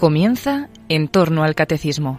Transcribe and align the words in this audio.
Comienza 0.00 0.70
en 0.88 1.08
torno 1.08 1.44
al 1.44 1.54
catecismo. 1.54 2.18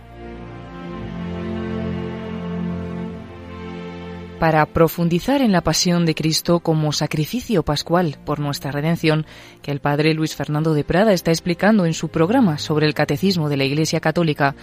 Para 4.39 4.63
profundizar 4.67 5.41
en 5.41 5.51
la 5.51 5.61
pasión 5.61 6.05
de 6.05 6.13
Cristo 6.13 6.59
como 6.59 6.91
sacrificio 6.91 7.63
pascual 7.63 8.19
por 8.23 8.39
nuestra 8.39 8.71
redención, 8.71 9.25
que 9.63 9.71
el 9.71 9.79
padre 9.79 10.13
Luis 10.13 10.35
Fernando 10.35 10.75
de 10.75 10.83
Prada 10.83 11.11
está 11.11 11.31
explicando 11.31 11.87
en 11.87 11.95
su 11.95 12.09
programa 12.09 12.59
sobre 12.59 12.85
el 12.85 12.93
catecismo 12.93 13.49
de 13.49 13.57
la 13.57 13.63
Iglesia 13.63 13.99
Católica, 13.99 14.53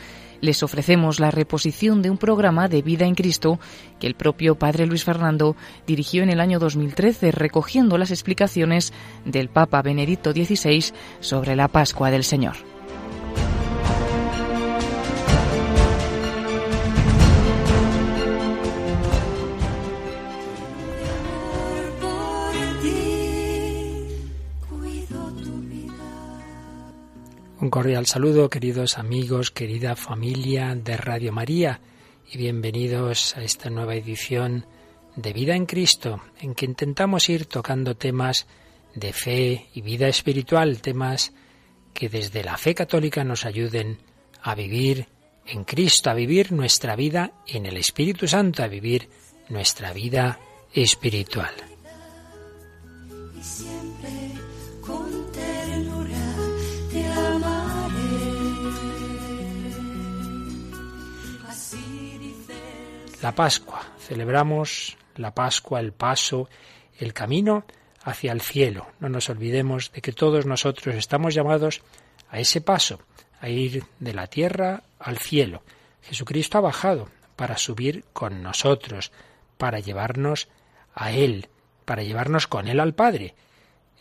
les 0.40 0.62
ofrecemos 0.62 1.18
la 1.18 1.32
reposición 1.32 2.02
de 2.02 2.10
un 2.10 2.18
programa 2.18 2.68
de 2.68 2.82
vida 2.82 3.04
en 3.04 3.16
Cristo 3.16 3.58
que 3.98 4.06
el 4.06 4.14
propio 4.14 4.54
Padre 4.60 4.86
Luis 4.86 5.02
Fernando 5.02 5.56
dirigió 5.88 6.22
en 6.22 6.30
el 6.30 6.38
año 6.38 6.60
2013 6.60 7.32
recogiendo 7.32 7.98
las 7.98 8.12
explicaciones 8.12 8.92
del 9.24 9.48
Papa 9.48 9.82
Benedicto 9.82 10.30
XVI 10.30 10.92
sobre 11.18 11.56
la 11.56 11.66
Pascua 11.66 12.12
del 12.12 12.22
Señor. 12.22 12.77
Un 27.60 27.70
cordial 27.70 28.06
saludo, 28.06 28.48
queridos 28.48 28.98
amigos, 28.98 29.50
querida 29.50 29.96
familia 29.96 30.76
de 30.76 30.96
Radio 30.96 31.32
María, 31.32 31.80
y 32.30 32.38
bienvenidos 32.38 33.36
a 33.36 33.42
esta 33.42 33.68
nueva 33.68 33.96
edición 33.96 34.64
de 35.16 35.32
Vida 35.32 35.56
en 35.56 35.66
Cristo, 35.66 36.22
en 36.40 36.54
que 36.54 36.66
intentamos 36.66 37.28
ir 37.28 37.46
tocando 37.46 37.96
temas 37.96 38.46
de 38.94 39.12
fe 39.12 39.66
y 39.74 39.80
vida 39.80 40.06
espiritual, 40.06 40.80
temas 40.80 41.32
que 41.94 42.08
desde 42.08 42.44
la 42.44 42.56
fe 42.56 42.76
católica 42.76 43.24
nos 43.24 43.44
ayuden 43.44 43.98
a 44.40 44.54
vivir 44.54 45.08
en 45.44 45.64
Cristo, 45.64 46.10
a 46.10 46.14
vivir 46.14 46.52
nuestra 46.52 46.94
vida 46.94 47.32
en 47.44 47.66
el 47.66 47.76
Espíritu 47.76 48.28
Santo, 48.28 48.62
a 48.62 48.68
vivir 48.68 49.08
nuestra 49.48 49.92
vida 49.92 50.38
espiritual. 50.72 51.67
La 63.22 63.34
Pascua. 63.34 63.82
Celebramos 63.98 64.96
la 65.16 65.34
Pascua, 65.34 65.80
el 65.80 65.92
paso, 65.92 66.48
el 66.98 67.12
camino 67.12 67.64
hacia 68.02 68.32
el 68.32 68.40
cielo. 68.40 68.86
No 69.00 69.08
nos 69.08 69.28
olvidemos 69.28 69.92
de 69.92 70.00
que 70.00 70.12
todos 70.12 70.46
nosotros 70.46 70.94
estamos 70.94 71.34
llamados 71.34 71.82
a 72.30 72.38
ese 72.38 72.60
paso, 72.60 73.00
a 73.40 73.48
ir 73.48 73.84
de 73.98 74.14
la 74.14 74.26
tierra 74.26 74.82
al 74.98 75.18
cielo. 75.18 75.62
Jesucristo 76.02 76.58
ha 76.58 76.62
bajado 76.62 77.08
para 77.36 77.58
subir 77.58 78.04
con 78.12 78.42
nosotros, 78.42 79.12
para 79.56 79.80
llevarnos 79.80 80.48
a 80.94 81.12
Él, 81.12 81.48
para 81.84 82.02
llevarnos 82.02 82.46
con 82.46 82.68
Él 82.68 82.80
al 82.80 82.94
Padre. 82.94 83.34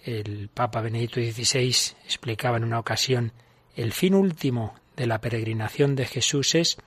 El 0.03 0.49
Papa 0.53 0.81
Benedicto 0.81 1.19
XVI 1.19 1.95
explicaba 2.05 2.57
en 2.57 2.63
una 2.63 2.79
ocasión, 2.79 3.33
el 3.75 3.93
fin 3.93 4.13
último 4.15 4.75
de 4.95 5.05
la 5.05 5.19
peregrinación 5.21 5.95
de 5.95 6.05
Jesús 6.05 6.55
es 6.55 6.77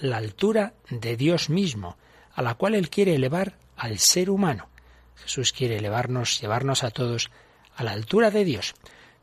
la 0.00 0.16
altura 0.16 0.74
de 0.90 1.16
Dios 1.16 1.50
mismo, 1.50 1.96
a 2.32 2.42
la 2.42 2.54
cual 2.54 2.74
Él 2.74 2.90
quiere 2.90 3.14
elevar 3.14 3.56
al 3.76 3.98
ser 3.98 4.30
humano. 4.30 4.68
Jesús 5.16 5.52
quiere 5.52 5.76
elevarnos, 5.76 6.40
llevarnos 6.40 6.84
a 6.84 6.90
todos 6.90 7.30
a 7.74 7.84
la 7.84 7.92
altura 7.92 8.30
de 8.30 8.44
Dios. 8.44 8.74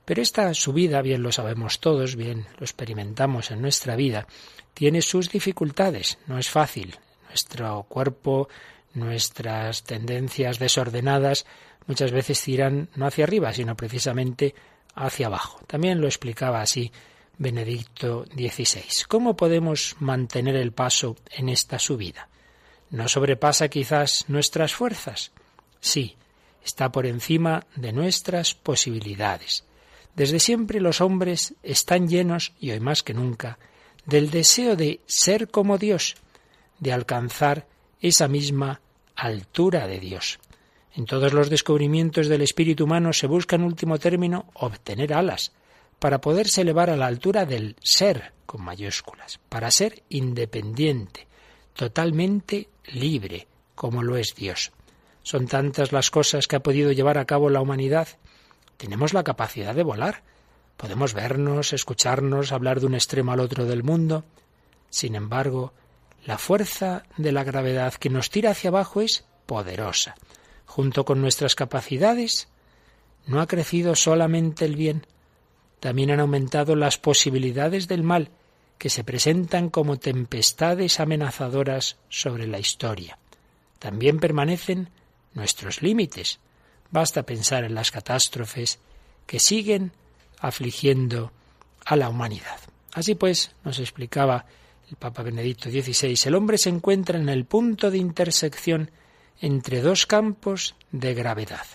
Pero 0.05 0.21
esta 0.21 0.53
subida, 0.53 1.01
bien 1.01 1.23
lo 1.23 1.31
sabemos 1.31 1.79
todos, 1.79 2.15
bien 2.15 2.45
lo 2.57 2.63
experimentamos 2.63 3.51
en 3.51 3.61
nuestra 3.61 3.95
vida, 3.95 4.27
tiene 4.73 5.01
sus 5.01 5.31
dificultades, 5.31 6.19
no 6.27 6.37
es 6.37 6.49
fácil. 6.49 6.95
Nuestro 7.27 7.83
cuerpo, 7.89 8.47
nuestras 8.93 9.83
tendencias 9.83 10.59
desordenadas 10.59 11.45
muchas 11.87 12.11
veces 12.11 12.41
tiran 12.41 12.89
no 12.95 13.07
hacia 13.07 13.23
arriba, 13.23 13.51
sino 13.53 13.75
precisamente 13.75 14.53
hacia 14.93 15.27
abajo. 15.27 15.59
También 15.67 16.01
lo 16.01 16.07
explicaba 16.07 16.61
así 16.61 16.91
Benedicto 17.37 18.25
XVI. 18.33 19.05
¿Cómo 19.07 19.35
podemos 19.35 19.95
mantener 19.99 20.55
el 20.55 20.71
paso 20.71 21.15
en 21.31 21.49
esta 21.49 21.79
subida? 21.79 22.29
¿No 22.89 23.07
sobrepasa 23.07 23.67
quizás 23.67 24.25
nuestras 24.27 24.73
fuerzas? 24.73 25.31
Sí, 25.79 26.15
está 26.63 26.91
por 26.91 27.05
encima 27.05 27.65
de 27.75 27.91
nuestras 27.93 28.53
posibilidades. 28.53 29.65
Desde 30.15 30.39
siempre 30.39 30.79
los 30.79 31.01
hombres 31.01 31.55
están 31.61 32.07
llenos, 32.07 32.53
y 32.59 32.71
hoy 32.71 32.79
más 32.79 33.03
que 33.03 33.13
nunca, 33.13 33.59
del 34.05 34.29
deseo 34.29 34.75
de 34.75 35.01
ser 35.05 35.49
como 35.49 35.77
Dios, 35.77 36.15
de 36.79 36.93
alcanzar 36.93 37.67
esa 37.99 38.27
misma 38.27 38.81
altura 39.15 39.87
de 39.87 39.99
Dios. 39.99 40.39
En 40.95 41.05
todos 41.05 41.33
los 41.33 41.49
descubrimientos 41.49 42.27
del 42.27 42.41
espíritu 42.41 42.85
humano 42.85 43.11
se 43.11 43.27
busca 43.27 43.57
en 43.57 43.63
último 43.63 43.99
término 43.99 44.45
obtener 44.53 45.13
alas, 45.13 45.51
para 45.99 46.21
poderse 46.21 46.61
elevar 46.61 46.89
a 46.89 46.97
la 46.97 47.07
altura 47.07 47.45
del 47.45 47.75
ser 47.81 48.33
con 48.45 48.61
mayúsculas, 48.61 49.39
para 49.49 49.71
ser 49.71 50.03
independiente, 50.09 51.27
totalmente 51.73 52.69
libre, 52.85 53.47
como 53.75 54.03
lo 54.03 54.17
es 54.17 54.35
Dios. 54.35 54.71
Son 55.23 55.47
tantas 55.47 55.91
las 55.91 56.11
cosas 56.11 56.47
que 56.47 56.55
ha 56.55 56.63
podido 56.63 56.91
llevar 56.91 57.17
a 57.17 57.25
cabo 57.25 57.49
la 57.49 57.61
humanidad. 57.61 58.07
Tenemos 58.77 59.13
la 59.13 59.23
capacidad 59.23 59.73
de 59.73 59.83
volar. 59.83 60.23
Podemos 60.77 61.13
vernos, 61.13 61.73
escucharnos, 61.73 62.51
hablar 62.51 62.79
de 62.79 62.85
un 62.85 62.93
extremo 62.93 63.31
al 63.31 63.39
otro 63.39 63.65
del 63.65 63.83
mundo. 63.83 64.23
Sin 64.89 65.15
embargo, 65.15 65.73
la 66.25 66.37
fuerza 66.37 67.03
de 67.17 67.31
la 67.31 67.43
gravedad 67.43 67.93
que 67.95 68.09
nos 68.09 68.29
tira 68.29 68.51
hacia 68.51 68.69
abajo 68.69 69.01
es 69.01 69.25
poderosa. 69.45 70.15
Junto 70.65 71.05
con 71.05 71.21
nuestras 71.21 71.55
capacidades, 71.55 72.47
no 73.25 73.41
ha 73.41 73.47
crecido 73.47 73.95
solamente 73.95 74.65
el 74.65 74.75
bien, 74.75 75.07
también 75.85 76.09
han 76.09 76.19
aumentado 76.19 76.75
las 76.75 76.97
posibilidades 76.97 77.87
del 77.87 78.01
mal, 78.01 78.31
que 78.79 78.89
se 78.89 79.03
presentan 79.03 79.69
como 79.69 79.99
tempestades 79.99 80.99
amenazadoras 80.99 81.97
sobre 82.09 82.47
la 82.47 82.57
historia. 82.57 83.19
También 83.77 84.17
permanecen 84.19 84.89
nuestros 85.35 85.83
límites. 85.83 86.39
Basta 86.89 87.21
pensar 87.21 87.65
en 87.65 87.75
las 87.75 87.91
catástrofes 87.91 88.79
que 89.27 89.39
siguen 89.39 89.91
afligiendo 90.39 91.31
a 91.85 91.95
la 91.95 92.09
humanidad. 92.09 92.57
Así 92.93 93.13
pues, 93.13 93.51
nos 93.63 93.77
explicaba 93.77 94.47
el 94.89 94.95
Papa 94.95 95.21
Benedicto 95.21 95.69
XVI, 95.69 96.17
el 96.25 96.33
hombre 96.33 96.57
se 96.57 96.69
encuentra 96.69 97.19
en 97.19 97.29
el 97.29 97.45
punto 97.45 97.91
de 97.91 97.99
intersección 97.99 98.89
entre 99.39 99.81
dos 99.81 100.07
campos 100.07 100.73
de 100.91 101.13
gravedad. 101.13 101.67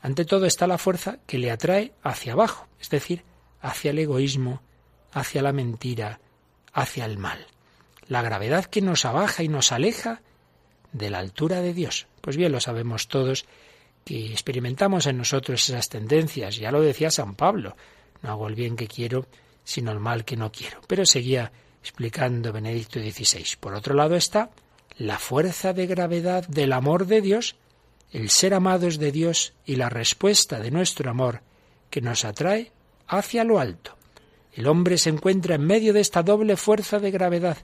Ante 0.00 0.24
todo 0.24 0.46
está 0.46 0.66
la 0.66 0.78
fuerza 0.78 1.18
que 1.26 1.38
le 1.38 1.50
atrae 1.50 1.92
hacia 2.02 2.32
abajo, 2.32 2.68
es 2.80 2.90
decir, 2.90 3.24
hacia 3.60 3.90
el 3.90 3.98
egoísmo, 3.98 4.62
hacia 5.12 5.42
la 5.42 5.52
mentira, 5.52 6.20
hacia 6.72 7.04
el 7.04 7.18
mal. 7.18 7.46
La 8.06 8.22
gravedad 8.22 8.64
que 8.64 8.80
nos 8.80 9.04
abaja 9.04 9.42
y 9.42 9.48
nos 9.48 9.72
aleja 9.72 10.22
de 10.92 11.10
la 11.10 11.18
altura 11.18 11.60
de 11.60 11.74
Dios. 11.74 12.06
Pues 12.20 12.36
bien, 12.36 12.52
lo 12.52 12.60
sabemos 12.60 13.08
todos 13.08 13.46
que 14.04 14.32
experimentamos 14.32 15.06
en 15.06 15.18
nosotros 15.18 15.68
esas 15.68 15.88
tendencias. 15.88 16.56
Ya 16.56 16.70
lo 16.70 16.80
decía 16.80 17.10
San 17.10 17.34
Pablo, 17.34 17.76
no 18.22 18.30
hago 18.30 18.48
el 18.48 18.54
bien 18.54 18.76
que 18.76 18.86
quiero, 18.86 19.26
sino 19.64 19.92
el 19.92 20.00
mal 20.00 20.24
que 20.24 20.36
no 20.36 20.50
quiero. 20.50 20.80
Pero 20.86 21.04
seguía 21.04 21.52
explicando 21.82 22.52
Benedicto 22.52 23.00
XVI. 23.00 23.44
Por 23.60 23.74
otro 23.74 23.94
lado 23.94 24.16
está 24.16 24.50
la 24.96 25.18
fuerza 25.18 25.72
de 25.72 25.86
gravedad 25.86 26.46
del 26.48 26.72
amor 26.72 27.06
de 27.06 27.20
Dios 27.20 27.56
el 28.12 28.30
ser 28.30 28.54
amados 28.54 28.98
de 28.98 29.12
Dios 29.12 29.52
y 29.64 29.76
la 29.76 29.88
respuesta 29.88 30.60
de 30.60 30.70
nuestro 30.70 31.10
amor 31.10 31.42
que 31.90 32.00
nos 32.00 32.24
atrae 32.24 32.72
hacia 33.06 33.44
lo 33.44 33.58
alto. 33.58 33.96
El 34.52 34.66
hombre 34.66 34.98
se 34.98 35.10
encuentra 35.10 35.54
en 35.54 35.64
medio 35.64 35.92
de 35.92 36.00
esta 36.00 36.22
doble 36.22 36.56
fuerza 36.56 36.98
de 36.98 37.10
gravedad 37.10 37.58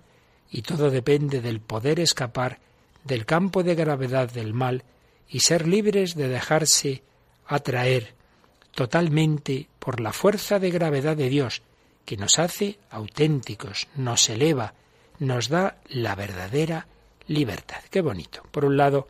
y 0.51 0.63
todo 0.63 0.91
depende 0.91 1.41
del 1.41 1.61
poder 1.61 1.99
escapar 2.01 2.61
del 3.05 3.27
campo 3.27 3.63
de 3.63 3.75
gravedad 3.75 4.31
del 4.31 4.55
mal 4.55 4.85
y 5.29 5.41
ser 5.41 5.67
libres 5.67 6.15
de 6.15 6.29
dejarse 6.29 7.03
atraer 7.47 8.15
totalmente 8.75 9.69
por 9.79 10.01
la 10.01 10.13
fuerza 10.13 10.59
de 10.59 10.71
gravedad 10.71 11.17
de 11.17 11.29
Dios, 11.29 11.63
que 12.05 12.17
nos 12.17 12.39
hace 12.39 12.79
auténticos, 12.91 13.89
nos 13.95 14.29
eleva, 14.29 14.75
nos 15.19 15.49
da 15.49 15.79
la 15.89 16.15
verdadera 16.15 16.87
libertad. 17.27 17.81
Qué 17.91 18.01
bonito. 18.01 18.43
Por 18.51 18.65
un 18.65 18.77
lado, 18.77 19.07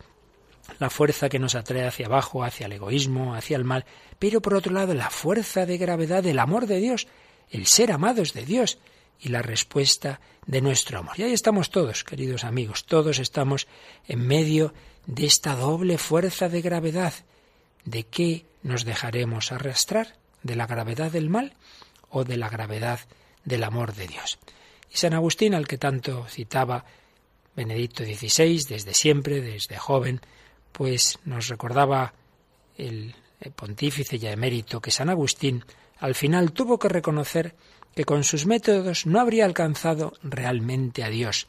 la 0.79 0.89
fuerza 0.89 1.29
que 1.29 1.39
nos 1.39 1.55
atrae 1.55 1.85
hacia 1.85 2.07
abajo, 2.07 2.43
hacia 2.43 2.65
el 2.65 2.73
egoísmo, 2.73 3.35
hacia 3.35 3.57
el 3.57 3.63
mal, 3.63 3.85
pero 4.19 4.41
por 4.41 4.55
otro 4.55 4.73
lado 4.73 4.93
la 4.93 5.09
fuerza 5.09 5.65
de 5.65 5.77
gravedad 5.77 6.23
del 6.23 6.39
amor 6.39 6.67
de 6.67 6.79
Dios, 6.79 7.07
el 7.49 7.67
ser 7.67 7.91
amados 7.91 8.33
de 8.33 8.45
Dios 8.45 8.79
y 9.19 9.29
la 9.29 9.41
respuesta 9.41 10.19
de 10.45 10.61
nuestro 10.61 10.99
amor. 10.99 11.13
Y 11.17 11.23
ahí 11.23 11.33
estamos 11.33 11.69
todos, 11.69 12.03
queridos 12.03 12.43
amigos, 12.43 12.85
todos 12.85 13.19
estamos 13.19 13.67
en 14.07 14.25
medio 14.25 14.73
de 15.05 15.25
esta 15.25 15.55
doble 15.55 15.97
fuerza 15.97 16.49
de 16.49 16.61
gravedad. 16.61 17.13
¿De 17.83 18.03
qué 18.03 18.45
nos 18.63 18.83
dejaremos 18.83 19.51
arrastrar? 19.51 20.15
¿De 20.43 20.55
la 20.55 20.67
gravedad 20.67 21.11
del 21.11 21.29
mal 21.29 21.53
o 22.09 22.23
de 22.23 22.37
la 22.37 22.49
gravedad 22.49 22.99
del 23.45 23.63
amor 23.63 23.93
de 23.93 24.07
Dios. 24.07 24.39
Y 24.91 24.97
San 24.97 25.13
Agustín, 25.13 25.53
al 25.53 25.67
que 25.67 25.77
tanto 25.77 26.25
citaba 26.29 26.85
Benedicto 27.55 28.03
XVI, 28.03 28.65
desde 28.67 28.93
siempre, 28.93 29.41
desde 29.41 29.77
joven, 29.77 30.21
pues 30.75 31.19
nos 31.23 31.47
recordaba 31.47 32.13
el 32.77 33.15
pontífice 33.55 34.19
ya 34.19 34.31
emérito 34.31 34.81
que 34.81 34.91
San 34.91 35.09
Agustín 35.09 35.63
al 35.99 36.15
final 36.15 36.51
tuvo 36.51 36.77
que 36.77 36.89
reconocer 36.89 37.55
que 37.95 38.03
con 38.03 38.25
sus 38.25 38.45
métodos 38.45 39.05
no 39.05 39.21
habría 39.21 39.45
alcanzado 39.45 40.13
realmente 40.21 41.01
a 41.03 41.09
Dios. 41.09 41.47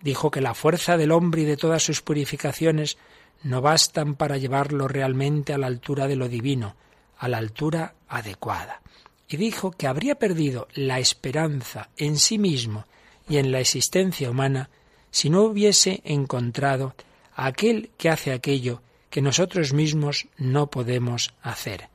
Dijo 0.00 0.32
que 0.32 0.40
la 0.40 0.54
fuerza 0.54 0.96
del 0.96 1.12
hombre 1.12 1.42
y 1.42 1.44
de 1.44 1.56
todas 1.56 1.84
sus 1.84 2.02
purificaciones 2.02 2.98
no 3.44 3.60
bastan 3.62 4.16
para 4.16 4.38
llevarlo 4.38 4.88
realmente 4.88 5.52
a 5.52 5.58
la 5.58 5.68
altura 5.68 6.08
de 6.08 6.16
lo 6.16 6.28
divino, 6.28 6.74
a 7.16 7.28
la 7.28 7.38
altura 7.38 7.94
adecuada. 8.08 8.82
Y 9.28 9.36
dijo 9.36 9.70
que 9.70 9.86
habría 9.86 10.16
perdido 10.16 10.66
la 10.74 10.98
esperanza 10.98 11.90
en 11.96 12.16
sí 12.18 12.38
mismo 12.38 12.86
y 13.28 13.36
en 13.36 13.52
la 13.52 13.60
existencia 13.60 14.28
humana 14.30 14.68
si 15.12 15.30
no 15.30 15.42
hubiese 15.42 16.02
encontrado 16.04 16.96
aquel 17.34 17.90
que 17.96 18.10
hace 18.10 18.32
aquello 18.32 18.82
que 19.10 19.22
nosotros 19.22 19.72
mismos 19.72 20.28
no 20.36 20.70
podemos 20.70 21.34
hacer, 21.42 21.88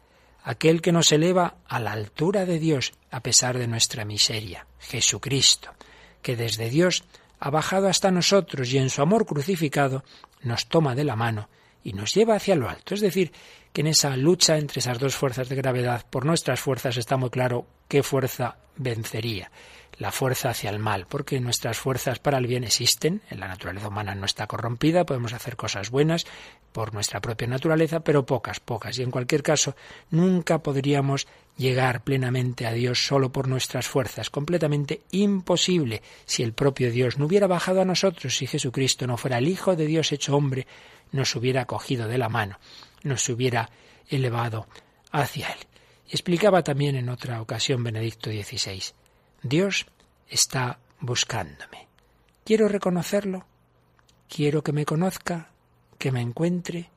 aquel 0.43 0.81
que 0.81 0.91
nos 0.91 1.11
eleva 1.11 1.55
a 1.67 1.79
la 1.79 1.91
altura 1.91 2.45
de 2.45 2.59
Dios 2.59 2.93
a 3.11 3.21
pesar 3.21 3.57
de 3.57 3.67
nuestra 3.67 4.05
miseria, 4.05 4.67
Jesucristo, 4.79 5.71
que 6.21 6.35
desde 6.35 6.69
Dios 6.69 7.03
ha 7.39 7.49
bajado 7.49 7.87
hasta 7.87 8.11
nosotros 8.11 8.71
y 8.71 8.77
en 8.77 8.89
su 8.89 9.01
amor 9.01 9.25
crucificado 9.25 10.03
nos 10.41 10.67
toma 10.67 10.95
de 10.95 11.03
la 11.03 11.15
mano 11.15 11.49
y 11.83 11.93
nos 11.93 12.13
lleva 12.13 12.35
hacia 12.35 12.55
lo 12.55 12.69
alto. 12.69 12.93
Es 12.93 13.01
decir, 13.01 13.31
que 13.71 13.81
en 13.81 13.87
esa 13.87 14.15
lucha 14.17 14.57
entre 14.57 14.79
esas 14.79 14.99
dos 14.99 15.15
fuerzas 15.15 15.47
de 15.47 15.55
gravedad, 15.55 16.05
por 16.09 16.25
nuestras 16.25 16.59
fuerzas 16.59 16.97
está 16.97 17.17
muy 17.17 17.29
claro 17.29 17.65
qué 17.87 18.03
fuerza 18.03 18.57
vencería 18.75 19.51
la 19.99 20.13
fuerza 20.13 20.49
hacia 20.49 20.69
el 20.69 20.79
mal, 20.79 21.05
porque 21.07 21.41
nuestras 21.41 21.77
fuerzas 21.77 22.19
para 22.19 22.37
el 22.37 22.47
bien 22.47 22.63
existen, 22.63 23.21
en 23.29 23.41
la 23.41 23.49
naturaleza 23.49 23.89
humana 23.89 24.15
no 24.15 24.25
está 24.25 24.47
corrompida, 24.47 25.05
podemos 25.05 25.33
hacer 25.33 25.57
cosas 25.57 25.91
buenas 25.91 26.25
por 26.71 26.93
nuestra 26.93 27.19
propia 27.19 27.49
naturaleza, 27.49 27.99
pero 27.99 28.25
pocas, 28.25 28.61
pocas, 28.61 28.97
y 28.97 29.03
en 29.03 29.11
cualquier 29.11 29.43
caso 29.43 29.75
nunca 30.09 30.59
podríamos 30.59 31.27
llegar 31.57 32.01
plenamente 32.01 32.65
a 32.65 32.71
Dios 32.71 33.05
solo 33.05 33.33
por 33.33 33.49
nuestras 33.49 33.87
fuerzas, 33.87 34.29
completamente 34.29 35.01
imposible 35.11 36.01
si 36.25 36.43
el 36.43 36.53
propio 36.53 36.91
Dios 36.91 37.19
no 37.19 37.25
hubiera 37.25 37.47
bajado 37.47 37.81
a 37.81 37.85
nosotros, 37.85 38.37
si 38.37 38.47
Jesucristo 38.47 39.05
no 39.05 39.17
fuera 39.17 39.37
el 39.37 39.49
Hijo 39.49 39.75
de 39.75 39.85
Dios 39.85 40.13
hecho 40.13 40.33
hombre, 40.33 40.65
nos 41.11 41.35
hubiera 41.35 41.65
cogido 41.65 42.07
de 42.07 42.17
la 42.17 42.29
mano, 42.29 42.57
nos 43.03 43.27
hubiera 43.27 43.69
elevado 44.07 44.65
hacia 45.11 45.49
Él. 45.49 45.59
Explicaba 46.07 46.63
también 46.63 46.95
en 46.95 47.09
otra 47.09 47.41
ocasión 47.41 47.83
Benedicto 47.83 48.31
XVI, 48.31 48.81
Dios 49.41 49.85
está 50.27 50.79
buscándome. 50.99 51.87
Quiero 52.43 52.67
reconocerlo. 52.67 53.45
Quiero 54.27 54.63
que 54.63 54.73
me 54.73 54.85
conozca, 54.85 55.49
que 55.97 56.11
me 56.11 56.21
encuentre. 56.21 56.89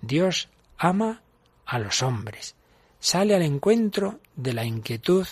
Dios 0.00 0.48
ama 0.78 1.22
a 1.66 1.78
los 1.78 2.02
hombres. 2.02 2.54
Sale 3.00 3.34
al 3.34 3.42
encuentro 3.42 4.20
de 4.36 4.52
la 4.52 4.64
inquietud 4.64 5.26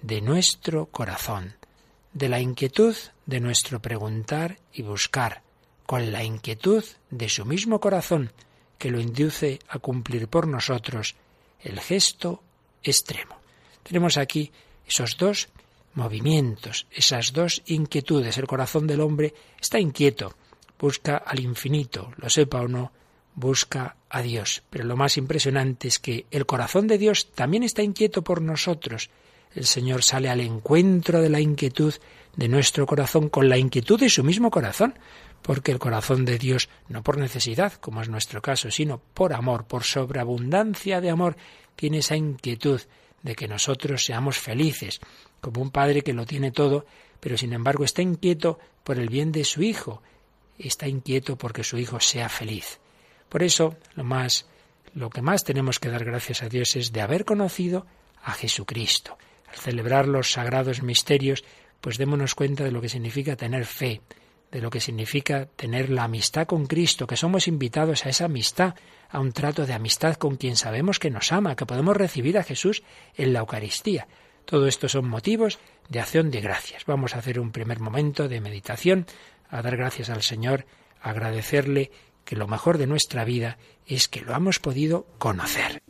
de 0.00 0.20
nuestro 0.20 0.86
corazón, 0.86 1.54
de 2.12 2.28
la 2.28 2.40
inquietud 2.40 2.96
de 3.26 3.40
nuestro 3.40 3.80
preguntar 3.80 4.58
y 4.72 4.82
buscar, 4.82 5.42
con 5.86 6.10
la 6.10 6.24
inquietud 6.24 6.84
de 7.10 7.28
su 7.28 7.44
mismo 7.44 7.80
corazón 7.80 8.32
que 8.78 8.90
lo 8.90 9.00
induce 9.00 9.60
a 9.68 9.78
cumplir 9.78 10.26
por 10.28 10.48
nosotros 10.48 11.14
el 11.60 11.78
gesto 11.78 12.42
extremo. 12.82 13.36
Tenemos 13.82 14.16
aquí 14.16 14.50
esos 14.86 15.16
dos 15.16 15.48
movimientos, 15.94 16.86
esas 16.90 17.32
dos 17.32 17.62
inquietudes. 17.66 18.38
El 18.38 18.46
corazón 18.46 18.86
del 18.86 19.00
hombre 19.00 19.34
está 19.60 19.78
inquieto, 19.78 20.34
busca 20.78 21.16
al 21.16 21.40
infinito, 21.40 22.12
lo 22.16 22.28
sepa 22.30 22.60
o 22.60 22.68
no, 22.68 22.92
busca 23.34 23.96
a 24.08 24.22
Dios. 24.22 24.62
Pero 24.70 24.84
lo 24.84 24.96
más 24.96 25.16
impresionante 25.16 25.88
es 25.88 25.98
que 25.98 26.26
el 26.30 26.46
corazón 26.46 26.86
de 26.86 26.98
Dios 26.98 27.30
también 27.32 27.62
está 27.62 27.82
inquieto 27.82 28.22
por 28.22 28.42
nosotros. 28.42 29.10
El 29.54 29.66
Señor 29.66 30.02
sale 30.02 30.30
al 30.30 30.40
encuentro 30.40 31.20
de 31.20 31.28
la 31.28 31.40
inquietud 31.40 31.94
de 32.36 32.48
nuestro 32.48 32.86
corazón 32.86 33.28
con 33.28 33.48
la 33.48 33.58
inquietud 33.58 34.00
de 34.00 34.08
su 34.08 34.24
mismo 34.24 34.50
corazón, 34.50 34.94
porque 35.42 35.72
el 35.72 35.78
corazón 35.78 36.24
de 36.24 36.38
Dios, 36.38 36.68
no 36.88 37.02
por 37.02 37.18
necesidad, 37.18 37.74
como 37.74 38.00
es 38.00 38.08
nuestro 38.08 38.40
caso, 38.40 38.70
sino 38.70 38.98
por 39.12 39.34
amor, 39.34 39.66
por 39.66 39.84
sobreabundancia 39.84 41.00
de 41.00 41.10
amor, 41.10 41.36
tiene 41.76 41.98
esa 41.98 42.16
inquietud 42.16 42.80
de 43.22 43.34
que 43.34 43.48
nosotros 43.48 44.04
seamos 44.04 44.38
felices, 44.38 45.00
como 45.40 45.62
un 45.62 45.70
padre 45.70 46.02
que 46.02 46.12
lo 46.12 46.26
tiene 46.26 46.50
todo, 46.50 46.86
pero 47.20 47.38
sin 47.38 47.52
embargo 47.52 47.84
está 47.84 48.02
inquieto 48.02 48.58
por 48.84 48.98
el 48.98 49.08
bien 49.08 49.32
de 49.32 49.44
su 49.44 49.62
hijo, 49.62 50.02
está 50.58 50.88
inquieto 50.88 51.36
porque 51.36 51.64
su 51.64 51.78
hijo 51.78 52.00
sea 52.00 52.28
feliz. 52.28 52.78
Por 53.28 53.42
eso, 53.42 53.76
lo 53.94 54.04
más 54.04 54.46
lo 54.94 55.08
que 55.08 55.22
más 55.22 55.44
tenemos 55.44 55.78
que 55.78 55.88
dar 55.88 56.04
gracias 56.04 56.42
a 56.42 56.48
Dios 56.48 56.76
es 56.76 56.92
de 56.92 57.00
haber 57.00 57.24
conocido 57.24 57.86
a 58.22 58.32
Jesucristo. 58.32 59.16
Al 59.48 59.56
celebrar 59.56 60.06
los 60.06 60.32
sagrados 60.32 60.82
misterios, 60.82 61.44
pues 61.80 61.98
démonos 61.98 62.34
cuenta 62.34 62.64
de 62.64 62.72
lo 62.72 62.80
que 62.80 62.88
significa 62.88 63.36
tener 63.36 63.64
fe, 63.64 64.00
de 64.52 64.60
lo 64.60 64.70
que 64.70 64.80
significa 64.80 65.46
tener 65.56 65.88
la 65.88 66.04
amistad 66.04 66.46
con 66.46 66.66
Cristo, 66.66 67.06
que 67.06 67.16
somos 67.16 67.48
invitados 67.48 68.04
a 68.04 68.10
esa 68.10 68.26
amistad, 68.26 68.74
a 69.08 69.18
un 69.18 69.32
trato 69.32 69.66
de 69.66 69.72
amistad 69.72 70.16
con 70.16 70.36
quien 70.36 70.56
sabemos 70.56 70.98
que 70.98 71.10
nos 71.10 71.32
ama, 71.32 71.56
que 71.56 71.66
podemos 71.66 71.96
recibir 71.96 72.36
a 72.38 72.44
Jesús 72.44 72.82
en 73.16 73.32
la 73.32 73.40
Eucaristía. 73.40 74.06
Todo 74.44 74.68
esto 74.68 74.88
son 74.88 75.08
motivos 75.08 75.58
de 75.88 76.00
acción 76.00 76.30
de 76.30 76.42
gracias. 76.42 76.84
Vamos 76.84 77.14
a 77.14 77.18
hacer 77.18 77.40
un 77.40 77.50
primer 77.50 77.80
momento 77.80 78.28
de 78.28 78.40
meditación, 78.40 79.06
a 79.48 79.62
dar 79.62 79.76
gracias 79.76 80.10
al 80.10 80.22
Señor, 80.22 80.66
a 81.00 81.10
agradecerle 81.10 81.90
que 82.24 82.36
lo 82.36 82.46
mejor 82.46 82.76
de 82.76 82.86
nuestra 82.86 83.24
vida 83.24 83.56
es 83.86 84.06
que 84.06 84.20
lo 84.20 84.34
hemos 84.34 84.58
podido 84.58 85.06
conocer. 85.18 85.81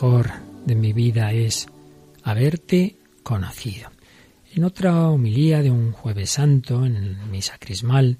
Mejor 0.00 0.30
de 0.64 0.74
mi 0.76 0.94
vida 0.94 1.30
es 1.32 1.66
haberte 2.22 2.96
conocido. 3.22 3.90
En 4.54 4.64
otra 4.64 5.10
homilía 5.10 5.60
de 5.60 5.70
un 5.70 5.92
jueves 5.92 6.30
santo, 6.30 6.86
en 6.86 7.30
misa 7.30 7.58
crismal, 7.58 8.16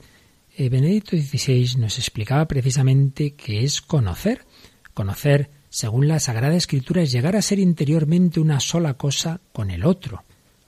eh, 0.54 0.68
Benedicto 0.68 1.16
XVI 1.16 1.78
nos 1.78 1.98
explicaba 1.98 2.46
precisamente 2.46 3.30
que 3.30 3.64
es 3.64 3.80
conocer. 3.80 4.44
Conocer, 4.92 5.48
según 5.70 6.06
la 6.06 6.20
Sagrada 6.20 6.54
Escritura, 6.54 7.00
es 7.00 7.12
llegar 7.12 7.34
a 7.34 7.40
ser 7.40 7.58
interiormente 7.58 8.40
una 8.40 8.60
sola 8.60 8.98
cosa 8.98 9.40
con 9.54 9.70
el 9.70 9.86
otro. 9.86 10.24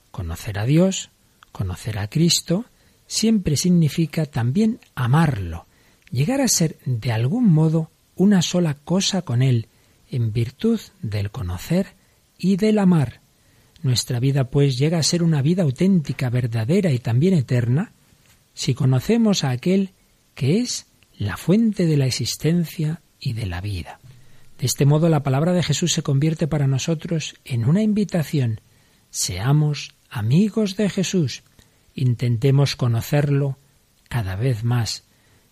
Conocer 0.09 0.57
a 0.57 0.65
Dios, 0.65 1.11
conocer 1.51 1.99
a 1.99 2.09
Cristo, 2.09 2.65
siempre 3.05 3.55
significa 3.55 4.25
también 4.25 4.79
amarlo, 4.95 5.67
llegar 6.09 6.41
a 6.41 6.47
ser 6.47 6.79
de 6.85 7.11
algún 7.11 7.53
modo 7.53 7.91
una 8.15 8.41
sola 8.41 8.73
cosa 8.73 9.21
con 9.21 9.43
Él, 9.43 9.67
en 10.13 10.31
virtud 10.31 10.79
del 11.01 11.31
conocer 11.31 11.95
y 12.37 12.55
del 12.57 12.77
amar. 12.77 13.21
Nuestra 13.81 14.19
vida, 14.19 14.49
pues, 14.49 14.77
llega 14.77 14.99
a 14.99 15.03
ser 15.03 15.23
una 15.23 15.41
vida 15.41 15.63
auténtica, 15.63 16.29
verdadera 16.29 16.91
y 16.91 16.99
también 16.99 17.33
eterna, 17.33 17.93
si 18.53 18.75
conocemos 18.75 19.43
a 19.43 19.49
aquel 19.49 19.91
que 20.35 20.59
es 20.59 20.85
la 21.17 21.35
fuente 21.35 21.87
de 21.87 21.97
la 21.97 22.05
existencia 22.05 23.01
y 23.19 23.33
de 23.33 23.47
la 23.47 23.59
vida. 23.59 23.99
De 24.59 24.67
este 24.67 24.85
modo, 24.85 25.09
la 25.09 25.23
palabra 25.23 25.51
de 25.51 25.63
Jesús 25.63 25.93
se 25.93 26.03
convierte 26.03 26.47
para 26.47 26.67
nosotros 26.67 27.35
en 27.43 27.65
una 27.65 27.81
invitación. 27.81 28.61
Seamos 29.09 29.95
amigos 30.09 30.77
de 30.77 30.89
Jesús, 30.89 31.43
intentemos 31.95 32.75
conocerlo 32.75 33.57
cada 34.09 34.35
vez 34.35 34.63
más, 34.63 35.05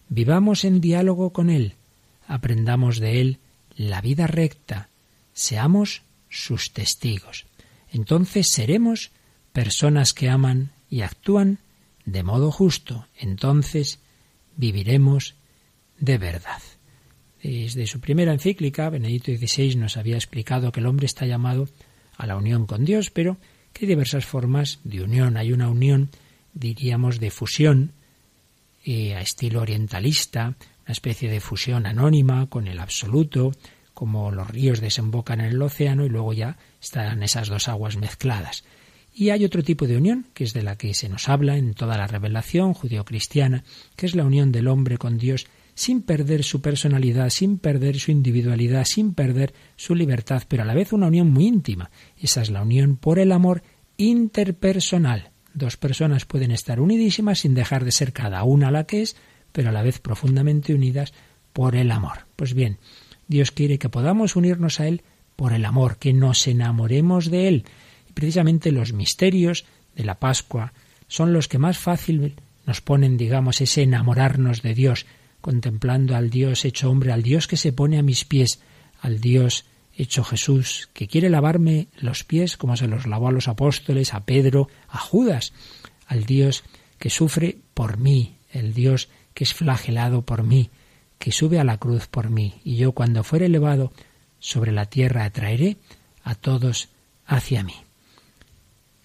vivamos 0.07 0.65
en 0.65 0.81
diálogo 0.81 1.33
con 1.33 1.49
Él, 1.49 1.75
aprendamos 2.27 2.99
de 2.99 3.21
Él 3.21 3.39
la 3.89 4.01
vida 4.01 4.27
recta, 4.27 4.89
seamos 5.33 6.03
sus 6.29 6.73
testigos. 6.73 7.45
Entonces 7.89 8.47
seremos 8.51 9.11
personas 9.53 10.13
que 10.13 10.29
aman 10.29 10.71
y 10.89 11.01
actúan 11.01 11.59
de 12.05 12.23
modo 12.23 12.51
justo. 12.51 13.07
Entonces 13.17 13.99
viviremos 14.55 15.35
de 15.99 16.17
verdad. 16.17 16.61
Desde 17.43 17.87
su 17.87 17.99
primera 17.99 18.33
encíclica, 18.33 18.89
Benedicto 18.89 19.31
XVI 19.35 19.75
nos 19.75 19.97
había 19.97 20.15
explicado 20.15 20.71
que 20.71 20.79
el 20.79 20.85
hombre 20.85 21.07
está 21.07 21.25
llamado 21.25 21.67
a 22.17 22.27
la 22.27 22.37
unión 22.37 22.67
con 22.67 22.85
Dios, 22.85 23.09
pero 23.09 23.37
que 23.73 23.85
hay 23.85 23.89
diversas 23.89 24.25
formas 24.25 24.79
de 24.83 25.01
unión. 25.01 25.37
Hay 25.37 25.51
una 25.51 25.69
unión, 25.69 26.11
diríamos, 26.53 27.19
de 27.19 27.31
fusión 27.31 27.93
eh, 28.85 29.15
a 29.15 29.21
estilo 29.21 29.61
orientalista, 29.61 30.55
una 30.91 30.95
especie 30.97 31.31
de 31.31 31.39
fusión 31.39 31.85
anónima 31.85 32.47
con 32.47 32.67
el 32.67 32.77
absoluto, 32.77 33.53
como 33.93 34.29
los 34.29 34.49
ríos 34.49 34.81
desembocan 34.81 35.39
en 35.39 35.45
el 35.45 35.61
océano 35.61 36.03
y 36.03 36.09
luego 36.09 36.33
ya 36.33 36.57
están 36.81 37.23
esas 37.23 37.47
dos 37.47 37.69
aguas 37.69 37.95
mezcladas. 37.95 38.65
Y 39.13 39.29
hay 39.29 39.45
otro 39.45 39.63
tipo 39.63 39.87
de 39.87 39.95
unión, 39.95 40.27
que 40.33 40.43
es 40.43 40.51
de 40.51 40.63
la 40.63 40.75
que 40.75 40.93
se 40.93 41.07
nos 41.07 41.29
habla 41.29 41.55
en 41.55 41.75
toda 41.75 41.97
la 41.97 42.07
revelación 42.07 42.73
judío-cristiana, 42.73 43.63
que 43.95 44.05
es 44.05 44.15
la 44.15 44.25
unión 44.25 44.51
del 44.51 44.67
hombre 44.67 44.97
con 44.97 45.17
Dios 45.17 45.47
sin 45.75 46.01
perder 46.01 46.43
su 46.43 46.59
personalidad, 46.59 47.29
sin 47.29 47.57
perder 47.57 47.97
su 47.97 48.11
individualidad, 48.11 48.83
sin 48.83 49.13
perder 49.13 49.53
su 49.77 49.95
libertad, 49.95 50.43
pero 50.49 50.63
a 50.63 50.65
la 50.65 50.73
vez 50.73 50.91
una 50.91 51.07
unión 51.07 51.31
muy 51.31 51.47
íntima. 51.47 51.89
Esa 52.17 52.41
es 52.41 52.49
la 52.49 52.63
unión 52.63 52.97
por 52.97 53.17
el 53.17 53.31
amor 53.31 53.63
interpersonal. 53.95 55.31
Dos 55.53 55.77
personas 55.77 56.25
pueden 56.25 56.51
estar 56.51 56.81
unidísimas 56.81 57.39
sin 57.39 57.53
dejar 57.53 57.85
de 57.85 57.93
ser 57.93 58.11
cada 58.11 58.43
una 58.43 58.71
la 58.71 58.85
que 58.85 59.03
es, 59.03 59.15
pero 59.51 59.69
a 59.69 59.71
la 59.71 59.81
vez 59.81 59.99
profundamente 59.99 60.73
unidas 60.73 61.13
por 61.53 61.75
el 61.75 61.91
amor. 61.91 62.25
Pues 62.35 62.53
bien, 62.53 62.77
Dios 63.27 63.51
quiere 63.51 63.79
que 63.79 63.89
podamos 63.89 64.35
unirnos 64.35 64.79
a 64.79 64.87
Él 64.87 65.03
por 65.35 65.53
el 65.53 65.65
amor, 65.65 65.97
que 65.97 66.13
nos 66.13 66.47
enamoremos 66.47 67.31
de 67.31 67.47
Él. 67.47 67.65
Y 68.09 68.13
precisamente 68.13 68.71
los 68.71 68.93
misterios 68.93 69.65
de 69.95 70.03
la 70.03 70.19
Pascua 70.19 70.73
son 71.07 71.33
los 71.33 71.47
que 71.47 71.57
más 71.57 71.77
fácil 71.77 72.35
nos 72.65 72.81
ponen, 72.81 73.17
digamos, 73.17 73.61
ese 73.61 73.83
enamorarnos 73.83 74.61
de 74.61 74.73
Dios, 74.73 75.05
contemplando 75.41 76.15
al 76.15 76.29
Dios 76.29 76.63
hecho 76.65 76.89
hombre, 76.89 77.11
al 77.11 77.23
Dios 77.23 77.47
que 77.47 77.57
se 77.57 77.73
pone 77.73 77.97
a 77.97 78.03
mis 78.03 78.23
pies, 78.25 78.59
al 79.01 79.19
Dios 79.19 79.65
hecho 79.95 80.23
Jesús, 80.23 80.89
que 80.93 81.07
quiere 81.07 81.29
lavarme 81.29 81.87
los 81.99 82.23
pies 82.23 82.57
como 82.57 82.77
se 82.77 82.87
los 82.87 83.07
lavó 83.07 83.27
a 83.27 83.31
los 83.31 83.47
apóstoles, 83.47 84.13
a 84.13 84.25
Pedro, 84.25 84.69
a 84.87 84.99
Judas, 84.99 85.53
al 86.07 86.25
Dios 86.25 86.63
que 86.97 87.09
sufre 87.09 87.57
por 87.73 87.97
mí, 87.97 88.35
el 88.51 88.73
Dios 88.73 89.09
que 89.33 89.43
es 89.43 89.53
flagelado 89.53 90.23
por 90.23 90.43
mí, 90.43 90.69
que 91.19 91.31
sube 91.31 91.59
a 91.59 91.63
la 91.63 91.77
cruz 91.77 92.07
por 92.07 92.29
mí, 92.29 92.61
y 92.63 92.77
yo 92.77 92.93
cuando 92.93 93.23
fuere 93.23 93.45
elevado 93.45 93.93
sobre 94.39 94.71
la 94.71 94.85
tierra 94.85 95.23
atraeré 95.23 95.77
a 96.23 96.35
todos 96.35 96.89
hacia 97.25 97.63
mí. 97.63 97.75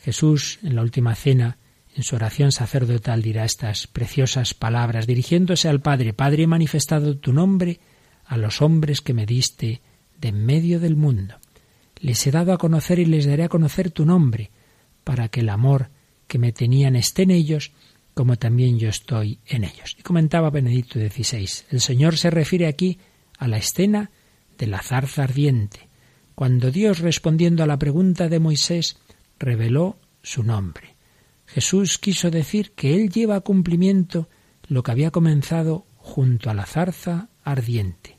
Jesús, 0.03 0.59
en 0.63 0.77
la 0.77 0.83
última 0.83 1.15
cena, 1.15 1.59
en 1.95 2.03
su 2.03 2.17
oración 2.17 2.53
sacerdotal, 2.53 3.23
dirá 3.23 3.45
estas 3.45 3.87
preciosas 3.87 4.55
palabras, 4.55 5.07
dirigiéndose 5.07 5.69
al 5.69 5.81
Padre, 5.81 6.13
Padre, 6.13 6.45
he 6.45 6.47
manifestado 6.47 7.17
tu 7.17 7.33
nombre 7.33 7.81
a 8.27 8.37
los 8.37 8.61
hombres 8.61 9.01
que 9.01 9.15
me 9.15 9.27
diste 9.27 9.81
de 10.19 10.29
en 10.29 10.45
medio 10.45 10.81
del 10.81 10.97
mundo. 10.97 11.37
Les 12.01 12.27
he 12.27 12.31
dado 12.31 12.53
a 12.53 12.59
conocer 12.59 12.99
y 12.99 13.07
les 13.07 13.27
daré 13.27 13.45
a 13.45 13.49
conocer 13.49 13.91
tu 13.91 14.05
nombre, 14.05 14.51
para 15.05 15.29
que 15.29 15.41
el 15.41 15.49
amor 15.49 15.91
que 16.27 16.39
me 16.39 16.53
tenían 16.53 16.97
esté 16.97 17.23
en 17.23 17.31
ellos 17.31 17.73
como 18.17 18.39
también 18.39 18.79
yo 18.79 18.89
estoy 18.89 19.41
en 19.47 19.65
ellos. 19.65 19.95
Y 19.99 20.03
comentaba 20.03 20.49
Benedicto 20.49 20.99
XVI, 20.99 21.67
el 21.71 21.83
Señor 21.83 22.17
se 22.17 22.31
refiere 22.31 22.67
aquí 22.67 22.99
a 23.37 23.47
la 23.47 23.59
escena 23.59 24.11
de 24.57 24.67
la 24.67 24.81
zarza 24.81 25.25
ardiente, 25.25 25.91
cuando 26.35 26.71
Dios, 26.71 27.01
respondiendo 27.01 27.63
a 27.63 27.67
la 27.67 27.79
pregunta 27.79 28.31
de 28.31 28.41
Moisés, 28.41 28.97
reveló 29.39 29.99
su 30.23 30.43
nombre. 30.45 30.97
Jesús 31.45 31.99
quiso 31.99 32.31
decir 32.31 32.73
que 32.73 32.95
Él 32.95 33.11
lleva 33.11 33.37
a 33.37 33.43
cumplimiento 33.43 34.31
lo 34.67 34.83
que 34.83 34.93
había 34.93 35.11
comenzado 35.11 35.85
junto 35.99 36.49
a 36.49 36.55
la 36.55 36.65
zarza 36.65 37.29
ardiente, 37.45 38.17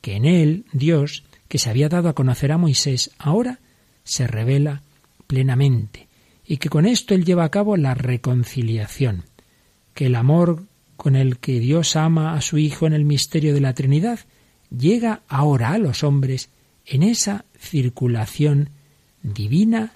que 0.00 0.16
en 0.16 0.24
Él, 0.24 0.64
Dios, 0.72 1.22
que 1.46 1.58
se 1.58 1.70
había 1.70 1.88
dado 1.88 2.08
a 2.08 2.14
conocer 2.16 2.50
a 2.50 2.58
Moisés, 2.58 3.12
ahora 3.18 3.60
se 4.02 4.26
revela 4.26 4.82
plenamente, 5.28 6.08
y 6.44 6.56
que 6.56 6.68
con 6.68 6.86
esto 6.86 7.14
Él 7.14 7.24
lleva 7.24 7.44
a 7.44 7.50
cabo 7.50 7.76
la 7.76 7.94
reconciliación, 7.94 9.27
que 9.98 10.06
el 10.06 10.14
amor 10.14 10.62
con 10.96 11.16
el 11.16 11.38
que 11.38 11.58
Dios 11.58 11.96
ama 11.96 12.34
a 12.34 12.40
su 12.40 12.56
Hijo 12.56 12.86
en 12.86 12.92
el 12.92 13.04
misterio 13.04 13.52
de 13.52 13.60
la 13.60 13.74
Trinidad 13.74 14.20
llega 14.70 15.22
ahora 15.26 15.70
a 15.70 15.78
los 15.78 16.04
hombres 16.04 16.50
en 16.86 17.02
esa 17.02 17.46
circulación 17.58 18.70
divina 19.24 19.94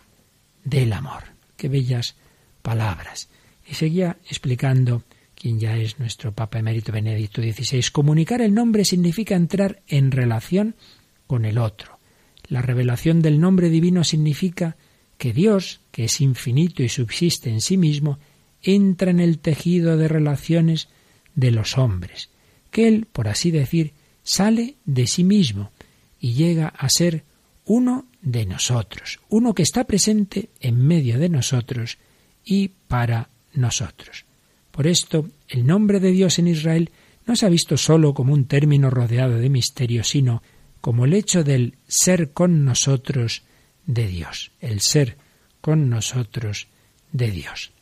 del 0.65 0.93
amor. 0.93 1.23
Qué 1.57 1.69
bellas 1.69 2.17
palabras. 2.63 3.29
Y 3.65 3.75
seguía 3.75 4.17
explicando 4.29 5.05
quien 5.37 5.61
ya 5.61 5.77
es 5.77 6.01
nuestro 6.01 6.33
Papa 6.33 6.59
Emérito 6.59 6.91
Benedicto 6.91 7.41
XVI. 7.41 7.85
Comunicar 7.93 8.43
el 8.43 8.55
nombre 8.55 8.85
significa 8.85 9.37
entrar 9.37 9.83
en 9.87 10.11
relación 10.11 10.75
con 11.29 11.45
el 11.45 11.59
otro. 11.59 12.01
La 12.49 12.61
revelación 12.61 13.23
del 13.23 13.39
nombre 13.39 13.71
divino 13.71 14.03
significa 14.03 14.77
que 15.17 15.33
Dios, 15.33 15.81
que 15.93 16.07
es 16.07 16.21
infinito 16.21 16.83
y 16.83 16.89
subsiste 16.89 17.51
en 17.51 17.61
sí 17.61 17.77
mismo, 17.77 18.19
entra 18.63 19.11
en 19.11 19.21
el 19.21 19.39
tejido 19.39 19.97
de 19.97 20.09
relaciones 20.09 20.89
de 21.35 21.51
los 21.51 21.79
hombres, 21.79 22.31
que 22.71 22.89
Él, 22.89 23.07
por 23.11 23.29
así 23.29 23.51
decir, 23.51 23.93
sale 24.23 24.77
de 24.85 25.07
sí 25.07 25.25
mismo 25.25 25.73
y 26.21 26.35
llega 26.35 26.69
a 26.69 26.89
ser 26.89 27.25
uno 27.65 28.07
de 28.21 28.47
nosotros, 28.47 29.21
uno 29.29 29.55
que 29.55 29.63
está 29.63 29.85
presente 29.85 30.51
en 30.61 30.85
medio 30.87 31.19
de 31.19 31.29
nosotros 31.29 31.99
y 32.45 32.69
para 32.89 33.31
nosotros. 33.55 34.25
Por 34.71 34.87
esto, 34.87 35.29
el 35.49 35.67
nombre 35.67 36.01
de 36.01 36.13
Dios 36.13 36.39
en 36.39 36.49
Israel 36.49 36.91
no 37.27 37.37
se 37.37 37.47
ha 37.47 37.51
visto 37.51 37.77
sólo 37.77 38.15
como 38.15 38.33
un 38.33 38.47
término 38.47 38.91
rodeado 38.91 39.39
de 39.39 39.51
misterio, 39.51 40.03
sino 40.03 40.43
como 40.81 41.05
el 41.05 41.15
hecho 41.15 41.45
del 41.45 41.77
ser 41.87 42.33
con 42.33 42.65
nosotros 42.65 43.43
de 43.87 44.07
Dios, 44.07 44.53
el 44.61 44.81
ser 44.81 45.17
con 45.61 45.89
nosotros 45.89 46.69
de 47.13 47.31
Dios. 47.31 47.73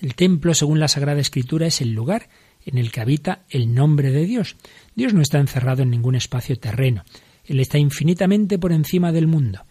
El 0.00 0.14
templo, 0.14 0.54
según 0.54 0.80
la 0.80 0.88
Sagrada 0.88 1.20
Escritura, 1.20 1.66
es 1.66 1.80
el 1.80 1.92
lugar 1.92 2.28
en 2.64 2.78
el 2.78 2.90
que 2.90 3.00
habita 3.00 3.44
el 3.48 3.74
nombre 3.74 4.10
de 4.10 4.24
Dios. 4.24 4.56
Dios 4.94 5.14
no 5.14 5.22
está 5.22 5.38
encerrado 5.38 5.82
en 5.82 5.90
ningún 5.90 6.16
espacio 6.16 6.58
terreno, 6.58 7.04
Él 7.44 7.60
está 7.60 7.78
infinitamente 7.78 8.58
por 8.58 8.72
encima 8.72 9.12
del 9.12 9.28
mundo, 9.28 9.64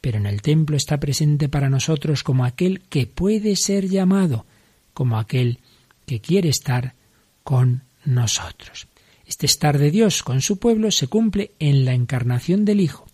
pero 0.00 0.18
en 0.18 0.26
el 0.26 0.42
templo 0.42 0.76
está 0.76 0.98
presente 0.98 1.48
para 1.48 1.68
nosotros 1.68 2.22
como 2.24 2.44
aquel 2.44 2.80
que 2.88 3.06
puede 3.06 3.54
ser 3.56 3.88
llamado, 3.88 4.46
como 4.94 5.18
aquel 5.18 5.58
que 6.06 6.20
quiere 6.20 6.48
estar 6.48 6.94
con 7.44 7.82
nosotros. 8.04 8.88
Este 9.26 9.44
estar 9.44 9.78
de 9.78 9.90
Dios 9.90 10.22
con 10.22 10.40
su 10.40 10.58
pueblo 10.58 10.90
se 10.90 11.06
cumple 11.06 11.52
en 11.58 11.84
la 11.84 11.92
encarnación 11.92 12.64
del 12.64 12.80
Hijo. 12.80 13.06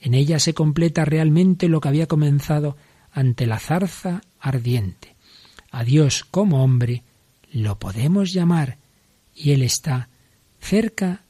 En 0.00 0.14
ella 0.14 0.38
se 0.38 0.54
completa 0.54 1.04
realmente 1.04 1.68
lo 1.68 1.80
que 1.80 1.88
había 1.88 2.06
comenzado 2.06 2.76
ante 3.10 3.46
la 3.46 3.58
zarza 3.58 4.20
ardiente. 4.38 5.15
A 5.70 5.84
Dios 5.84 6.24
como 6.24 6.62
hombre 6.62 7.02
lo 7.52 7.78
podemos 7.78 8.32
llamar 8.32 8.78
y 9.34 9.52
Él 9.52 9.62
está 9.62 10.08
cerca 10.58 11.22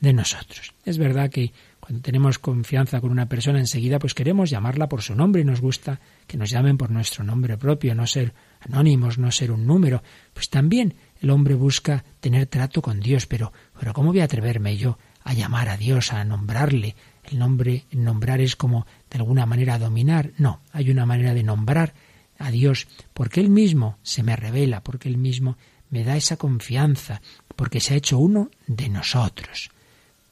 de 0.00 0.12
nosotros. 0.12 0.74
Es 0.84 0.98
verdad 0.98 1.30
que 1.30 1.52
cuando 1.90 2.02
tenemos 2.02 2.38
confianza 2.38 3.00
con 3.00 3.10
una 3.10 3.28
persona 3.28 3.58
enseguida, 3.58 3.98
pues 3.98 4.14
queremos 4.14 4.48
llamarla 4.48 4.88
por 4.88 5.02
su 5.02 5.14
nombre 5.14 5.42
y 5.42 5.44
nos 5.44 5.60
gusta 5.60 6.00
que 6.26 6.36
nos 6.36 6.50
llamen 6.50 6.78
por 6.78 6.90
nuestro 6.90 7.24
nombre 7.24 7.58
propio, 7.58 7.94
no 7.94 8.06
ser 8.06 8.32
anónimos, 8.60 9.18
no 9.18 9.30
ser 9.32 9.50
un 9.50 9.66
número. 9.66 10.02
Pues 10.32 10.48
también 10.50 10.94
el 11.20 11.30
hombre 11.30 11.54
busca 11.54 12.04
tener 12.20 12.46
trato 12.46 12.80
con 12.80 13.00
Dios, 13.00 13.26
pero, 13.26 13.52
pero 13.78 13.92
¿cómo 13.92 14.12
voy 14.12 14.20
a 14.20 14.24
atreverme 14.24 14.76
yo 14.76 14.98
a 15.24 15.34
llamar 15.34 15.68
a 15.68 15.76
Dios, 15.76 16.12
a 16.12 16.24
nombrarle? 16.24 16.94
El 17.24 17.38
nombre, 17.38 17.84
nombrar 17.90 18.40
es 18.40 18.56
como 18.56 18.86
de 19.10 19.18
alguna 19.18 19.44
manera 19.44 19.78
dominar. 19.78 20.32
No, 20.38 20.60
hay 20.72 20.90
una 20.90 21.06
manera 21.06 21.34
de 21.34 21.42
nombrar 21.42 21.94
a 22.40 22.50
Dios 22.50 22.88
porque 23.14 23.40
Él 23.40 23.50
mismo 23.50 23.98
se 24.02 24.22
me 24.22 24.34
revela, 24.34 24.82
porque 24.82 25.08
Él 25.08 25.18
mismo 25.18 25.56
me 25.90 26.04
da 26.04 26.16
esa 26.16 26.36
confianza, 26.36 27.20
porque 27.54 27.80
se 27.80 27.94
ha 27.94 27.96
hecho 27.96 28.18
uno 28.18 28.50
de 28.66 28.88
nosotros. 28.88 29.70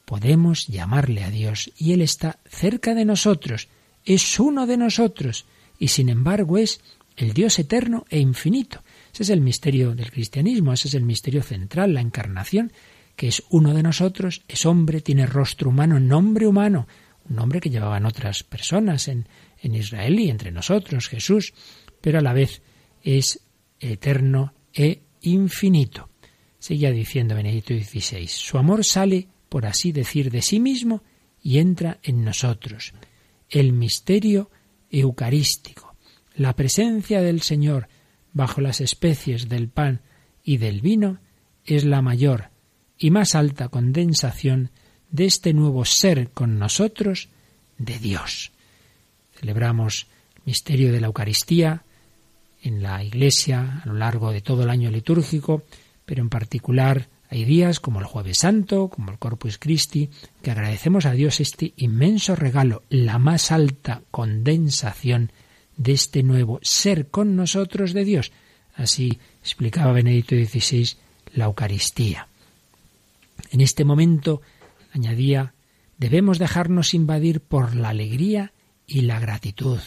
Podemos 0.05 0.67
llamarle 0.67 1.23
a 1.23 1.29
Dios 1.29 1.71
y 1.77 1.93
Él 1.93 2.01
está 2.01 2.39
cerca 2.45 2.95
de 2.95 3.05
nosotros, 3.05 3.67
es 4.05 4.39
uno 4.39 4.65
de 4.65 4.77
nosotros 4.77 5.45
y 5.77 5.89
sin 5.89 6.09
embargo 6.09 6.57
es 6.57 6.81
el 7.15 7.33
Dios 7.33 7.59
eterno 7.59 8.05
e 8.09 8.19
infinito. 8.19 8.83
Ese 9.13 9.23
es 9.23 9.29
el 9.29 9.41
misterio 9.41 9.93
del 9.93 10.11
cristianismo, 10.11 10.73
ese 10.73 10.87
es 10.87 10.93
el 10.95 11.03
misterio 11.03 11.43
central, 11.43 11.93
la 11.93 12.01
encarnación, 12.01 12.71
que 13.15 13.27
es 13.27 13.43
uno 13.49 13.73
de 13.73 13.83
nosotros, 13.83 14.43
es 14.47 14.65
hombre, 14.65 15.01
tiene 15.01 15.25
rostro 15.25 15.69
humano, 15.69 15.99
nombre 15.99 16.47
humano, 16.47 16.87
un 17.29 17.35
nombre 17.35 17.59
que 17.59 17.69
llevaban 17.69 18.05
otras 18.05 18.43
personas 18.43 19.09
en, 19.09 19.27
en 19.61 19.75
Israel 19.75 20.19
y 20.19 20.29
entre 20.29 20.51
nosotros, 20.51 21.09
Jesús, 21.09 21.53
pero 22.01 22.19
a 22.19 22.21
la 22.21 22.33
vez 22.33 22.61
es 23.01 23.41
eterno 23.79 24.53
e 24.73 25.01
infinito. 25.21 26.09
Seguía 26.59 26.91
diciendo 26.91 27.35
Benedicto 27.35 27.73
XVI, 27.73 28.27
su 28.27 28.57
amor 28.57 28.83
sale, 28.83 29.27
por 29.47 29.65
así 29.65 29.91
decir, 29.91 30.29
de 30.29 30.41
sí 30.41 30.59
mismo 30.59 31.03
y 31.41 31.59
entra 31.59 31.99
en 32.03 32.23
nosotros. 32.23 32.93
El 33.49 33.73
misterio 33.73 34.51
eucarístico, 34.89 35.95
la 36.35 36.55
presencia 36.55 37.21
del 37.21 37.41
Señor 37.41 37.87
bajo 38.33 38.61
las 38.61 38.81
especies 38.81 39.49
del 39.49 39.69
pan 39.69 40.01
y 40.43 40.57
del 40.57 40.81
vino 40.81 41.19
es 41.65 41.85
la 41.85 42.01
mayor 42.01 42.49
y 42.97 43.11
más 43.11 43.35
alta 43.35 43.69
condensación 43.69 44.71
de 45.09 45.25
este 45.25 45.53
nuevo 45.53 45.85
ser 45.85 46.31
con 46.31 46.59
nosotros 46.59 47.29
de 47.77 47.97
Dios. 47.97 48.51
Celebramos 49.33 50.07
el 50.35 50.41
misterio 50.45 50.91
de 50.91 50.99
la 50.99 51.07
Eucaristía 51.07 51.85
en 52.61 52.83
la 52.83 53.03
Iglesia 53.03 53.81
a 53.83 53.87
lo 53.87 53.93
largo 53.93 54.31
de 54.31 54.41
todo 54.41 54.63
el 54.63 54.69
año 54.69 54.89
litúrgico, 54.91 55.63
pero 56.05 56.21
en 56.21 56.29
particular 56.29 57.07
hay 57.29 57.45
días 57.45 57.79
como 57.79 57.99
el 57.99 58.05
Jueves 58.05 58.39
Santo, 58.39 58.89
como 58.89 59.11
el 59.11 59.19
Corpus 59.19 59.57
Christi, 59.59 60.09
que 60.41 60.51
agradecemos 60.51 61.05
a 61.05 61.11
Dios 61.11 61.39
este 61.39 61.73
inmenso 61.77 62.35
regalo, 62.35 62.83
la 62.89 63.19
más 63.19 63.51
alta 63.51 64.01
condensación 64.09 65.31
de 65.77 65.93
este 65.93 66.23
nuevo 66.23 66.59
ser 66.63 67.07
con 67.07 67.35
nosotros 67.35 67.93
de 67.93 68.03
Dios. 68.03 68.31
Así 68.75 69.19
explicaba 69.41 69.93
Benedicto 69.93 70.35
XVI 70.35 70.97
la 71.33 71.45
Eucaristía. 71.45 72.27
En 73.51 73.61
este 73.61 73.85
momento, 73.85 74.41
añadía, 74.91 75.53
debemos 75.97 76.39
dejarnos 76.39 76.93
invadir 76.93 77.41
por 77.41 77.75
la 77.75 77.89
alegría 77.89 78.53
y 78.87 79.01
la 79.01 79.19
gratitud, 79.19 79.79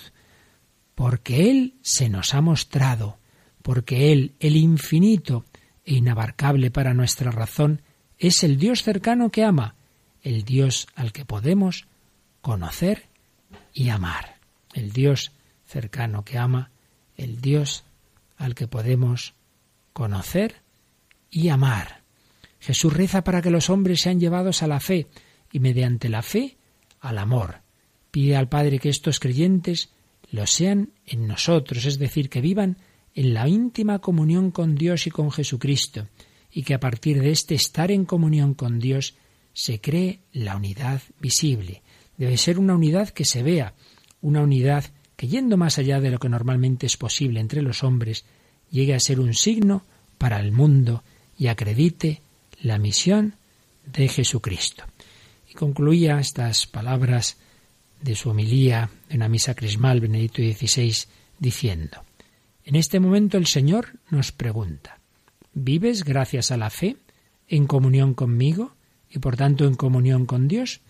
porque 0.94 1.50
Él 1.50 1.74
se 1.82 2.08
nos 2.08 2.34
ha 2.34 2.40
mostrado, 2.40 3.18
porque 3.62 4.12
Él, 4.12 4.34
el 4.40 4.56
infinito 4.56 5.44
e 5.84 5.94
inabarcable 5.94 6.70
para 6.70 6.94
nuestra 6.94 7.30
razón, 7.30 7.82
es 8.18 8.42
el 8.42 8.56
Dios 8.56 8.82
cercano 8.82 9.30
que 9.30 9.44
ama, 9.44 9.74
el 10.22 10.44
Dios 10.44 10.86
al 10.94 11.12
que 11.12 11.24
podemos 11.24 11.86
conocer 12.40 13.08
y 13.72 13.88
amar, 13.88 14.36
el 14.74 14.92
Dios 14.92 15.32
cercano 15.66 16.24
que 16.24 16.38
ama, 16.38 16.70
el 17.16 17.40
Dios 17.40 17.84
al 18.36 18.54
que 18.54 18.68
podemos 18.68 19.34
conocer 19.92 20.56
y 21.30 21.48
amar. 21.48 22.02
Jesús 22.60 22.92
reza 22.92 23.24
para 23.24 23.42
que 23.42 23.50
los 23.50 23.70
hombres 23.70 24.00
sean 24.02 24.20
llevados 24.20 24.62
a 24.62 24.68
la 24.68 24.80
fe 24.80 25.08
y 25.50 25.58
mediante 25.58 26.08
la 26.08 26.22
fe 26.22 26.56
al 27.00 27.18
amor. 27.18 27.60
Pide 28.10 28.36
al 28.36 28.48
Padre 28.48 28.78
que 28.78 28.88
estos 28.88 29.18
creyentes 29.18 29.90
lo 30.32 30.46
sean 30.46 30.90
en 31.06 31.28
nosotros, 31.28 31.84
es 31.84 31.98
decir, 31.98 32.28
que 32.28 32.40
vivan 32.40 32.78
en 33.14 33.34
la 33.34 33.48
íntima 33.48 34.00
comunión 34.00 34.50
con 34.50 34.74
Dios 34.74 35.06
y 35.06 35.10
con 35.10 35.30
Jesucristo, 35.30 36.08
y 36.50 36.64
que 36.64 36.74
a 36.74 36.80
partir 36.80 37.20
de 37.20 37.30
este 37.30 37.54
estar 37.54 37.90
en 37.90 38.06
comunión 38.06 38.54
con 38.54 38.80
Dios 38.80 39.14
se 39.52 39.80
cree 39.80 40.20
la 40.32 40.56
unidad 40.56 41.02
visible. 41.20 41.82
Debe 42.16 42.38
ser 42.38 42.58
una 42.58 42.74
unidad 42.74 43.10
que 43.10 43.26
se 43.26 43.42
vea, 43.42 43.74
una 44.22 44.40
unidad 44.40 44.86
que 45.16 45.28
yendo 45.28 45.58
más 45.58 45.78
allá 45.78 46.00
de 46.00 46.10
lo 46.10 46.18
que 46.18 46.30
normalmente 46.30 46.86
es 46.86 46.96
posible 46.96 47.38
entre 47.38 47.60
los 47.60 47.84
hombres, 47.84 48.24
llegue 48.70 48.94
a 48.94 49.00
ser 49.00 49.20
un 49.20 49.34
signo 49.34 49.84
para 50.16 50.40
el 50.40 50.50
mundo 50.50 51.04
y 51.38 51.48
acredite 51.48 52.22
la 52.62 52.78
misión 52.78 53.34
de 53.84 54.08
Jesucristo. 54.08 54.84
Y 55.50 55.54
concluía 55.54 56.18
estas 56.18 56.66
palabras 56.66 57.36
de 58.02 58.14
su 58.14 58.30
homilía 58.30 58.90
de 59.08 59.16
una 59.16 59.28
misa 59.28 59.54
crismal 59.54 60.00
Benedicto 60.00 60.42
XVI 60.42 60.94
diciendo, 61.38 62.04
en 62.64 62.76
este 62.76 63.00
momento 63.00 63.38
el 63.38 63.46
Señor 63.46 63.98
nos 64.10 64.32
pregunta, 64.32 65.00
¿vives 65.54 66.04
gracias 66.04 66.50
a 66.50 66.56
la 66.56 66.70
fe 66.70 66.96
en 67.48 67.66
comunión 67.66 68.14
conmigo 68.14 68.74
y 69.08 69.18
por 69.18 69.36
tanto 69.36 69.66
en 69.66 69.74
comunión 69.74 70.26
con 70.26 70.48
Dios? 70.48 70.80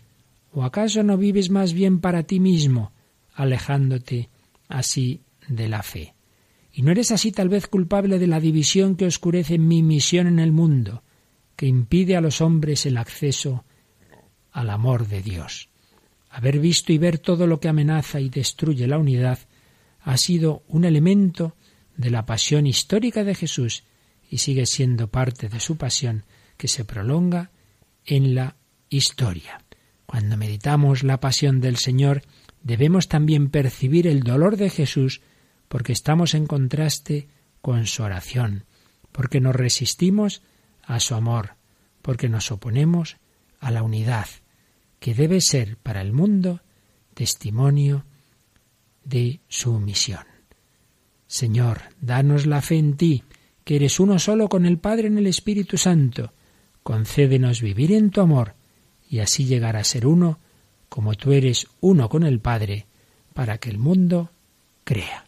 ¿O 0.53 0.65
acaso 0.65 1.03
no 1.03 1.17
vives 1.17 1.51
más 1.51 1.73
bien 1.73 2.01
para 2.01 2.25
ti 2.25 2.41
mismo, 2.41 2.93
alejándote 3.35 4.29
así 4.69 5.23
de 5.49 5.69
la 5.69 5.83
fe. 5.83 6.15
¿Y 6.73 6.83
no 6.83 6.91
eres 6.91 7.11
así 7.11 7.33
tal 7.33 7.49
vez 7.49 7.67
culpable 7.67 8.19
de 8.19 8.27
la 8.27 8.41
división 8.41 8.97
que 8.97 9.07
oscurece 9.07 9.59
mi 9.59 9.83
misión 9.83 10.27
en 10.27 10.39
el 10.39 10.53
mundo, 10.53 11.03
que 11.57 11.67
impide 11.67 12.17
a 12.17 12.21
los 12.21 12.41
hombres 12.41 12.87
el 12.87 12.97
acceso 12.97 13.65
al 14.53 14.71
amor 14.71 15.07
de 15.07 15.23
Dios? 15.23 15.69
Haber 16.33 16.59
visto 16.59 16.95
y 16.95 16.99
ver 16.99 17.19
todo 17.19 17.47
lo 17.47 17.61
que 17.61 17.69
amenaza 17.69 18.19
y 18.19 18.31
destruye 18.31 18.87
la 18.87 18.97
unidad 18.97 19.39
ha 20.01 20.17
sido 20.17 20.65
un 20.67 20.87
elemento 20.87 21.57
de 21.95 22.11
la 22.11 22.25
pasión 22.25 22.67
histórica 22.67 23.23
de 23.23 23.35
Jesús 23.35 23.85
y 24.31 24.39
sigue 24.39 24.65
siendo 24.65 25.09
parte 25.09 25.51
de 25.51 25.61
su 25.61 25.77
pasión 25.77 26.25
que 26.57 26.69
se 26.69 26.87
prolonga 26.87 27.51
en 28.07 28.35
la 28.35 28.57
historia. 28.89 29.63
Cuando 30.07 30.39
meditamos 30.39 31.03
la 31.03 31.21
pasión 31.21 31.61
del 31.61 31.77
Señor, 31.77 32.23
debemos 32.63 33.09
también 33.09 33.51
percibir 33.51 34.07
el 34.07 34.23
dolor 34.23 34.57
de 34.57 34.71
Jesús 34.71 35.21
porque 35.69 35.93
estamos 35.93 36.33
en 36.33 36.47
contraste 36.47 37.29
con 37.61 37.87
su 37.87 38.03
oración, 38.03 38.65
porque 39.13 39.39
nos 39.39 39.55
resistimos 39.55 40.41
a 40.83 40.99
su 40.99 41.15
amor, 41.15 41.57
porque 42.01 42.31
nos 42.31 42.51
oponemos 42.51 43.19
a 43.61 43.71
la 43.71 43.83
unidad, 43.83 44.27
que 45.03 45.15
debe 45.15 45.41
ser 45.41 45.77
para 45.79 46.01
el 46.01 46.13
mundo 46.13 46.61
testimonio 47.13 48.05
de 49.03 49.41
su 49.49 49.81
misión. 49.81 50.23
Señor, 51.27 51.81
danos 52.01 52.47
la 52.47 52.63
fe 52.63 52.77
en 52.77 52.97
ti, 52.97 53.25
que 53.65 53.75
eres 53.75 53.99
uno 53.99 54.21
solo 54.21 54.49
con 54.49 54.65
el 54.65 54.79
Padre 54.79 55.09
en 55.09 55.19
el 55.19 55.27
Espíritu 55.27 55.77
Santo. 55.77 56.33
Concédenos 56.85 57.61
vivir 57.61 57.91
en 57.91 58.11
tu 58.11 58.21
amor 58.21 58.55
y 59.11 59.19
así 59.19 59.45
llegar 59.45 59.77
a 59.77 59.83
ser 59.83 60.07
uno 60.07 60.39
como 60.89 61.15
tú 61.15 61.33
eres 61.33 61.67
uno 61.81 62.09
con 62.09 62.23
el 62.23 62.39
Padre, 62.39 62.87
para 63.35 63.59
que 63.59 63.71
el 63.71 63.79
mundo 63.79 64.31
crea. 64.85 65.25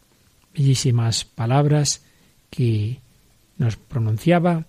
Bellísimas 0.55 1.25
palabras 1.25 2.05
que 2.49 3.01
nos 3.59 3.75
pronunciaba 3.75 4.67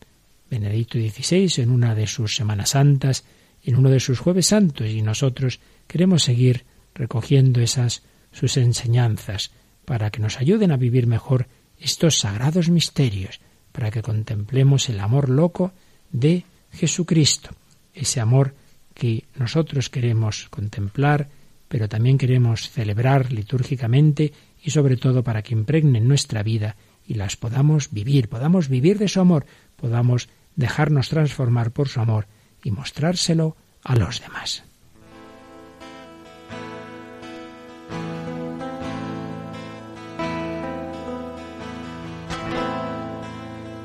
Benedicto 0.50 0.98
XVI 0.98 1.62
en 1.62 1.70
una 1.70 1.94
de 1.94 2.08
sus 2.08 2.36
Semanas 2.36 2.72
Santas, 2.72 3.24
en 3.66 3.76
uno 3.76 3.90
de 3.90 4.00
sus 4.00 4.20
Jueves 4.20 4.48
Santos, 4.48 4.88
y 4.88 5.02
nosotros 5.02 5.60
queremos 5.88 6.24
seguir 6.24 6.66
recogiendo 6.94 7.60
esas 7.62 8.04
sus 8.32 8.58
enseñanzas 8.58 9.52
para 9.86 10.12
que 10.12 10.20
nos 10.20 10.40
ayuden 10.40 10.72
a 10.72 10.78
vivir 10.78 11.08
mejor 11.08 11.48
estos 11.80 12.20
sagrados 12.20 12.70
misterios, 12.70 13.40
para 13.72 13.92
que 13.92 14.02
contemplemos 14.02 14.90
el 14.90 15.00
amor 15.00 15.30
loco 15.30 15.74
de 16.12 16.46
Jesucristo, 16.72 17.50
ese 17.94 18.20
amor 18.20 18.56
que 18.94 19.26
nosotros 19.36 19.90
queremos 19.90 20.48
contemplar, 20.50 21.30
pero 21.68 21.90
también 21.90 22.18
queremos 22.18 22.70
celebrar 22.70 23.34
litúrgicamente 23.34 24.32
y 24.64 24.72
sobre 24.72 24.96
todo 24.96 25.24
para 25.24 25.42
que 25.42 25.54
impregnen 25.54 26.08
nuestra 26.08 26.44
vida 26.44 26.76
y 27.06 27.16
las 27.16 27.36
podamos 27.36 27.92
vivir, 27.92 28.30
podamos 28.30 28.70
vivir 28.70 28.98
de 28.98 29.08
su 29.08 29.20
amor, 29.20 29.46
podamos 29.76 30.30
dejarnos 30.56 31.10
transformar 31.10 31.72
por 31.72 31.90
su 31.90 32.00
amor 32.00 32.28
y 32.66 32.72
mostrárselo 32.72 33.56
a 33.84 33.96
los 33.96 34.20
demás. 34.20 34.64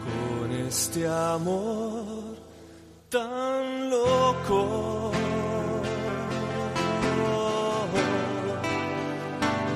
Con 0.02 0.50
este 0.52 1.06
amor 1.06 2.38
tan 3.10 3.90
loco. 3.90 5.12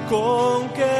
Con 0.08 0.68
que 0.70 0.93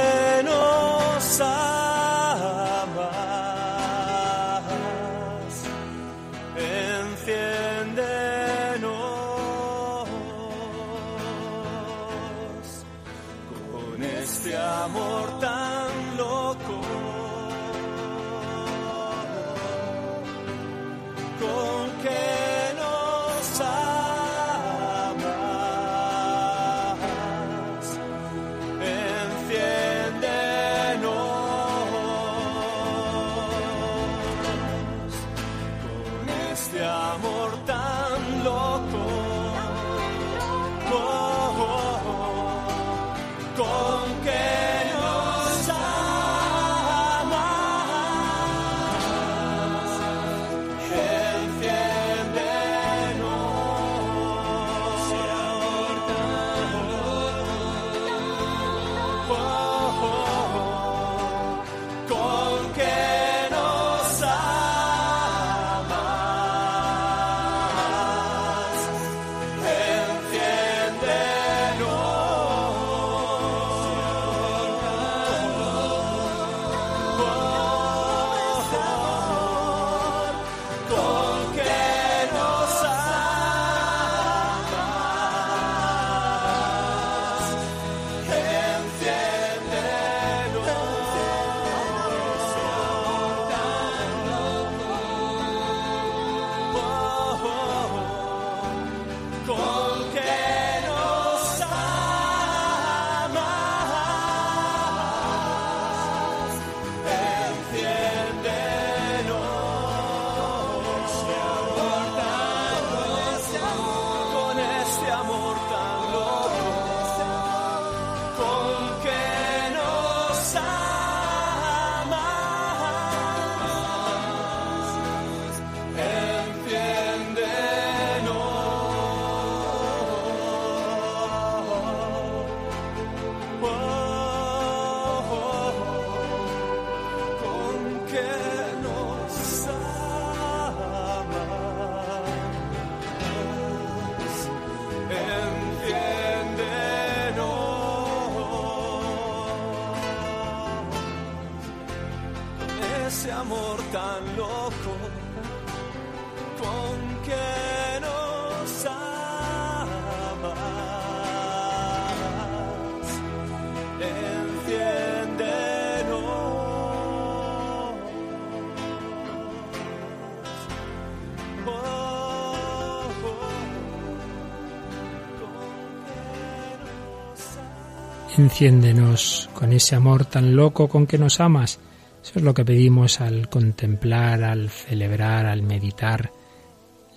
Enciéndenos 178.45 179.49
con 179.55 179.73
ese 179.73 179.97
amor 179.97 180.27
tan 180.27 180.55
loco 180.55 180.87
con 180.87 181.07
que 181.07 181.17
nos 181.17 181.41
amas. 181.41 181.81
Eso 182.23 182.33
es 182.39 182.43
lo 182.43 182.53
que 182.53 182.63
pedimos 182.63 183.23
al 183.23 183.49
contemplar, 183.49 184.45
al 184.45 184.69
celebrar, 184.69 185.47
al 185.47 185.63
meditar 185.63 186.31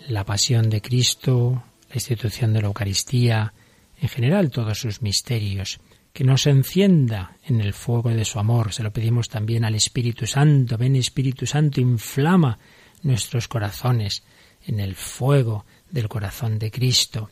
la 0.08 0.24
pasión 0.24 0.70
de 0.70 0.82
Cristo, 0.82 1.66
la 1.90 1.96
institución 1.96 2.54
de 2.54 2.62
la 2.62 2.68
Eucaristía, 2.68 3.54
en 4.00 4.08
general 4.08 4.52
todos 4.52 4.80
sus 4.80 5.02
misterios, 5.02 5.82
que 6.14 6.24
nos 6.24 6.48
encienda 6.48 7.36
en 7.44 7.60
el 7.60 7.74
fuego 7.74 8.10
de 8.10 8.24
su 8.24 8.40
amor. 8.40 8.72
Se 8.72 8.82
lo 8.82 8.94
pedimos 8.94 9.28
también 9.28 9.66
al 9.66 9.76
Espíritu 9.76 10.26
Santo. 10.26 10.78
Ven 10.78 10.96
Espíritu 10.96 11.46
Santo, 11.46 11.82
inflama 11.82 12.58
nuestros 13.04 13.50
corazones 13.50 14.24
en 14.66 14.80
el 14.80 14.96
fuego 14.96 15.66
del 15.92 16.08
corazón 16.08 16.58
de 16.58 16.72
Cristo. 16.72 17.30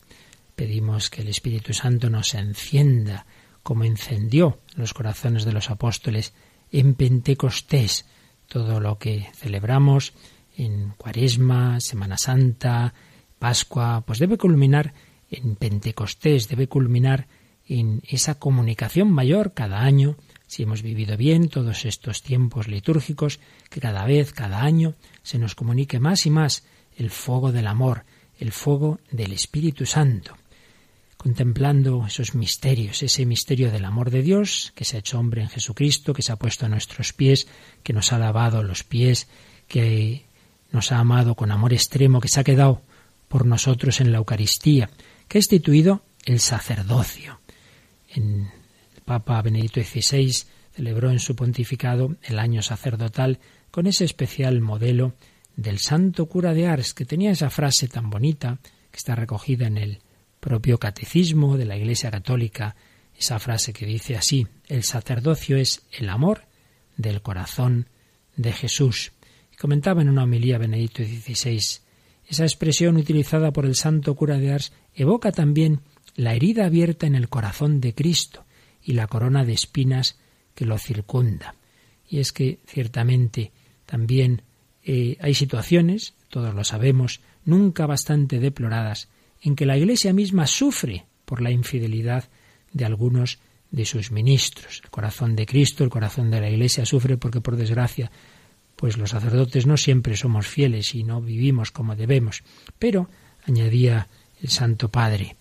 Pedimos 0.53 1.09
que 1.09 1.21
el 1.21 1.29
Espíritu 1.29 1.73
Santo 1.73 2.09
nos 2.09 2.33
encienda 2.33 3.25
como 3.65 3.83
encendió 3.83 4.59
los 4.75 4.93
corazones 4.93 5.43
de 5.43 5.51
los 5.51 5.71
apóstoles 5.71 6.35
en 6.71 6.93
Pentecostés, 6.93 8.05
todo 8.47 8.79
lo 8.79 8.99
que 8.99 9.27
celebramos 9.33 10.13
en 10.55 10.93
Cuaresma, 10.97 11.79
Semana 11.79 12.15
Santa, 12.15 12.93
Pascua, 13.39 14.03
pues 14.05 14.19
debe 14.19 14.37
culminar 14.37 14.93
en 15.31 15.55
Pentecostés, 15.55 16.47
debe 16.47 16.67
culminar 16.67 17.25
en 17.67 18.03
esa 18.07 18.37
comunicación 18.37 19.11
mayor 19.11 19.55
cada 19.55 19.81
año 19.81 20.15
si 20.45 20.61
hemos 20.61 20.83
vivido 20.83 21.17
bien 21.17 21.49
todos 21.49 21.85
estos 21.85 22.21
tiempos 22.21 22.67
litúrgicos, 22.67 23.39
que 23.71 23.81
cada 23.81 24.05
vez, 24.05 24.31
cada 24.31 24.61
año, 24.61 24.93
se 25.23 25.39
nos 25.39 25.55
comunique 25.55 25.99
más 25.99 26.27
y 26.27 26.29
más 26.29 26.67
el 26.95 27.09
fuego 27.09 27.51
del 27.51 27.65
amor, 27.65 28.05
el 28.37 28.51
fuego 28.51 28.99
del 29.09 29.33
Espíritu 29.33 29.87
Santo, 29.87 30.37
contemplando 31.25 32.05
esos 32.05 32.35
misterios, 32.35 33.01
ese 33.01 33.25
misterio 33.25 33.71
del 33.71 33.85
amor 33.85 34.11
de 34.11 34.21
Dios, 34.21 34.71
que 34.75 34.85
se 34.85 34.95
ha 34.95 34.99
hecho 34.99 35.17
hombre 35.17 35.41
en 35.41 35.49
Jesucristo, 35.49 36.13
que 36.13 36.21
se 36.21 36.31
ha 36.31 36.35
puesto 36.35 36.67
a 36.67 36.69
nuestros 36.69 37.13
pies, 37.13 37.47
que 37.81 37.93
nos 37.93 38.13
ha 38.13 38.19
lavado 38.19 38.61
los 38.61 38.83
pies, 38.83 39.27
que 39.67 40.25
nos 40.71 40.91
ha 40.91 40.99
amado 40.99 41.33
con 41.33 41.49
amor 41.49 41.73
extremo, 41.73 42.21
que 42.21 42.27
se 42.27 42.39
ha 42.39 42.43
quedado 42.43 42.83
por 43.27 43.47
nosotros 43.47 44.01
en 44.01 44.11
la 44.11 44.19
Eucaristía, 44.19 44.91
que 45.27 45.39
ha 45.39 45.41
instituido 45.41 46.03
el 46.25 46.39
sacerdocio. 46.39 47.39
El 48.07 48.45
Papa 49.03 49.41
Benedicto 49.41 49.81
XVI 49.81 50.31
celebró 50.75 51.09
en 51.09 51.17
su 51.17 51.35
pontificado 51.35 52.17
el 52.21 52.37
año 52.37 52.61
sacerdotal 52.61 53.39
con 53.71 53.87
ese 53.87 54.05
especial 54.05 54.61
modelo 54.61 55.15
del 55.55 55.79
santo 55.79 56.27
cura 56.27 56.53
de 56.53 56.67
Ars, 56.67 56.93
que 56.93 57.05
tenía 57.05 57.31
esa 57.31 57.49
frase 57.49 57.87
tan 57.87 58.11
bonita 58.11 58.59
que 58.91 58.97
está 58.97 59.15
recogida 59.15 59.65
en 59.65 59.79
el 59.79 60.04
propio 60.45 60.77
catecismo 60.77 61.57
de 61.57 61.65
la 61.65 61.75
Iglesia 61.75 62.11
Católica, 62.11 62.75
esa 63.17 63.39
frase 63.39 63.73
que 63.73 63.87
dice 63.87 64.15
así, 64.15 64.45
el 64.67 64.83
sacerdocio 64.83 65.57
es 65.57 65.81
el 65.91 66.07
amor 66.07 66.43
del 66.97 67.23
corazón 67.23 67.89
de 68.37 68.53
Jesús. 68.53 69.11
Comentaba 69.59 70.03
en 70.03 70.09
una 70.09 70.23
homilía 70.23 70.59
Benedicto 70.59 71.03
XVI, 71.03 71.59
esa 72.27 72.43
expresión 72.43 72.95
utilizada 72.97 73.51
por 73.51 73.65
el 73.65 73.73
santo 73.73 74.13
cura 74.13 74.37
de 74.37 74.53
Ars 74.53 74.71
evoca 74.93 75.31
también 75.31 75.81
la 76.15 76.35
herida 76.35 76.67
abierta 76.67 77.07
en 77.07 77.15
el 77.15 77.27
corazón 77.27 77.81
de 77.81 77.95
Cristo 77.95 78.45
y 78.83 78.93
la 78.93 79.07
corona 79.07 79.45
de 79.45 79.53
espinas 79.53 80.19
que 80.53 80.65
lo 80.65 80.77
circunda. 80.77 81.55
Y 82.07 82.19
es 82.19 82.31
que 82.31 82.59
ciertamente 82.67 83.51
también 83.87 84.43
eh, 84.83 85.17
hay 85.21 85.33
situaciones, 85.33 86.13
todos 86.29 86.53
lo 86.53 86.63
sabemos, 86.63 87.21
nunca 87.45 87.87
bastante 87.87 88.39
deploradas, 88.39 89.09
en 89.41 89.55
que 89.55 89.65
la 89.65 89.77
Iglesia 89.77 90.13
misma 90.13 90.47
sufre 90.47 91.05
por 91.25 91.41
la 91.41 91.51
infidelidad 91.51 92.29
de 92.73 92.85
algunos 92.85 93.39
de 93.71 93.85
sus 93.85 94.11
ministros. 94.11 94.81
El 94.83 94.89
corazón 94.89 95.35
de 95.35 95.45
Cristo, 95.45 95.83
el 95.83 95.89
corazón 95.89 96.31
de 96.31 96.41
la 96.41 96.49
Iglesia 96.49 96.85
sufre 96.85 97.17
porque, 97.17 97.41
por 97.41 97.55
desgracia, 97.55 98.11
pues 98.75 98.97
los 98.97 99.11
sacerdotes 99.11 99.65
no 99.65 99.77
siempre 99.77 100.17
somos 100.17 100.47
fieles 100.47 100.95
y 100.95 101.03
no 101.03 101.21
vivimos 101.21 101.71
como 101.71 101.95
debemos. 101.95 102.43
Pero, 102.79 103.09
añadía 103.45 104.07
el 104.41 104.49
Santo 104.49 104.89
Padre, 104.89 105.35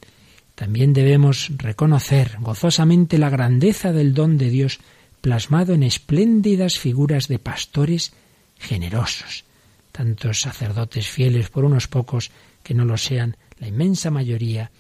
también 0.54 0.92
debemos 0.92 1.50
reconocer 1.57 2.37
gozosamente 2.40 3.18
la 3.18 3.30
grandeza 3.30 3.92
del 3.92 4.14
don 4.14 4.38
de 4.38 4.50
Dios 4.50 4.78
plasmado 5.20 5.74
en 5.74 5.83
espléndidas 5.83 6.78
figuras 6.78 7.28
de 7.28 7.38
pastores 7.38 8.12
generosos, 8.59 9.44
tantos 9.90 10.40
sacerdotes 10.40 11.09
fieles 11.09 11.48
por 11.48 11.64
unos 11.64 11.88
pocos 11.88 12.30
que 12.62 12.74
no 12.74 12.85
lo 12.85 12.96
sean, 12.96 13.37
la 13.64 13.68
inmensa 13.68 14.11
mayoría, 14.11 14.70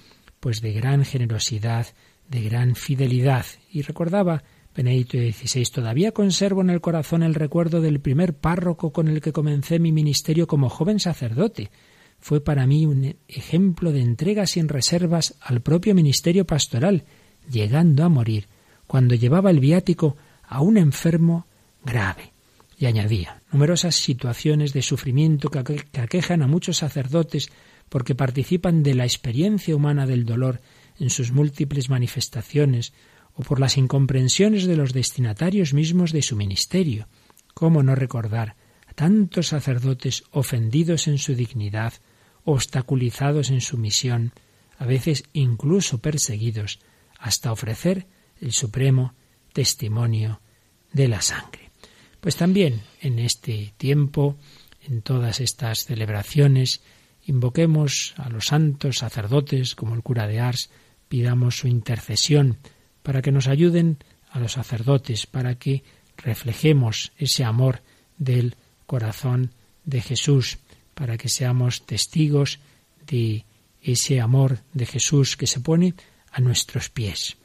pues 0.40 0.60
de 0.60 0.74
gran 0.74 1.06
generosidad, 1.06 1.86
de 2.28 2.42
gran 2.42 2.74
fidelidad. 2.74 3.46
Y 3.72 3.80
recordaba 3.80 4.44
Benedicto 4.76 5.16
XVI, 5.16 5.64
todavía 5.72 6.12
conservo 6.12 6.60
en 6.60 6.68
el 6.68 6.82
corazón 6.82 7.22
el 7.22 7.34
recuerdo 7.34 7.80
del 7.80 8.00
primer 8.00 8.34
párroco 8.34 8.92
con 8.92 9.08
el 9.08 9.22
que 9.22 9.32
comencé 9.32 9.78
mi 9.78 9.90
ministerio 9.90 10.46
como 10.46 10.68
joven 10.68 11.00
sacerdote. 11.00 11.70
Fue 12.20 12.44
para 12.44 12.66
mí 12.66 12.84
un 12.84 13.16
ejemplo 13.26 13.90
de 13.90 14.02
entrega 14.02 14.46
sin 14.46 14.68
reservas 14.68 15.34
al 15.40 15.62
propio 15.62 15.94
ministerio 15.94 16.44
pastoral, 16.44 17.04
llegando 17.50 18.04
a 18.04 18.10
morir 18.10 18.48
cuando 18.86 19.14
llevaba 19.14 19.50
el 19.50 19.60
viático 19.60 20.18
a 20.42 20.60
un 20.60 20.76
enfermo 20.76 21.46
grave. 21.82 22.34
Y 22.78 22.84
añadía, 22.84 23.40
numerosas 23.50 23.94
situaciones 23.94 24.74
de 24.74 24.82
sufrimiento 24.82 25.48
que 25.48 25.80
aquejan 25.98 26.42
a 26.42 26.46
muchos 26.46 26.76
sacerdotes 26.76 27.48
porque 27.88 28.14
participan 28.14 28.82
de 28.82 28.94
la 28.94 29.04
experiencia 29.04 29.76
humana 29.76 30.06
del 30.06 30.24
dolor 30.24 30.60
en 30.98 31.10
sus 31.10 31.32
múltiples 31.32 31.90
manifestaciones, 31.90 32.92
o 33.34 33.42
por 33.42 33.60
las 33.60 33.76
incomprensiones 33.76 34.64
de 34.64 34.76
los 34.76 34.92
destinatarios 34.92 35.74
mismos 35.74 36.12
de 36.12 36.22
su 36.22 36.36
ministerio. 36.36 37.08
¿Cómo 37.52 37.82
no 37.82 37.94
recordar 37.94 38.56
a 38.86 38.92
tantos 38.94 39.48
sacerdotes 39.48 40.24
ofendidos 40.30 41.08
en 41.08 41.18
su 41.18 41.34
dignidad, 41.34 41.94
obstaculizados 42.44 43.50
en 43.50 43.60
su 43.60 43.76
misión, 43.76 44.32
a 44.78 44.86
veces 44.86 45.24
incluso 45.32 45.98
perseguidos, 45.98 46.80
hasta 47.18 47.52
ofrecer 47.52 48.06
el 48.40 48.52
supremo 48.52 49.14
testimonio 49.52 50.40
de 50.92 51.08
la 51.08 51.20
sangre? 51.20 51.70
Pues 52.20 52.36
también 52.36 52.82
en 53.00 53.18
este 53.18 53.74
tiempo, 53.76 54.38
en 54.80 55.02
todas 55.02 55.40
estas 55.40 55.84
celebraciones, 55.84 56.82
invoquemos 57.26 58.14
a 58.16 58.28
los 58.28 58.46
santos 58.46 58.98
sacerdotes 58.98 59.74
como 59.74 59.94
el 59.94 60.02
cura 60.02 60.26
de 60.26 60.40
Ars, 60.40 60.70
pidamos 61.08 61.56
su 61.56 61.68
intercesión 61.68 62.58
para 63.02 63.22
que 63.22 63.32
nos 63.32 63.48
ayuden 63.48 63.98
a 64.30 64.38
los 64.38 64.52
sacerdotes, 64.52 65.26
para 65.26 65.56
que 65.56 65.82
reflejemos 66.16 67.12
ese 67.18 67.44
amor 67.44 67.82
del 68.18 68.56
corazón 68.86 69.52
de 69.84 70.00
Jesús, 70.00 70.58
para 70.94 71.16
que 71.16 71.28
seamos 71.28 71.86
testigos 71.86 72.60
de 73.06 73.44
ese 73.82 74.20
amor 74.20 74.60
de 74.72 74.86
Jesús 74.86 75.36
que 75.36 75.46
se 75.46 75.60
pone 75.60 75.94
a 76.30 76.40
nuestros 76.40 76.88
pies. 76.88 77.36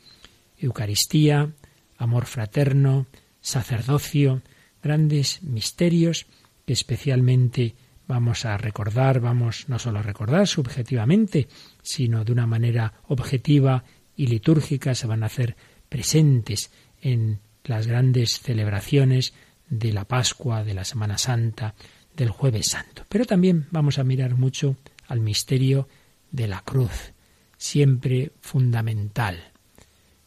Eucaristía, 0.57 1.51
amor 1.97 2.25
fraterno, 2.25 3.07
sacerdocio, 3.41 4.41
grandes 4.81 5.43
misterios 5.43 6.25
que 6.65 6.73
especialmente 6.73 7.75
vamos 8.09 8.43
a 8.43 8.57
recordar, 8.57 9.19
vamos 9.19 9.69
no 9.69 9.77
solo 9.77 9.99
a 9.99 10.01
recordar 10.01 10.47
subjetivamente, 10.47 11.47
sino 11.83 12.25
de 12.25 12.31
una 12.31 12.47
manera 12.47 12.93
objetiva 13.07 13.83
y 14.15 14.25
litúrgica, 14.25 14.95
se 14.95 15.05
van 15.05 15.21
a 15.21 15.27
hacer 15.27 15.55
presentes 15.87 16.71
en 17.01 17.39
las 17.63 17.85
grandes 17.85 18.39
celebraciones 18.39 19.33
de 19.69 19.93
la 19.93 20.05
Pascua, 20.05 20.63
de 20.63 20.73
la 20.73 20.85
Semana 20.85 21.19
Santa, 21.19 21.75
del 22.15 22.31
Jueves 22.31 22.69
Santo. 22.69 23.05
Pero 23.07 23.25
también 23.25 23.67
vamos 23.69 23.99
a 23.99 24.03
mirar 24.03 24.35
mucho 24.35 24.75
al 25.07 25.19
misterio 25.19 25.87
de 26.31 26.47
la 26.47 26.61
cruz, 26.61 27.13
siempre 27.57 28.31
fundamental. 28.41 29.51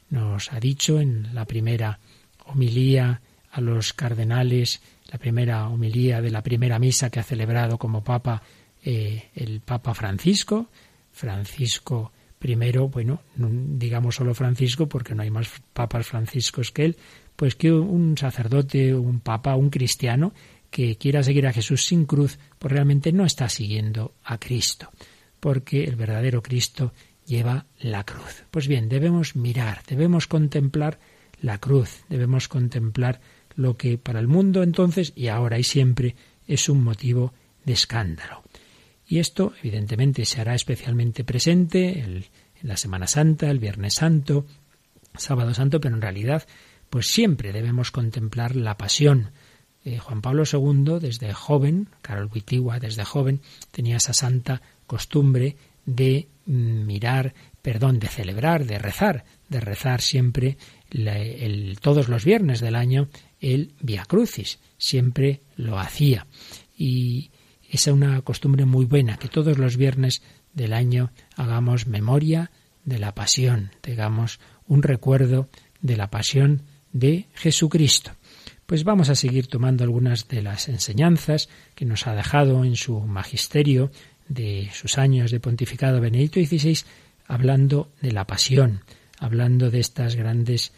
Nos 0.08 0.52
ha 0.52 0.60
dicho 0.60 1.00
en 1.00 1.34
la 1.34 1.46
primera 1.46 1.98
homilía 2.46 3.22
a 3.50 3.60
los 3.60 3.92
cardenales, 3.92 4.80
la 5.12 5.18
primera 5.18 5.68
homilía 5.68 6.20
de 6.20 6.30
la 6.30 6.42
primera 6.42 6.78
misa 6.78 7.10
que 7.10 7.20
ha 7.20 7.22
celebrado 7.22 7.78
como 7.78 8.02
Papa 8.02 8.42
eh, 8.82 9.30
el 9.34 9.60
Papa 9.60 9.94
Francisco, 9.94 10.68
Francisco 11.12 12.12
I, 12.42 12.56
bueno, 12.90 13.22
digamos 13.36 14.16
solo 14.16 14.34
Francisco 14.34 14.88
porque 14.88 15.14
no 15.14 15.22
hay 15.22 15.30
más 15.30 15.48
papas 15.72 16.06
franciscos 16.06 16.72
que 16.72 16.86
él, 16.86 16.96
pues 17.36 17.54
que 17.54 17.70
un 17.70 18.18
sacerdote, 18.18 18.94
un 18.94 19.20
papa, 19.20 19.54
un 19.54 19.70
cristiano 19.70 20.32
que 20.70 20.96
quiera 20.96 21.22
seguir 21.22 21.46
a 21.46 21.52
Jesús 21.52 21.84
sin 21.84 22.04
cruz, 22.04 22.38
pues 22.58 22.72
realmente 22.72 23.12
no 23.12 23.24
está 23.24 23.48
siguiendo 23.48 24.14
a 24.24 24.38
Cristo, 24.38 24.90
porque 25.38 25.84
el 25.84 25.96
verdadero 25.96 26.42
Cristo 26.42 26.92
lleva 27.26 27.66
la 27.78 28.04
cruz. 28.04 28.44
Pues 28.50 28.66
bien, 28.66 28.88
debemos 28.88 29.36
mirar, 29.36 29.82
debemos 29.86 30.26
contemplar 30.26 30.98
la 31.40 31.58
cruz, 31.58 32.04
debemos 32.08 32.48
contemplar 32.48 33.20
lo 33.54 33.76
que 33.76 33.98
para 33.98 34.20
el 34.20 34.28
mundo 34.28 34.62
entonces 34.62 35.12
y 35.16 35.28
ahora 35.28 35.58
y 35.58 35.64
siempre 35.64 36.16
es 36.46 36.68
un 36.68 36.82
motivo 36.82 37.32
de 37.64 37.72
escándalo. 37.72 38.42
Y 39.06 39.18
esto, 39.18 39.52
evidentemente, 39.62 40.24
se 40.24 40.40
hará 40.40 40.54
especialmente 40.54 41.24
presente 41.24 42.00
en 42.00 42.24
la 42.62 42.76
Semana 42.76 43.06
Santa, 43.06 43.50
el 43.50 43.58
Viernes 43.58 43.94
Santo, 43.94 44.46
Sábado 45.14 45.52
Santo, 45.52 45.80
pero 45.80 45.94
en 45.94 46.02
realidad, 46.02 46.46
pues 46.88 47.08
siempre 47.08 47.52
debemos 47.52 47.90
contemplar 47.90 48.56
la 48.56 48.76
pasión. 48.78 49.32
Eh, 49.84 49.98
Juan 49.98 50.22
Pablo 50.22 50.44
II, 50.50 50.98
desde 51.00 51.32
joven, 51.34 51.88
Carol 52.00 52.30
Wittigua, 52.32 52.78
desde 52.78 53.04
joven, 53.04 53.40
tenía 53.70 53.96
esa 53.96 54.14
santa 54.14 54.62
costumbre 54.86 55.56
de 55.84 56.28
mirar, 56.46 57.34
perdón, 57.60 57.98
de 57.98 58.08
celebrar, 58.08 58.64
de 58.64 58.78
rezar, 58.78 59.24
de 59.48 59.60
rezar 59.60 60.00
siempre 60.00 60.56
todos 61.80 62.08
los 62.08 62.24
viernes 62.24 62.60
del 62.60 62.74
año 62.74 63.08
el 63.40 63.74
Via 63.80 64.04
Crucis. 64.04 64.58
Siempre 64.78 65.42
lo 65.56 65.78
hacía. 65.78 66.26
Y 66.76 67.30
es 67.68 67.86
una 67.86 68.20
costumbre 68.22 68.64
muy 68.66 68.84
buena, 68.84 69.16
que 69.16 69.28
todos 69.28 69.58
los 69.58 69.76
viernes 69.76 70.22
del 70.52 70.72
año 70.72 71.10
hagamos 71.36 71.86
memoria 71.86 72.50
de 72.84 72.98
la 72.98 73.14
pasión, 73.14 73.70
tengamos 73.80 74.40
un 74.66 74.82
recuerdo 74.82 75.48
de 75.80 75.96
la 75.96 76.10
pasión 76.10 76.62
de 76.92 77.26
Jesucristo. 77.34 78.12
Pues 78.66 78.84
vamos 78.84 79.08
a 79.08 79.14
seguir 79.14 79.46
tomando 79.46 79.84
algunas 79.84 80.28
de 80.28 80.42
las 80.42 80.68
enseñanzas 80.68 81.48
que 81.74 81.84
nos 81.84 82.06
ha 82.06 82.14
dejado 82.14 82.64
en 82.64 82.76
su 82.76 83.00
magisterio 83.00 83.90
de 84.28 84.70
sus 84.72 84.98
años 84.98 85.30
de 85.30 85.40
pontificado 85.40 86.00
Benedicto 86.00 86.40
XVI, 86.40 86.78
hablando 87.26 87.92
de 88.00 88.12
la 88.12 88.26
pasión, 88.26 88.82
hablando 89.18 89.70
de 89.70 89.80
estas 89.80 90.16
grandes 90.16 90.72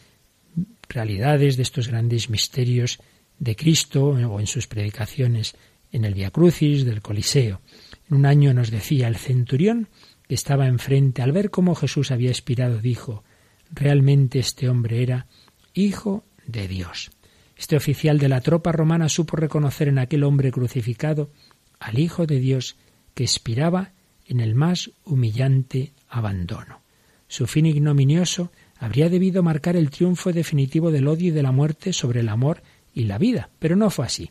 realidades, 0.95 1.57
de 1.57 1.63
estos 1.63 1.89
grandes 1.89 2.31
misterios 2.31 3.01
de 3.39 3.57
Cristo 3.57 4.07
o 4.07 4.41
en 4.41 4.47
sus 4.47 4.67
predicaciones 4.67 5.55
en 5.93 6.05
el 6.05 6.15
Via 6.15 6.31
Crucis 6.31 6.85
del 6.85 7.03
Coliseo. 7.03 7.61
En 8.09 8.17
un 8.17 8.27
año 8.27 8.55
nos 8.55 8.71
decía 8.71 9.09
el 9.09 9.17
centurión 9.17 9.89
que 10.29 10.35
estaba 10.35 10.67
enfrente, 10.67 11.23
al 11.23 11.33
ver 11.33 11.51
cómo 11.51 11.75
Jesús 11.75 12.11
había 12.11 12.31
expirado, 12.31 12.81
dijo, 12.81 13.25
realmente 13.71 14.39
este 14.39 14.69
hombre 14.69 15.03
era 15.03 15.27
hijo 15.75 16.25
de 16.47 16.69
Dios. 16.69 17.11
Este 17.57 17.77
oficial 17.77 18.19
de 18.19 18.29
la 18.29 18.41
tropa 18.41 18.73
romana 18.73 19.09
supo 19.09 19.37
reconocer 19.37 19.89
en 19.89 19.99
aquel 19.99 20.25
hombre 20.25 20.51
crucificado 20.51 21.31
al 21.79 21.99
Hijo 21.99 22.27
de 22.27 22.41
Dios 22.41 22.77
que 23.15 23.25
expiraba 23.25 23.93
en 24.27 24.41
el 24.41 24.55
más 24.55 24.91
humillante 25.05 25.93
abandono. 26.09 26.81
Su 27.29 27.47
fin 27.47 27.67
ignominioso 27.67 28.51
habría 28.85 29.09
debido 29.09 29.43
marcar 29.43 29.77
el 29.77 29.89
triunfo 29.89 30.31
definitivo 30.31 30.91
del 30.91 31.09
odio 31.09 31.29
y 31.29 31.31
de 31.31 31.43
la 31.43 31.53
muerte 31.53 31.95
sobre 31.95 32.21
el 32.21 32.29
amor 32.29 32.63
y 32.93 33.05
la 33.05 33.17
vida, 33.17 33.49
pero 33.59 33.77
no 33.77 33.89
fue 33.89 34.05
así. 34.05 34.31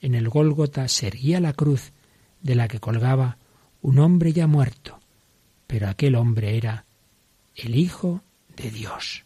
En 0.00 0.16
el 0.16 0.28
Gólgota 0.28 0.88
se 0.88 1.06
erguía 1.06 1.38
la 1.38 1.52
cruz 1.52 1.92
de 2.42 2.56
la 2.56 2.66
que 2.66 2.80
colgaba 2.80 3.38
un 3.82 4.00
hombre 4.00 4.32
ya 4.32 4.48
muerto, 4.48 4.98
pero 5.68 5.88
aquel 5.88 6.16
hombre 6.16 6.56
era 6.56 6.86
el 7.54 7.76
Hijo 7.76 8.22
de 8.56 8.72
Dios, 8.72 9.24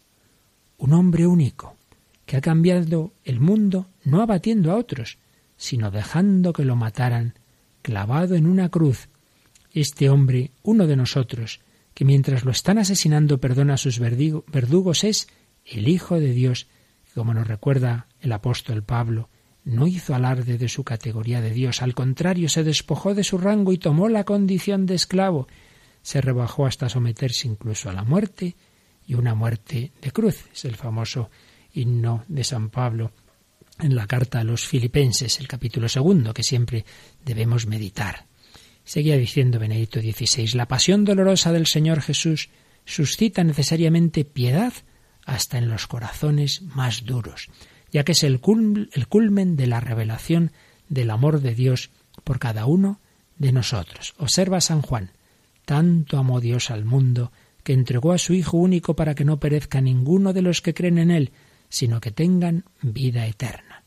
un 0.77 0.93
hombre 0.93 1.25
único, 1.25 1.75
que 2.27 2.37
ha 2.37 2.41
cambiado 2.41 3.11
el 3.23 3.39
mundo 3.39 3.87
no 4.03 4.21
abatiendo 4.21 4.71
a 4.71 4.75
otros, 4.75 5.17
sino 5.57 5.89
dejando 5.89 6.53
que 6.53 6.63
lo 6.63 6.75
mataran 6.75 7.33
clavado 7.81 8.35
en 8.35 8.45
una 8.45 8.69
cruz. 8.69 9.09
Este 9.73 10.11
hombre, 10.11 10.51
uno 10.61 10.85
de 10.85 10.95
nosotros, 10.95 11.59
que 11.99 12.05
mientras 12.05 12.45
lo 12.45 12.51
están 12.51 12.77
asesinando 12.77 13.41
perdona 13.41 13.73
a 13.73 13.77
sus 13.77 13.99
verdugos, 13.99 15.03
es 15.03 15.27
el 15.65 15.89
Hijo 15.89 16.17
de 16.17 16.31
Dios, 16.31 16.67
que 17.03 17.11
como 17.13 17.33
nos 17.33 17.45
recuerda 17.45 18.07
el 18.21 18.31
apóstol 18.31 18.83
Pablo, 18.83 19.27
no 19.65 19.85
hizo 19.85 20.15
alarde 20.15 20.57
de 20.57 20.69
su 20.69 20.85
categoría 20.85 21.41
de 21.41 21.51
Dios, 21.51 21.81
al 21.81 21.93
contrario, 21.95 22.47
se 22.47 22.63
despojó 22.63 23.15
de 23.15 23.25
su 23.25 23.37
rango 23.37 23.73
y 23.73 23.77
tomó 23.77 24.07
la 24.07 24.23
condición 24.23 24.85
de 24.85 24.95
esclavo, 24.95 25.49
se 26.01 26.21
rebajó 26.21 26.65
hasta 26.65 26.87
someterse 26.87 27.49
incluso 27.49 27.89
a 27.89 27.93
la 27.93 28.05
muerte 28.05 28.55
y 29.05 29.15
una 29.15 29.35
muerte 29.35 29.91
de 30.01 30.11
cruz. 30.13 30.45
Es 30.53 30.63
el 30.63 30.77
famoso 30.77 31.29
himno 31.73 32.23
de 32.29 32.45
San 32.45 32.69
Pablo 32.69 33.11
en 33.77 33.93
la 33.93 34.07
carta 34.07 34.39
a 34.39 34.45
los 34.45 34.65
filipenses, 34.65 35.37
el 35.41 35.49
capítulo 35.49 35.89
segundo, 35.89 36.33
que 36.33 36.43
siempre 36.43 36.85
debemos 37.25 37.67
meditar. 37.67 38.28
Seguía 38.89 39.17
diciendo 39.17 39.59
Benedicto 39.59 40.01
XVI, 40.01 40.55
la 40.55 40.67
pasión 40.67 41.05
dolorosa 41.05 41.51
del 41.51 41.67
Señor 41.67 42.01
Jesús 42.01 42.49
suscita 42.85 43.43
necesariamente 43.43 44.25
piedad 44.25 44.73
hasta 45.27 45.59
en 45.59 45.69
los 45.69 45.85
corazones 45.85 46.63
más 46.63 47.03
duros, 47.05 47.49
ya 47.91 48.03
que 48.03 48.13
es 48.13 48.23
el, 48.23 48.41
el 48.93 49.07
culmen 49.07 49.55
de 49.55 49.67
la 49.67 49.79
revelación 49.79 50.53
del 50.87 51.11
amor 51.11 51.39
de 51.39 51.53
Dios 51.53 51.91
por 52.23 52.39
cada 52.39 52.65
uno 52.65 52.99
de 53.37 53.51
nosotros. 53.51 54.15
Observa 54.17 54.59
San 54.59 54.81
Juan, 54.81 55.11
tanto 55.65 56.17
amó 56.17 56.41
Dios 56.41 56.71
al 56.71 56.83
mundo 56.83 57.31
que 57.61 57.73
entregó 57.73 58.11
a 58.11 58.17
su 58.17 58.33
Hijo 58.33 58.57
único 58.57 58.95
para 58.95 59.13
que 59.13 59.23
no 59.23 59.39
perezca 59.39 59.81
ninguno 59.81 60.33
de 60.33 60.41
los 60.41 60.63
que 60.63 60.73
creen 60.73 60.97
en 60.97 61.11
Él, 61.11 61.31
sino 61.69 62.01
que 62.01 62.09
tengan 62.09 62.65
vida 62.81 63.27
eterna. 63.27 63.83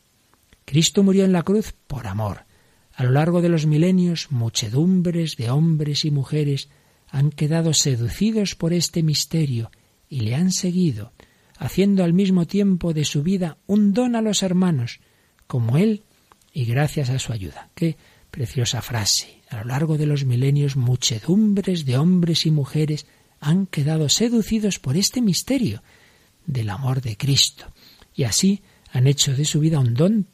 Cristo 0.63 1.03
murió 1.03 1.25
en 1.25 1.33
la 1.33 1.43
cruz 1.43 1.73
por 1.87 2.07
amor. 2.07 2.45
A 2.93 3.03
lo 3.03 3.11
largo 3.11 3.41
de 3.41 3.49
los 3.49 3.65
milenios, 3.65 4.31
muchedumbres 4.31 5.35
de 5.35 5.49
hombres 5.49 6.05
y 6.05 6.11
mujeres 6.11 6.69
han 7.09 7.31
quedado 7.31 7.73
seducidos 7.73 8.55
por 8.55 8.73
este 8.73 9.03
misterio 9.03 9.71
y 10.09 10.21
le 10.21 10.35
han 10.35 10.51
seguido, 10.51 11.11
haciendo 11.57 12.03
al 12.03 12.13
mismo 12.13 12.45
tiempo 12.45 12.93
de 12.93 13.05
su 13.05 13.23
vida 13.23 13.57
un 13.65 13.93
don 13.93 14.15
a 14.15 14.21
los 14.21 14.43
hermanos, 14.43 14.99
como 15.47 15.77
Él, 15.77 16.03
y 16.53 16.65
gracias 16.65 17.09
a 17.09 17.19
su 17.19 17.33
ayuda. 17.33 17.69
Qué 17.73 17.97
preciosa 18.29 18.81
frase. 18.81 19.41
A 19.49 19.57
lo 19.57 19.65
largo 19.65 19.97
de 19.97 20.05
los 20.05 20.25
milenios, 20.25 20.75
muchedumbres 20.75 21.85
de 21.85 21.97
hombres 21.97 22.45
y 22.45 22.51
mujeres 22.51 23.05
han 23.39 23.65
quedado 23.65 24.09
seducidos 24.09 24.79
por 24.79 24.97
este 24.97 25.21
misterio 25.21 25.83
del 26.45 26.69
amor 26.69 27.01
de 27.01 27.17
Cristo, 27.17 27.73
y 28.15 28.23
así 28.23 28.61
han 28.91 29.07
hecho 29.07 29.35
de 29.35 29.45
su 29.45 29.59
vida 29.59 29.79
un 29.79 29.93
don 29.93 30.27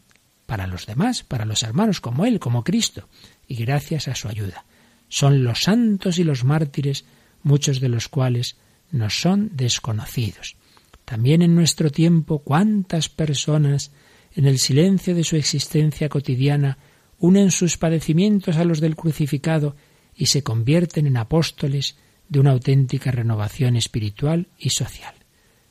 para 0.49 0.65
los 0.65 0.87
demás, 0.87 1.21
para 1.21 1.45
los 1.45 1.61
hermanos 1.61 2.01
como 2.01 2.25
Él, 2.25 2.39
como 2.39 2.63
Cristo, 2.63 3.07
y 3.47 3.53
gracias 3.53 4.07
a 4.07 4.15
su 4.15 4.27
ayuda. 4.27 4.65
Son 5.07 5.43
los 5.43 5.61
santos 5.61 6.17
y 6.17 6.23
los 6.23 6.43
mártires, 6.43 7.05
muchos 7.43 7.79
de 7.79 7.87
los 7.87 8.09
cuales 8.09 8.57
nos 8.89 9.21
son 9.21 9.51
desconocidos. 9.53 10.57
También 11.05 11.43
en 11.43 11.53
nuestro 11.53 11.91
tiempo, 11.91 12.39
cuántas 12.39 13.09
personas, 13.09 13.91
en 14.33 14.47
el 14.47 14.57
silencio 14.57 15.13
de 15.13 15.23
su 15.23 15.35
existencia 15.35 16.09
cotidiana, 16.09 16.79
unen 17.19 17.51
sus 17.51 17.77
padecimientos 17.77 18.57
a 18.57 18.65
los 18.65 18.79
del 18.79 18.95
crucificado 18.95 19.75
y 20.15 20.25
se 20.25 20.41
convierten 20.41 21.05
en 21.05 21.17
apóstoles 21.17 21.95
de 22.27 22.39
una 22.39 22.51
auténtica 22.53 23.11
renovación 23.11 23.75
espiritual 23.75 24.47
y 24.57 24.71
social. 24.71 25.13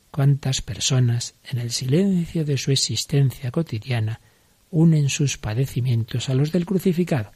Cuántas 0.09 0.61
personas, 0.61 1.35
en 1.43 1.59
el 1.59 1.71
silencio 1.71 2.45
de 2.45 2.57
su 2.57 2.71
existencia 2.71 3.51
cotidiana, 3.51 4.21
unen 4.71 5.09
sus 5.09 5.37
padecimientos 5.37 6.29
a 6.29 6.33
los 6.33 6.51
del 6.51 6.65
crucificado. 6.65 7.31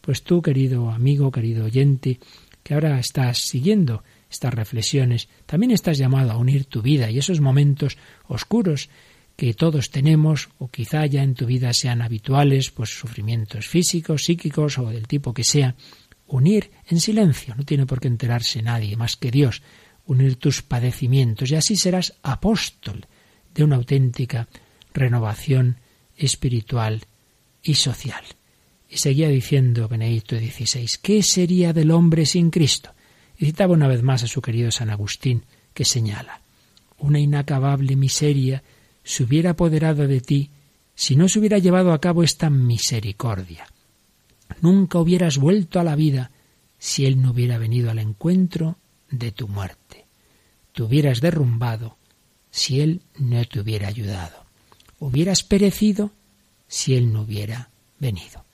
Pues 0.00 0.22
tú, 0.22 0.42
querido 0.42 0.90
amigo, 0.90 1.30
querido 1.30 1.64
oyente, 1.64 2.20
que 2.62 2.74
ahora 2.74 2.98
estás 2.98 3.38
siguiendo 3.38 4.04
estas 4.30 4.54
reflexiones, 4.54 5.28
también 5.46 5.72
estás 5.72 5.98
llamado 5.98 6.32
a 6.32 6.36
unir 6.36 6.66
tu 6.66 6.82
vida 6.82 7.10
y 7.10 7.18
esos 7.18 7.40
momentos 7.40 7.96
oscuros 8.26 8.90
que 9.36 9.54
todos 9.54 9.90
tenemos, 9.90 10.48
o 10.58 10.68
quizá 10.68 11.06
ya 11.06 11.22
en 11.22 11.34
tu 11.34 11.46
vida 11.46 11.72
sean 11.72 12.02
habituales, 12.02 12.70
pues 12.70 12.90
sufrimientos 12.90 13.68
físicos, 13.68 14.24
psíquicos 14.24 14.78
o 14.78 14.90
del 14.90 15.06
tipo 15.06 15.32
que 15.32 15.44
sea, 15.44 15.76
unir 16.26 16.70
en 16.88 17.00
silencio, 17.00 17.54
no 17.54 17.64
tiene 17.64 17.86
por 17.86 18.00
qué 18.00 18.08
enterarse 18.08 18.62
nadie 18.62 18.96
más 18.96 19.16
que 19.16 19.30
Dios, 19.30 19.62
unir 20.06 20.36
tus 20.36 20.62
padecimientos 20.62 21.50
y 21.50 21.54
así 21.54 21.76
serás 21.76 22.18
apóstol 22.22 23.06
de 23.54 23.64
una 23.64 23.76
auténtica 23.76 24.48
renovación 24.92 25.78
espiritual 26.18 27.06
y 27.62 27.74
social. 27.74 28.22
Y 28.88 28.98
seguía 28.98 29.28
diciendo 29.28 29.88
Benedicto 29.88 30.36
XVI, 30.36 30.88
¿qué 31.02 31.22
sería 31.22 31.72
del 31.72 31.90
hombre 31.90 32.26
sin 32.26 32.50
Cristo? 32.50 32.94
Y 33.36 33.46
citaba 33.46 33.74
una 33.74 33.88
vez 33.88 34.02
más 34.02 34.22
a 34.24 34.26
su 34.26 34.42
querido 34.42 34.70
San 34.70 34.90
Agustín, 34.90 35.44
que 35.72 35.84
señala, 35.84 36.42
una 36.98 37.20
inacabable 37.20 37.96
miseria 37.96 38.62
se 39.04 39.22
hubiera 39.22 39.50
apoderado 39.50 40.06
de 40.06 40.20
ti 40.20 40.50
si 40.94 41.14
no 41.14 41.28
se 41.28 41.38
hubiera 41.38 41.58
llevado 41.58 41.92
a 41.92 42.00
cabo 42.00 42.24
esta 42.24 42.50
misericordia. 42.50 43.66
Nunca 44.60 44.98
hubieras 44.98 45.38
vuelto 45.38 45.78
a 45.78 45.84
la 45.84 45.94
vida 45.94 46.32
si 46.78 47.06
Él 47.06 47.22
no 47.22 47.30
hubiera 47.30 47.58
venido 47.58 47.90
al 47.90 48.00
encuentro 48.00 48.78
de 49.10 49.30
tu 49.30 49.48
muerte. 49.48 50.06
Te 50.72 50.82
hubieras 50.82 51.20
derrumbado 51.20 51.96
si 52.50 52.80
Él 52.80 53.02
no 53.16 53.44
te 53.44 53.60
hubiera 53.60 53.88
ayudado. 53.88 54.47
Hubieras 54.98 55.42
perecido 55.42 56.10
si 56.66 56.94
Él 56.94 57.12
no 57.12 57.22
hubiera 57.22 57.70
venido. 57.98 58.44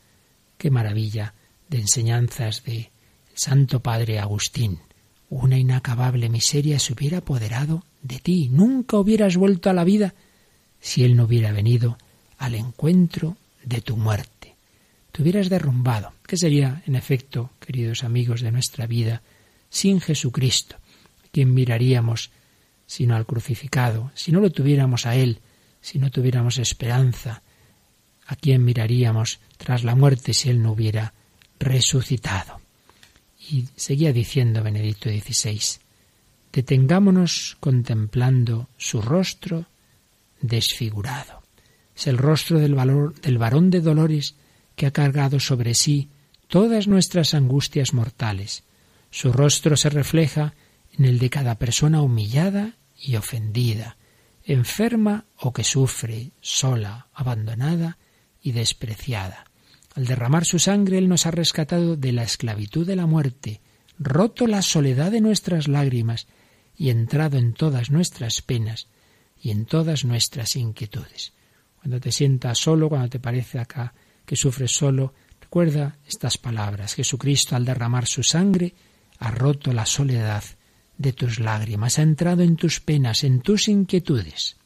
Qué 0.59 0.71
maravilla 0.71 1.35
de 1.69 1.79
enseñanzas 1.79 2.65
de 2.65 2.91
Santo 3.35 3.81
Padre 3.81 4.19
Agustín. 4.19 4.81
Una 5.31 5.59
inacabable 5.59 6.29
miseria 6.29 6.79
se 6.79 6.93
hubiera 6.93 7.19
apoderado 7.19 7.85
de 8.03 8.19
ti. 8.19 8.49
Nunca 8.51 8.97
hubieras 8.99 9.37
vuelto 9.37 9.71
a 9.71 9.73
la 9.73 9.85
vida 9.85 10.15
si 10.81 11.05
Él 11.05 11.17
no 11.17 11.25
hubiera 11.25 11.53
venido 11.53 11.99
al 12.39 12.55
encuentro 12.55 13.37
de 13.65 13.81
tu 13.81 13.97
muerte. 13.97 14.55
Te 15.13 15.23
hubieras 15.23 15.49
derrumbado. 15.49 16.13
¿Qué 16.27 16.37
sería, 16.37 16.83
en 16.87 16.97
efecto, 16.97 17.51
queridos 17.61 18.05
amigos 18.05 18.41
de 18.41 18.53
nuestra 18.53 18.87
vida, 18.87 19.23
sin 19.71 20.01
Jesucristo? 20.01 20.77
quién 21.35 21.53
miraríamos 21.53 22.31
sino 22.87 23.17
al 23.17 23.27
crucificado? 23.27 24.13
Si 24.15 24.31
no 24.31 24.41
lo 24.41 24.51
tuviéramos 24.51 25.05
a 25.05 25.17
Él, 25.17 25.41
si 25.85 25.99
no 25.99 26.11
tuviéramos 26.11 26.57
esperanza, 26.57 27.43
¿a 28.27 28.37
quién 28.37 28.65
miraríamos 28.65 29.39
tras 29.59 29.85
la 29.85 29.95
muerte 29.95 30.33
si 30.33 30.49
Él 30.49 30.63
no 30.63 30.73
hubiera 30.73 31.13
resucitado? 31.59 32.59
Y 33.51 33.67
seguía 33.77 34.11
diciendo 34.15 34.63
Benedicto 34.63 35.11
XVI, 35.11 35.61
detengámonos 36.55 37.59
contemplando 37.61 38.71
su 38.79 39.03
rostro 39.03 39.67
desfigurado. 40.41 41.43
Es 41.95 42.07
el 42.07 42.17
rostro 42.17 42.59
del, 42.59 42.75
valor, 42.75 43.15
del 43.21 43.37
varón 43.37 43.69
de 43.69 43.83
dolores 43.83 44.37
que 44.77 44.87
ha 44.87 44.91
cargado 44.91 45.39
sobre 45.39 45.75
sí 45.75 46.09
todas 46.49 46.89
nuestras 46.89 47.35
angustias 47.35 47.93
mortales. 47.93 48.65
Su 49.11 49.35
rostro 49.35 49.77
se 49.77 49.91
refleja 49.91 50.55
en 50.97 51.05
el 51.05 51.19
de 51.19 51.29
cada 51.29 51.57
persona 51.57 52.01
humillada 52.01 52.73
y 52.99 53.17
ofendida, 53.17 53.99
enferma 54.45 55.25
o 55.39 55.53
que 55.53 55.65
sufre, 55.65 56.33
sola, 56.41 57.09
abandonada 57.15 57.99
y 58.43 58.53
despreciada. 58.53 59.47
Al 59.95 60.07
derramar 60.07 60.45
su 60.45 60.59
sangre, 60.59 60.99
Él 60.99 61.09
nos 61.09 61.27
ha 61.27 61.31
rescatado 61.31 61.97
de 61.97 62.13
la 62.13 62.25
esclavitud 62.25 62.87
de 62.87 62.97
la 62.97 63.07
muerte, 63.07 63.61
roto 63.99 64.47
la 64.47 64.63
soledad 64.63 65.13
de 65.13 65.21
nuestras 65.21 65.69
lágrimas 65.69 66.27
y 66.77 66.91
entrado 66.91 67.39
en 67.39 67.55
todas 67.55 67.91
nuestras 67.91 68.43
penas, 68.43 68.89
y 69.45 69.51
en 69.51 69.67
todas 69.67 70.07
nuestras 70.07 70.57
inquietudes. 70.57 71.35
Cuando 71.77 72.01
te 72.01 72.13
sientas 72.13 72.57
solo, 72.57 72.89
cuando 72.89 73.11
te 73.11 73.21
parece 73.21 73.59
acá 73.59 73.93
que 74.25 74.37
sufres 74.37 74.73
solo, 74.73 75.13
recuerda 75.39 75.99
estas 76.07 76.39
palabras. 76.39 76.95
Jesucristo 76.95 77.55
al 77.55 77.67
derramar 77.67 78.07
su 78.07 78.23
sangre 78.23 78.75
ha 79.19 79.31
roto 79.31 79.75
la 79.75 79.85
soledad 79.85 80.43
de 80.99 81.13
tus 81.13 81.41
lágrimas, 81.41 81.99
ha 81.99 82.03
entrado 82.03 82.43
en 82.43 82.57
tus 82.57 82.81
penas, 82.81 83.25
en 83.25 83.41
tus 83.41 83.69
inquietudes. 83.69 84.57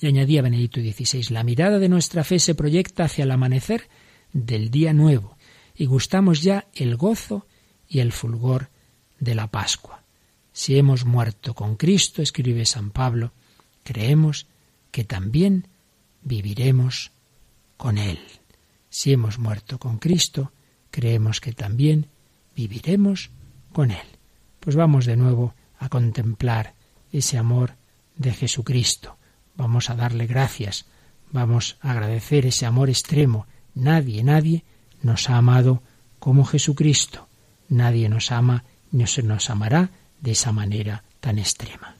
Y 0.00 0.06
añadía 0.06 0.42
Benedicto 0.42 0.80
XVI, 0.80 1.32
la 1.32 1.44
mirada 1.44 1.78
de 1.78 1.88
nuestra 1.88 2.24
fe 2.24 2.38
se 2.38 2.54
proyecta 2.54 3.04
hacia 3.04 3.24
el 3.24 3.30
amanecer 3.30 3.88
del 4.32 4.70
día 4.70 4.92
nuevo 4.92 5.36
y 5.74 5.86
gustamos 5.86 6.42
ya 6.42 6.66
el 6.74 6.96
gozo 6.96 7.46
y 7.88 8.00
el 8.00 8.12
fulgor 8.12 8.70
de 9.18 9.34
la 9.34 9.46
Pascua. 9.46 10.02
Si 10.52 10.78
hemos 10.78 11.04
muerto 11.04 11.54
con 11.54 11.76
Cristo, 11.76 12.22
escribe 12.22 12.64
San 12.64 12.90
Pablo, 12.90 13.32
creemos 13.84 14.46
que 14.90 15.04
también 15.04 15.68
viviremos 16.22 17.12
con 17.76 17.98
Él. 17.98 18.18
Si 18.88 19.12
hemos 19.12 19.38
muerto 19.38 19.78
con 19.78 19.98
Cristo, 19.98 20.52
creemos 20.90 21.40
que 21.40 21.52
también 21.52 22.08
viviremos 22.54 23.30
con 23.72 23.90
Él. 23.90 24.15
Pues 24.66 24.74
vamos 24.74 25.06
de 25.06 25.16
nuevo 25.16 25.54
a 25.78 25.88
contemplar 25.88 26.74
ese 27.12 27.38
amor 27.38 27.76
de 28.16 28.32
Jesucristo. 28.32 29.16
Vamos 29.54 29.90
a 29.90 29.94
darle 29.94 30.26
gracias, 30.26 30.86
vamos 31.30 31.76
a 31.82 31.92
agradecer 31.92 32.46
ese 32.46 32.66
amor 32.66 32.90
extremo. 32.90 33.46
Nadie, 33.76 34.24
nadie 34.24 34.64
nos 35.02 35.30
ha 35.30 35.36
amado 35.36 35.82
como 36.18 36.44
Jesucristo. 36.44 37.28
Nadie 37.68 38.08
nos 38.08 38.32
ama 38.32 38.64
ni 38.90 39.06
se 39.06 39.22
nos 39.22 39.50
amará 39.50 39.90
de 40.20 40.32
esa 40.32 40.50
manera 40.50 41.04
tan 41.20 41.38
extrema. 41.38 41.94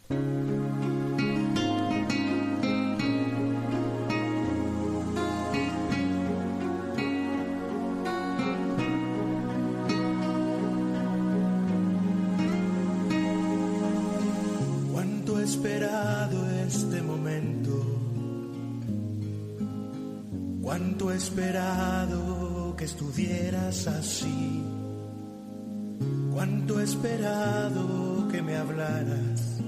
Esperado 21.36 22.74
que 22.78 22.86
estuvieras 22.86 23.86
así, 23.86 24.64
cuánto 26.32 26.80
he 26.80 26.84
esperado 26.84 28.26
que 28.32 28.40
me 28.40 28.56
hablaras, 28.56 29.58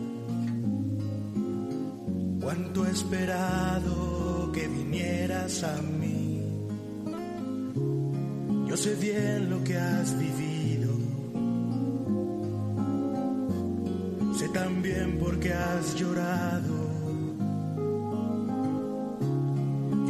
cuánto 2.41 2.87
he 2.87 2.91
esperado 2.91 4.51
que 4.51 4.67
vinieras 4.67 5.63
a 5.63 5.83
mí. 5.83 6.41
Yo 8.67 8.75
sé 8.75 8.95
bien 8.95 9.51
lo 9.51 9.63
que 9.63 9.77
has 9.77 10.19
vivido. 10.19 10.91
Sé 14.39 14.49
también 14.55 15.19
por 15.19 15.39
qué 15.39 15.53
has 15.53 15.95
llorado. 15.97 16.58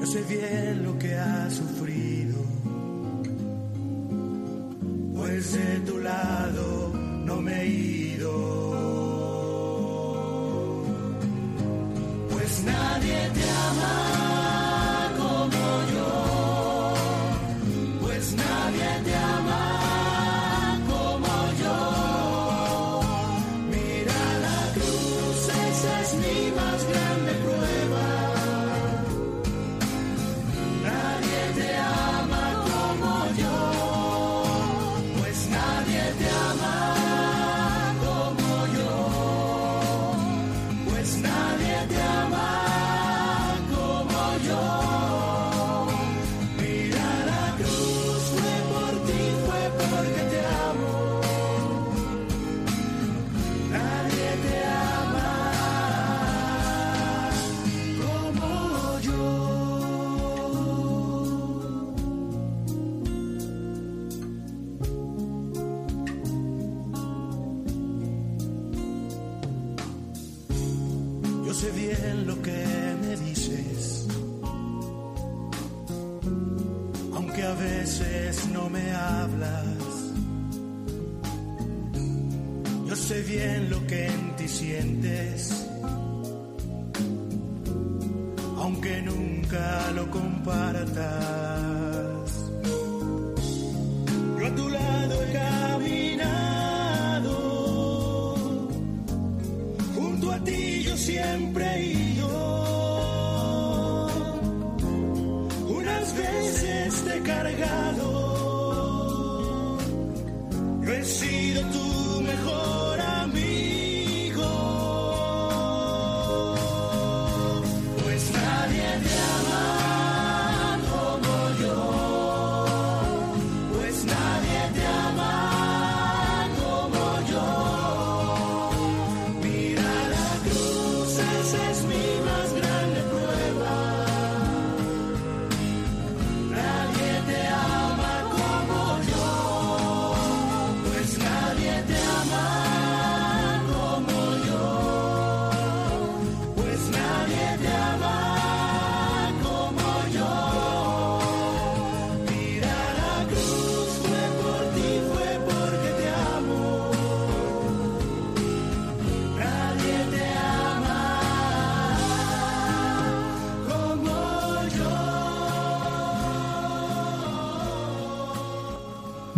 Sé 0.09 0.23
bien 0.23 0.85
lo 0.85 0.99
que 0.99 1.15
has 1.15 1.53
sufrido. 1.55 2.39
Pues 5.15 5.53
de 5.53 5.81
tu 5.81 5.99
lado 5.99 6.93
no 7.27 7.43
me 7.43 7.63
he 7.63 7.98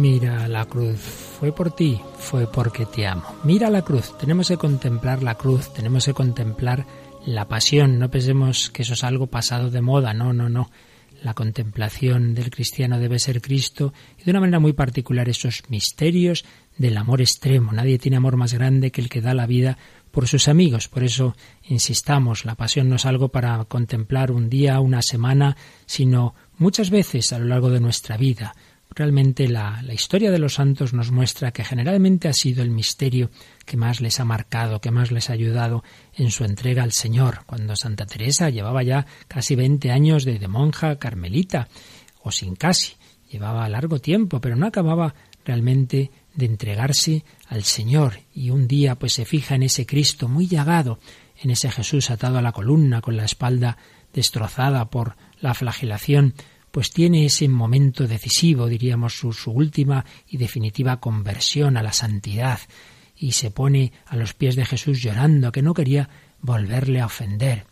Mira 0.01 0.49
la 0.49 0.65
cruz, 0.65 0.99
fue 0.99 1.53
por 1.53 1.73
ti, 1.73 2.01
fue 2.17 2.51
porque 2.51 2.87
te 2.87 3.07
amo. 3.07 3.37
Mira 3.45 3.69
la 3.69 3.83
cruz, 3.83 4.17
tenemos 4.17 4.49
que 4.49 4.57
contemplar 4.57 5.23
la 5.23 5.35
cruz, 5.35 5.75
tenemos 5.75 6.07
que 6.07 6.15
contemplar 6.15 6.87
la 7.27 7.49
pasión, 7.49 7.99
no 7.99 8.11
pensemos 8.11 8.71
que 8.71 8.81
eso 8.81 8.95
es 8.95 9.05
algo 9.05 9.27
pasado 9.27 9.69
de 9.69 9.83
moda, 9.83 10.15
no, 10.15 10.33
no, 10.33 10.49
no. 10.49 10.71
La 11.23 11.35
contemplación 11.35 12.35
del 12.35 12.49
cristiano 12.49 12.99
debe 12.99 13.19
ser 13.19 13.43
Cristo 13.43 13.93
y 14.19 14.25
de 14.25 14.31
una 14.31 14.41
manera 14.41 14.59
muy 14.59 14.73
particular 14.73 15.29
esos 15.29 15.65
misterios 15.69 16.47
del 16.79 16.97
amor 16.97 17.21
extremo. 17.21 17.71
Nadie 17.73 17.99
tiene 17.99 18.17
amor 18.17 18.39
más 18.39 18.55
grande 18.55 18.91
que 18.91 19.03
el 19.03 19.11
que 19.11 19.21
da 19.21 19.35
la 19.35 19.47
vida 19.47 19.77
por 20.11 20.27
sus 20.29 20.49
amigos. 20.49 20.89
Por 20.89 21.05
eso 21.05 21.37
insistamos, 21.65 22.47
la 22.47 22.55
pasión 22.55 22.89
no 22.89 22.97
es 22.97 23.05
algo 23.05 23.29
para 23.29 23.63
contemplar 23.67 24.33
un 24.33 24.49
día, 24.49 24.81
una 24.81 25.03
semana, 25.03 25.59
sino 25.85 26.35
muchas 26.57 26.89
veces 26.89 27.35
a 27.35 27.39
lo 27.39 27.45
largo 27.45 27.69
de 27.69 27.81
nuestra 27.81 28.17
vida. 28.17 28.55
Realmente 28.93 29.49
la, 29.49 29.82
la, 29.82 29.95
historia 29.95 30.30
de 30.30 30.38
los 30.38 30.55
santos 30.55 30.93
nos 30.93 31.12
muestra 31.12 31.53
que 31.53 31.64
generalmente 31.64 32.28
ha 32.28 32.32
sido 32.32 32.62
el 32.62 32.70
misterio 32.70 33.30
que 33.64 33.76
más 33.76 34.01
les 34.01 34.18
ha 34.18 34.24
marcado, 34.24 34.80
que 34.80 34.91
más 34.91 35.12
les 35.12 35.30
ha 35.30 35.34
ayudado 35.34 35.84
en 36.14 36.30
su 36.30 36.45
entrega 36.45 36.82
al 36.82 36.93
Señor. 36.93 37.45
Cuando 37.47 37.76
Santa 37.76 38.05
Teresa 38.07 38.51
llevaba 38.51 38.82
ya 38.82 39.07
casi 39.28 39.55
20 39.55 39.93
años 39.93 40.24
de, 40.24 40.38
de 40.38 40.49
monja 40.49 40.97
carmelita, 40.97 41.68
o 42.22 42.32
sin 42.32 42.57
casi, 42.57 42.95
llevaba 43.30 43.68
largo 43.68 44.01
tiempo, 44.01 44.41
pero 44.41 44.57
no 44.57 44.66
acababa 44.66 45.14
realmente 45.45 46.11
de 46.34 46.47
entregarse 46.47 47.24
al 47.49 47.64
Señor 47.64 48.20
y 48.34 48.51
un 48.51 48.68
día 48.68 48.97
pues 48.97 49.14
se 49.14 49.24
fija 49.24 49.55
en 49.55 49.64
ese 49.64 49.86
Cristo 49.86 50.28
muy 50.28 50.47
llagado, 50.47 50.99
en 51.43 51.51
ese 51.51 51.70
Jesús 51.70 52.11
atado 52.11 52.38
a 52.38 52.43
la 52.43 52.53
columna 52.53 53.01
con 53.01 53.16
la 53.16 53.24
espalda 53.24 53.76
destrozada 54.12 54.91
por 54.91 55.16
la 55.41 55.55
flagelación, 55.55 56.34
pues 56.71 56.91
tiene 56.91 57.25
ese 57.25 57.49
momento 57.49 58.07
decisivo, 58.07 58.66
diríamos, 58.66 59.14
su, 59.14 59.51
última 59.51 60.05
y 60.29 60.37
definitiva 60.37 61.01
conversión 61.01 61.77
a 61.77 61.83
la 61.83 61.93
santidad, 61.93 62.61
y 63.16 63.33
se 63.33 63.51
pone 63.51 63.93
a 64.07 64.16
los 64.16 64.35
pies 64.35 64.57
de 64.57 64.64
Jesús 64.64 65.03
llorando, 65.03 65.53
que 65.53 65.62
no 65.62 65.75
quería 65.75 66.09
volverle 66.41 67.01
a 67.01 67.07
ofender. 67.07 67.64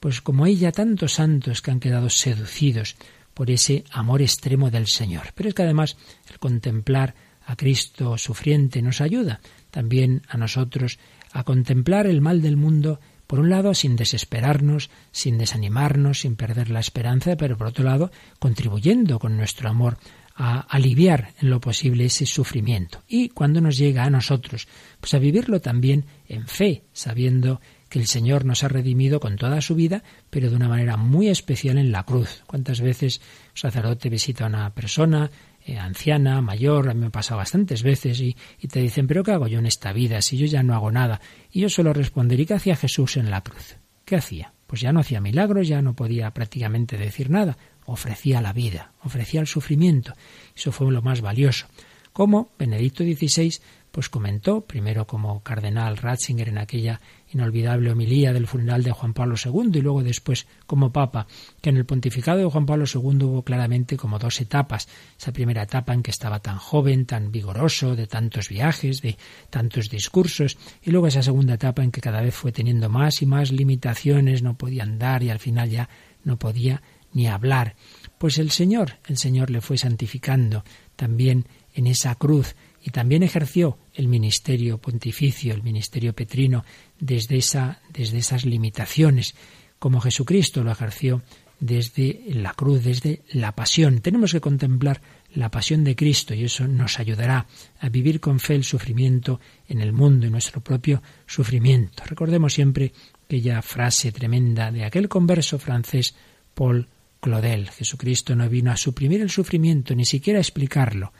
Pues 0.00 0.20
como 0.20 0.46
ella, 0.46 0.72
tantos 0.72 1.14
santos 1.14 1.60
que 1.60 1.70
han 1.70 1.80
quedado 1.80 2.08
seducidos 2.10 2.96
por 3.34 3.50
ese 3.50 3.84
amor 3.90 4.22
extremo 4.22 4.70
del 4.70 4.86
Señor. 4.86 5.32
Pero 5.34 5.48
es 5.48 5.54
que 5.54 5.62
además 5.62 5.96
el 6.30 6.38
contemplar 6.38 7.14
a 7.46 7.56
Cristo 7.56 8.16
sufriente 8.16 8.80
nos 8.80 9.00
ayuda 9.00 9.40
también 9.70 10.22
a 10.28 10.38
nosotros 10.38 10.98
a 11.32 11.42
contemplar 11.42 12.06
el 12.06 12.20
mal 12.20 12.40
del 12.40 12.56
mundo, 12.56 13.00
por 13.34 13.40
un 13.40 13.50
lado, 13.50 13.74
sin 13.74 13.96
desesperarnos, 13.96 14.90
sin 15.10 15.38
desanimarnos, 15.38 16.20
sin 16.20 16.36
perder 16.36 16.70
la 16.70 16.78
esperanza, 16.78 17.34
pero 17.36 17.58
por 17.58 17.66
otro 17.66 17.82
lado, 17.82 18.12
contribuyendo 18.38 19.18
con 19.18 19.36
nuestro 19.36 19.68
amor 19.68 19.98
a 20.36 20.60
aliviar 20.60 21.34
en 21.40 21.50
lo 21.50 21.60
posible 21.60 22.04
ese 22.04 22.26
sufrimiento. 22.26 23.02
Y 23.08 23.30
cuando 23.30 23.60
nos 23.60 23.76
llega 23.76 24.04
a 24.04 24.10
nosotros, 24.10 24.68
pues 25.00 25.14
a 25.14 25.18
vivirlo 25.18 25.60
también 25.60 26.04
en 26.28 26.46
fe, 26.46 26.84
sabiendo 26.92 27.60
que 27.88 27.98
el 27.98 28.06
Señor 28.06 28.44
nos 28.44 28.62
ha 28.62 28.68
redimido 28.68 29.18
con 29.18 29.34
toda 29.34 29.60
su 29.62 29.74
vida, 29.74 30.04
pero 30.30 30.48
de 30.48 30.54
una 30.54 30.68
manera 30.68 30.96
muy 30.96 31.28
especial 31.28 31.76
en 31.78 31.90
la 31.90 32.04
cruz. 32.04 32.44
¿Cuántas 32.46 32.80
veces 32.80 33.20
un 33.48 33.56
sacerdote 33.56 34.10
visita 34.10 34.44
a 34.44 34.46
una 34.46 34.72
persona 34.74 35.28
eh, 35.64 35.78
anciana, 35.78 36.40
mayor, 36.40 36.90
a 36.90 36.94
mí 36.94 37.00
me 37.00 37.06
ha 37.06 37.10
pasado 37.10 37.38
bastantes 37.38 37.82
veces, 37.82 38.20
y, 38.20 38.36
y, 38.60 38.68
te 38.68 38.80
dicen, 38.80 39.06
pero 39.06 39.22
¿qué 39.22 39.32
hago 39.32 39.46
yo 39.46 39.58
en 39.58 39.66
esta 39.66 39.92
vida 39.92 40.20
si 40.20 40.36
yo 40.36 40.46
ya 40.46 40.62
no 40.62 40.74
hago 40.74 40.90
nada? 40.90 41.20
Y 41.50 41.60
yo 41.60 41.68
suelo 41.68 41.92
responder, 41.92 42.38
¿y 42.38 42.46
qué 42.46 42.54
hacía 42.54 42.76
Jesús 42.76 43.16
en 43.16 43.30
la 43.30 43.40
cruz? 43.40 43.76
¿Qué 44.04 44.16
hacía? 44.16 44.52
Pues 44.66 44.80
ya 44.80 44.92
no 44.92 45.00
hacía 45.00 45.20
milagros, 45.20 45.68
ya 45.68 45.80
no 45.82 45.94
podía 45.94 46.30
prácticamente 46.32 46.98
decir 46.98 47.30
nada, 47.30 47.56
ofrecía 47.86 48.40
la 48.40 48.52
vida, 48.52 48.92
ofrecía 49.02 49.40
el 49.40 49.46
sufrimiento. 49.46 50.14
Eso 50.54 50.72
fue 50.72 50.90
lo 50.90 51.02
más 51.02 51.20
valioso. 51.20 51.66
Como 52.14 52.52
Benedicto 52.56 53.02
XVI 53.02 53.58
pues 53.90 54.08
comentó, 54.08 54.60
primero 54.60 55.04
como 55.04 55.42
cardenal 55.42 55.96
Ratzinger 55.96 56.48
en 56.48 56.58
aquella 56.58 57.00
inolvidable 57.32 57.90
homilía 57.90 58.32
del 58.32 58.46
funeral 58.46 58.84
de 58.84 58.92
Juan 58.92 59.14
Pablo 59.14 59.34
II 59.36 59.70
y 59.72 59.80
luego 59.80 60.02
después 60.04 60.46
como 60.66 60.92
papa, 60.92 61.26
que 61.60 61.70
en 61.70 61.76
el 61.76 61.86
pontificado 61.86 62.38
de 62.38 62.44
Juan 62.44 62.66
Pablo 62.66 62.84
II 62.92 63.24
hubo 63.24 63.42
claramente 63.42 63.96
como 63.96 64.20
dos 64.20 64.40
etapas. 64.40 64.88
Esa 65.18 65.32
primera 65.32 65.62
etapa 65.62 65.92
en 65.92 66.04
que 66.04 66.12
estaba 66.12 66.38
tan 66.38 66.58
joven, 66.58 67.04
tan 67.04 67.32
vigoroso, 67.32 67.96
de 67.96 68.06
tantos 68.06 68.48
viajes, 68.48 69.02
de 69.02 69.16
tantos 69.50 69.90
discursos, 69.90 70.56
y 70.82 70.92
luego 70.92 71.08
esa 71.08 71.22
segunda 71.22 71.54
etapa 71.54 71.82
en 71.82 71.90
que 71.90 72.00
cada 72.00 72.20
vez 72.20 72.34
fue 72.34 72.52
teniendo 72.52 72.88
más 72.88 73.22
y 73.22 73.26
más 73.26 73.50
limitaciones, 73.50 74.42
no 74.42 74.56
podía 74.56 74.84
andar 74.84 75.24
y 75.24 75.30
al 75.30 75.40
final 75.40 75.68
ya 75.68 75.88
no 76.22 76.36
podía 76.36 76.80
ni 77.12 77.28
hablar. 77.28 77.76
Pues 78.18 78.38
el 78.38 78.50
Señor, 78.50 78.98
el 79.06 79.18
Señor 79.18 79.50
le 79.50 79.60
fue 79.60 79.78
santificando 79.78 80.64
también 80.96 81.46
en 81.74 81.86
esa 81.86 82.14
cruz 82.14 82.54
y 82.82 82.90
también 82.90 83.22
ejerció 83.22 83.78
el 83.94 84.08
ministerio 84.08 84.78
pontificio, 84.78 85.54
el 85.54 85.62
ministerio 85.62 86.14
petrino, 86.14 86.64
desde, 86.98 87.36
esa, 87.36 87.80
desde 87.92 88.18
esas 88.18 88.44
limitaciones, 88.44 89.34
como 89.78 90.00
Jesucristo 90.00 90.62
lo 90.62 90.70
ejerció 90.70 91.22
desde 91.60 92.24
la 92.28 92.52
cruz, 92.52 92.84
desde 92.84 93.22
la 93.32 93.52
pasión. 93.52 94.00
Tenemos 94.00 94.32
que 94.32 94.40
contemplar 94.40 95.00
la 95.34 95.50
pasión 95.50 95.82
de 95.84 95.96
Cristo 95.96 96.34
y 96.34 96.44
eso 96.44 96.68
nos 96.68 96.98
ayudará 96.98 97.46
a 97.80 97.88
vivir 97.88 98.20
con 98.20 98.38
fe 98.38 98.54
el 98.54 98.64
sufrimiento 98.64 99.40
en 99.68 99.80
el 99.80 99.92
mundo 99.92 100.26
y 100.26 100.30
nuestro 100.30 100.60
propio 100.60 101.02
sufrimiento. 101.26 102.02
Recordemos 102.06 102.52
siempre 102.52 102.92
aquella 103.24 103.62
frase 103.62 104.12
tremenda 104.12 104.70
de 104.70 104.84
aquel 104.84 105.08
converso 105.08 105.58
francés 105.58 106.14
Paul 106.54 106.88
Claudel. 107.20 107.70
Jesucristo 107.70 108.36
no 108.36 108.48
vino 108.48 108.70
a 108.70 108.76
suprimir 108.76 109.22
el 109.22 109.30
sufrimiento, 109.30 109.94
ni 109.94 110.04
siquiera 110.04 110.38
a 110.38 110.42
explicarlo, 110.42 111.12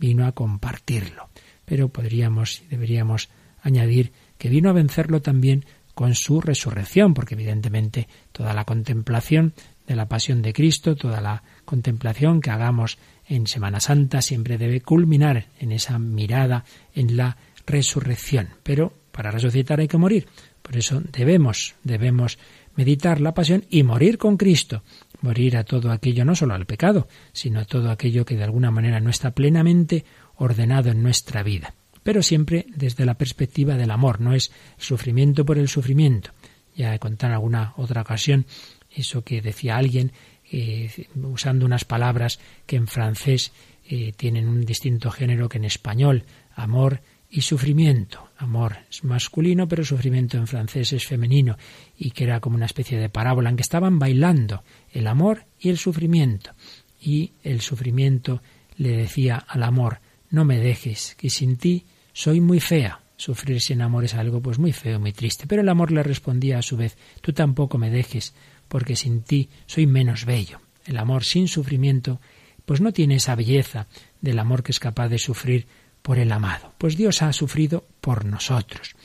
vino 0.00 0.26
a 0.26 0.32
compartirlo. 0.32 1.28
Pero 1.64 1.90
podríamos 1.90 2.62
y 2.62 2.66
deberíamos 2.68 3.28
añadir 3.62 4.12
que 4.38 4.48
vino 4.48 4.70
a 4.70 4.72
vencerlo 4.72 5.20
también 5.20 5.64
con 5.94 6.14
su 6.14 6.40
resurrección, 6.40 7.14
porque 7.14 7.34
evidentemente 7.34 8.08
toda 8.32 8.54
la 8.54 8.64
contemplación 8.64 9.52
de 9.86 9.96
la 9.96 10.08
pasión 10.08 10.40
de 10.40 10.52
Cristo, 10.52 10.96
toda 10.96 11.20
la 11.20 11.42
contemplación 11.64 12.40
que 12.40 12.50
hagamos 12.50 12.98
en 13.26 13.46
Semana 13.46 13.80
Santa 13.80 14.22
siempre 14.22 14.56
debe 14.56 14.80
culminar 14.80 15.48
en 15.58 15.72
esa 15.72 15.98
mirada 15.98 16.64
en 16.94 17.16
la 17.16 17.36
resurrección. 17.66 18.48
Pero 18.62 18.94
para 19.12 19.30
resucitar 19.30 19.80
hay 19.80 19.88
que 19.88 19.98
morir. 19.98 20.26
Por 20.62 20.76
eso 20.76 21.02
debemos, 21.12 21.74
debemos 21.84 22.38
meditar 22.76 23.20
la 23.20 23.34
pasión 23.34 23.64
y 23.68 23.82
morir 23.82 24.16
con 24.16 24.36
Cristo, 24.36 24.82
morir 25.20 25.56
a 25.56 25.64
todo 25.64 25.92
aquello, 25.92 26.24
no 26.24 26.34
solo 26.34 26.54
al 26.54 26.66
pecado, 26.66 27.08
sino 27.32 27.60
a 27.60 27.64
todo 27.64 27.90
aquello 27.90 28.24
que 28.24 28.36
de 28.36 28.44
alguna 28.44 28.70
manera 28.70 29.00
no 29.00 29.10
está 29.10 29.32
plenamente 29.32 30.04
ordenado 30.36 30.90
en 30.90 31.02
nuestra 31.02 31.42
vida. 31.42 31.74
Pero 32.02 32.22
siempre 32.22 32.66
desde 32.74 33.04
la 33.04 33.14
perspectiva 33.14 33.76
del 33.76 33.90
amor, 33.90 34.20
no 34.20 34.34
es 34.34 34.50
sufrimiento 34.78 35.44
por 35.44 35.58
el 35.58 35.68
sufrimiento. 35.68 36.30
Ya 36.74 36.94
he 36.94 36.98
contado 36.98 37.32
en 37.32 37.34
alguna 37.34 37.74
otra 37.76 38.02
ocasión 38.02 38.46
eso 38.90 39.22
que 39.22 39.42
decía 39.42 39.76
alguien, 39.76 40.12
eh, 40.50 41.06
usando 41.14 41.66
unas 41.66 41.84
palabras 41.84 42.40
que 42.66 42.76
en 42.76 42.88
francés 42.88 43.52
eh, 43.88 44.12
tienen 44.16 44.48
un 44.48 44.64
distinto 44.64 45.10
género 45.10 45.48
que 45.48 45.58
en 45.58 45.64
español, 45.64 46.24
amor 46.54 47.02
y 47.30 47.42
sufrimiento. 47.42 48.28
Amor 48.36 48.78
es 48.90 49.04
masculino, 49.04 49.68
pero 49.68 49.84
sufrimiento 49.84 50.36
en 50.36 50.46
francés 50.46 50.92
es 50.92 51.06
femenino, 51.06 51.56
y 51.96 52.10
que 52.10 52.24
era 52.24 52.40
como 52.40 52.56
una 52.56 52.66
especie 52.66 52.98
de 52.98 53.08
parábola 53.08 53.50
en 53.50 53.56
que 53.56 53.62
estaban 53.62 53.98
bailando 53.98 54.64
el 54.90 55.06
amor 55.06 55.46
y 55.58 55.68
el 55.68 55.78
sufrimiento. 55.78 56.52
Y 57.00 57.32
el 57.42 57.60
sufrimiento 57.60 58.42
le 58.76 58.96
decía 58.96 59.36
al 59.36 59.62
amor, 59.62 60.00
no 60.30 60.44
me 60.44 60.58
dejes, 60.58 61.14
que 61.16 61.30
sin 61.30 61.56
ti 61.56 61.86
soy 62.12 62.40
muy 62.40 62.60
fea. 62.60 63.00
Sufrir 63.16 63.60
sin 63.60 63.82
amor 63.82 64.04
es 64.04 64.14
algo 64.14 64.40
pues 64.40 64.58
muy 64.58 64.72
feo, 64.72 64.98
muy 64.98 65.12
triste. 65.12 65.46
Pero 65.46 65.60
el 65.60 65.68
amor 65.68 65.92
le 65.92 66.02
respondía 66.02 66.58
a 66.58 66.62
su 66.62 66.76
vez, 66.76 66.96
tú 67.20 67.32
tampoco 67.34 67.76
me 67.76 67.90
dejes, 67.90 68.34
porque 68.66 68.96
sin 68.96 69.22
ti 69.22 69.50
soy 69.66 69.86
menos 69.86 70.24
bello. 70.24 70.60
El 70.86 70.96
amor 70.96 71.24
sin 71.24 71.46
sufrimiento 71.46 72.20
pues 72.64 72.80
no 72.80 72.92
tiene 72.92 73.16
esa 73.16 73.34
belleza 73.34 73.88
del 74.20 74.38
amor 74.38 74.62
que 74.62 74.72
es 74.72 74.78
capaz 74.78 75.08
de 75.08 75.18
sufrir 75.18 75.66
por 76.10 76.18
el 76.18 76.32
amado. 76.32 76.72
Pues 76.76 76.96
Dios 76.96 77.22
ha 77.22 77.32
sufrido 77.32 77.86
por 78.00 78.24
nosotros. 78.24 78.96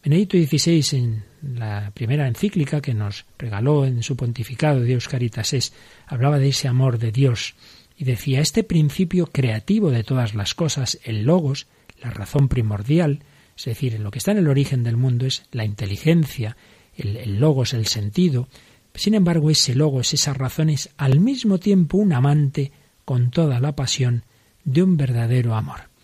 Benedicto 0.00 0.38
XVI, 0.38 0.96
en 0.96 1.24
la 1.58 1.90
primera 1.92 2.28
encíclica 2.28 2.80
que 2.80 2.94
nos 2.94 3.24
regaló 3.36 3.84
en 3.84 4.04
su 4.04 4.14
pontificado 4.14 4.82
Dios 4.82 5.08
Caritas 5.08 5.52
es, 5.54 5.72
hablaba 6.06 6.38
de 6.38 6.50
ese 6.50 6.68
amor 6.68 7.00
de 7.00 7.10
Dios 7.10 7.56
y 7.98 8.04
decía, 8.04 8.40
este 8.40 8.62
principio 8.62 9.26
creativo 9.26 9.90
de 9.90 10.04
todas 10.04 10.36
las 10.36 10.54
cosas, 10.54 11.00
el 11.02 11.24
logos, 11.24 11.66
la 12.00 12.10
razón 12.10 12.46
primordial, 12.46 13.24
es 13.58 13.64
decir, 13.64 13.98
lo 13.98 14.12
que 14.12 14.18
está 14.18 14.30
en 14.30 14.38
el 14.38 14.46
origen 14.46 14.84
del 14.84 14.96
mundo 14.96 15.26
es 15.26 15.46
la 15.50 15.64
inteligencia, 15.64 16.56
el, 16.96 17.16
el 17.16 17.40
logos, 17.40 17.74
el 17.74 17.88
sentido. 17.88 18.46
Sin 18.94 19.14
embargo, 19.14 19.50
ese 19.50 19.74
logos, 19.74 20.14
esa 20.14 20.32
razón 20.32 20.70
es 20.70 20.90
al 20.96 21.18
mismo 21.18 21.58
tiempo 21.58 21.98
un 21.98 22.12
amante 22.12 22.70
con 23.04 23.32
toda 23.32 23.58
la 23.58 23.74
pasión 23.74 24.22
de 24.62 24.84
un 24.84 24.96
verdadero 24.96 25.56
amor 25.56 25.95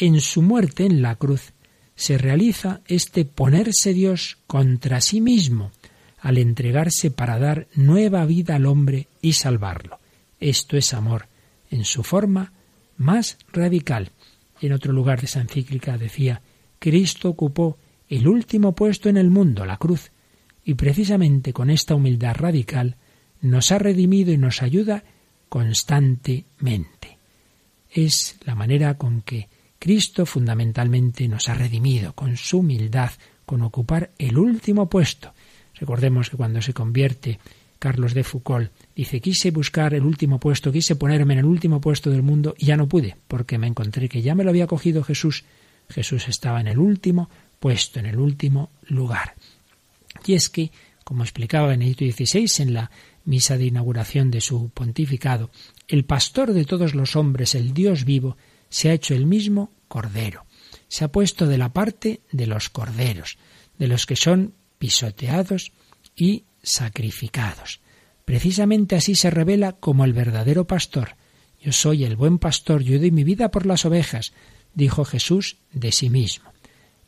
en 0.00 0.20
su 0.20 0.42
muerte 0.42 0.86
en 0.86 1.02
la 1.02 1.14
cruz 1.16 1.52
se 1.94 2.16
realiza 2.16 2.80
este 2.86 3.26
ponerse 3.26 3.92
Dios 3.92 4.38
contra 4.46 5.00
sí 5.00 5.20
mismo 5.20 5.70
al 6.18 6.38
entregarse 6.38 7.10
para 7.10 7.38
dar 7.38 7.68
nueva 7.74 8.24
vida 8.24 8.56
al 8.56 8.66
hombre 8.66 9.08
y 9.20 9.34
salvarlo. 9.34 9.98
Esto 10.38 10.76
es 10.76 10.94
amor 10.94 11.28
en 11.70 11.84
su 11.84 12.02
forma 12.02 12.52
más 12.96 13.38
radical. 13.52 14.10
En 14.60 14.72
otro 14.72 14.92
lugar 14.92 15.20
de 15.20 15.26
esa 15.26 15.40
encíclica 15.40 15.98
decía, 15.98 16.40
Cristo 16.78 17.28
ocupó 17.28 17.78
el 18.08 18.26
último 18.26 18.74
puesto 18.74 19.08
en 19.08 19.18
el 19.18 19.30
mundo, 19.30 19.64
la 19.66 19.76
cruz, 19.76 20.10
y 20.64 20.74
precisamente 20.74 21.52
con 21.52 21.70
esta 21.70 21.94
humildad 21.94 22.34
radical 22.34 22.96
nos 23.40 23.72
ha 23.72 23.78
redimido 23.78 24.32
y 24.32 24.38
nos 24.38 24.62
ayuda 24.62 25.04
constantemente. 25.48 27.18
Es 27.90 28.38
la 28.44 28.54
manera 28.54 28.96
con 28.96 29.22
que 29.22 29.48
Cristo 29.80 30.26
fundamentalmente 30.26 31.26
nos 31.26 31.48
ha 31.48 31.54
redimido 31.54 32.12
con 32.12 32.36
su 32.36 32.58
humildad, 32.58 33.12
con 33.46 33.62
ocupar 33.62 34.10
el 34.18 34.36
último 34.36 34.90
puesto. 34.90 35.32
Recordemos 35.74 36.28
que 36.28 36.36
cuando 36.36 36.60
se 36.60 36.74
convierte 36.74 37.38
Carlos 37.78 38.12
de 38.12 38.22
Foucault 38.22 38.70
dice 38.94 39.22
quise 39.22 39.50
buscar 39.50 39.94
el 39.94 40.04
último 40.04 40.38
puesto, 40.38 40.70
quise 40.70 40.96
ponerme 40.96 41.32
en 41.32 41.38
el 41.38 41.46
último 41.46 41.80
puesto 41.80 42.10
del 42.10 42.22
mundo 42.22 42.54
y 42.58 42.66
ya 42.66 42.76
no 42.76 42.88
pude, 42.88 43.16
porque 43.26 43.56
me 43.56 43.68
encontré 43.68 44.10
que 44.10 44.20
ya 44.20 44.34
me 44.34 44.44
lo 44.44 44.50
había 44.50 44.66
cogido 44.66 45.02
Jesús. 45.02 45.44
Jesús 45.88 46.28
estaba 46.28 46.60
en 46.60 46.68
el 46.68 46.78
último 46.78 47.30
puesto, 47.58 48.00
en 48.00 48.06
el 48.06 48.18
último 48.18 48.68
lugar. 48.86 49.34
Y 50.26 50.34
es 50.34 50.50
que, 50.50 50.72
como 51.04 51.22
explicaba 51.22 51.68
Benedicto 51.68 52.04
XVI 52.04 52.62
en 52.64 52.74
la 52.74 52.90
misa 53.24 53.56
de 53.56 53.64
inauguración 53.64 54.30
de 54.30 54.42
su 54.42 54.68
pontificado, 54.68 55.48
el 55.88 56.04
pastor 56.04 56.52
de 56.52 56.66
todos 56.66 56.94
los 56.94 57.16
hombres, 57.16 57.54
el 57.54 57.72
Dios 57.72 58.04
vivo, 58.04 58.36
se 58.70 58.88
ha 58.88 58.94
hecho 58.94 59.14
el 59.14 59.26
mismo 59.26 59.72
cordero. 59.88 60.46
Se 60.88 61.04
ha 61.04 61.12
puesto 61.12 61.46
de 61.46 61.58
la 61.58 61.72
parte 61.72 62.22
de 62.32 62.46
los 62.46 62.70
corderos, 62.70 63.36
de 63.78 63.88
los 63.88 64.06
que 64.06 64.16
son 64.16 64.54
pisoteados 64.78 65.72
y 66.16 66.44
sacrificados. 66.62 67.80
Precisamente 68.24 68.96
así 68.96 69.14
se 69.14 69.30
revela 69.30 69.72
como 69.72 70.04
el 70.04 70.12
verdadero 70.12 70.66
pastor. 70.66 71.16
Yo 71.60 71.72
soy 71.72 72.04
el 72.04 72.16
buen 72.16 72.38
pastor, 72.38 72.82
yo 72.82 72.98
doy 72.98 73.10
mi 73.10 73.24
vida 73.24 73.50
por 73.50 73.66
las 73.66 73.84
ovejas, 73.84 74.32
dijo 74.72 75.04
Jesús 75.04 75.58
de 75.72 75.92
sí 75.92 76.08
mismo. 76.08 76.50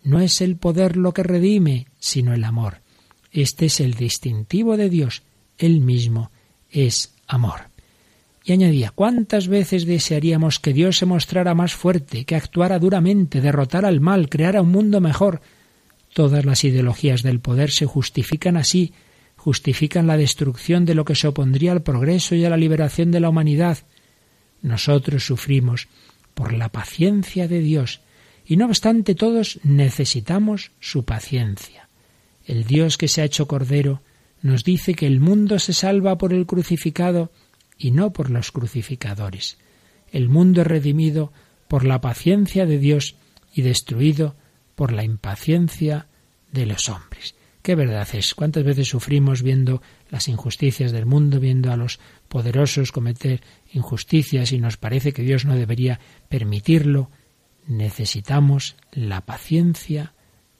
No 0.03 0.21
es 0.21 0.41
el 0.41 0.57
poder 0.57 0.97
lo 0.97 1.15
que 1.15 1.23
redime, 1.23 1.87
sino 2.01 2.35
el 2.35 2.45
amor. 2.45 2.83
Este 3.31 3.67
es 3.67 3.81
el 3.81 3.95
distintivo 3.95 4.77
de 4.77 4.91
Dios. 4.91 5.23
Él 5.59 5.81
mismo 5.81 6.33
es 6.71 7.15
amor. 7.27 7.72
Y 8.45 8.53
añadía, 8.53 8.91
¿cuántas 8.91 9.47
veces 9.47 9.87
desearíamos 9.87 10.59
que 10.59 10.73
Dios 10.73 10.99
se 10.99 11.07
mostrara 11.07 11.55
más 11.55 11.75
fuerte, 11.75 12.25
que 12.25 12.35
actuara 12.35 12.79
duramente, 12.79 13.41
derrotara 13.41 13.89
al 13.89 14.01
mal, 14.01 14.29
creara 14.29 14.63
un 14.63 14.73
mundo 14.73 15.01
mejor? 15.01 15.41
Todas 16.13 16.45
las 16.45 16.65
ideologías 16.65 17.23
del 17.23 17.41
poder 17.41 17.71
se 17.71 17.87
justifican 17.87 18.57
así, 18.57 18.93
justifican 19.37 20.07
la 20.07 20.17
destrucción 20.17 20.85
de 20.85 20.95
lo 20.95 21.05
que 21.05 21.15
se 21.15 21.29
opondría 21.29 21.73
al 21.73 21.83
progreso 21.83 22.35
y 22.35 22.45
a 22.45 22.51
la 22.51 22.57
liberación 22.57 23.11
de 23.13 23.21
la 23.21 23.29
humanidad. 23.29 23.79
Nosotros 24.61 25.25
sufrimos 25.25 25.89
por 26.35 26.53
la 26.53 26.69
paciencia 26.69 27.47
de 27.47 27.61
Dios, 27.61 28.01
y 28.45 28.57
no 28.57 28.67
obstante 28.67 29.15
todos 29.15 29.61
necesitamos 29.63 30.73
su 30.81 31.05
paciencia. 31.05 31.89
El 32.45 32.65
Dios 32.65 32.99
que 32.99 33.09
se 33.09 33.23
ha 33.23 33.25
hecho 33.25 33.47
Cordero 33.47 34.03
nos 34.43 34.65
dice 34.65 34.95
que 34.95 35.07
el 35.07 35.21
mundo 35.21 35.61
se 35.61 35.73
salva 35.73 36.19
por 36.19 36.33
el 36.33 36.47
crucificado 36.47 37.31
y 37.83 37.91
no 37.91 38.13
por 38.13 38.31
los 38.31 38.53
crucificadores. 38.53 39.59
El 40.13 40.29
mundo 40.29 40.61
es 40.61 40.69
redimido 40.69 41.33
por 41.67 41.85
la 41.85 42.01
paciencia 42.01 42.65
de 42.65 42.79
Dios 42.79 43.17
y 43.53 43.63
destruido 43.63 44.37
por 44.77 44.93
la 44.93 45.03
impaciencia 45.03 46.07
de 46.53 46.65
los 46.67 46.89
hombres. 46.89 47.35
Qué 47.61 47.75
verdad 47.75 48.07
es. 48.13 48.37
¿Cuántas 48.37 48.63
veces 48.63 48.87
sufrimos 48.89 49.43
viendo 49.43 49.83
las 50.11 50.29
injusticias 50.29 50.93
del 50.93 51.07
mundo, 51.07 51.41
viendo 51.41 51.73
a 51.73 51.77
los 51.77 51.99
poderosos 52.29 52.93
cometer 52.93 53.43
injusticias 53.73 54.53
y 54.53 54.61
nos 54.61 54.77
parece 54.77 55.13
que 55.13 55.23
Dios 55.23 55.45
no 55.45 55.57
debería 55.57 55.99
permitirlo? 56.29 57.11
Necesitamos 57.67 58.77
la 58.93 59.23
paciencia 59.23 60.15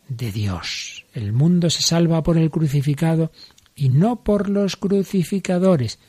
de 0.09 0.33
Dios. 0.33 1.07
El 1.15 1.33
mundo 1.33 1.71
se 1.71 1.83
salva 1.83 2.25
por 2.25 2.37
el 2.37 2.51
crucificado 2.51 3.31
y 3.77 3.91
no 3.91 4.25
por 4.25 4.49
los 4.49 4.77
crucificadores. 4.77 6.01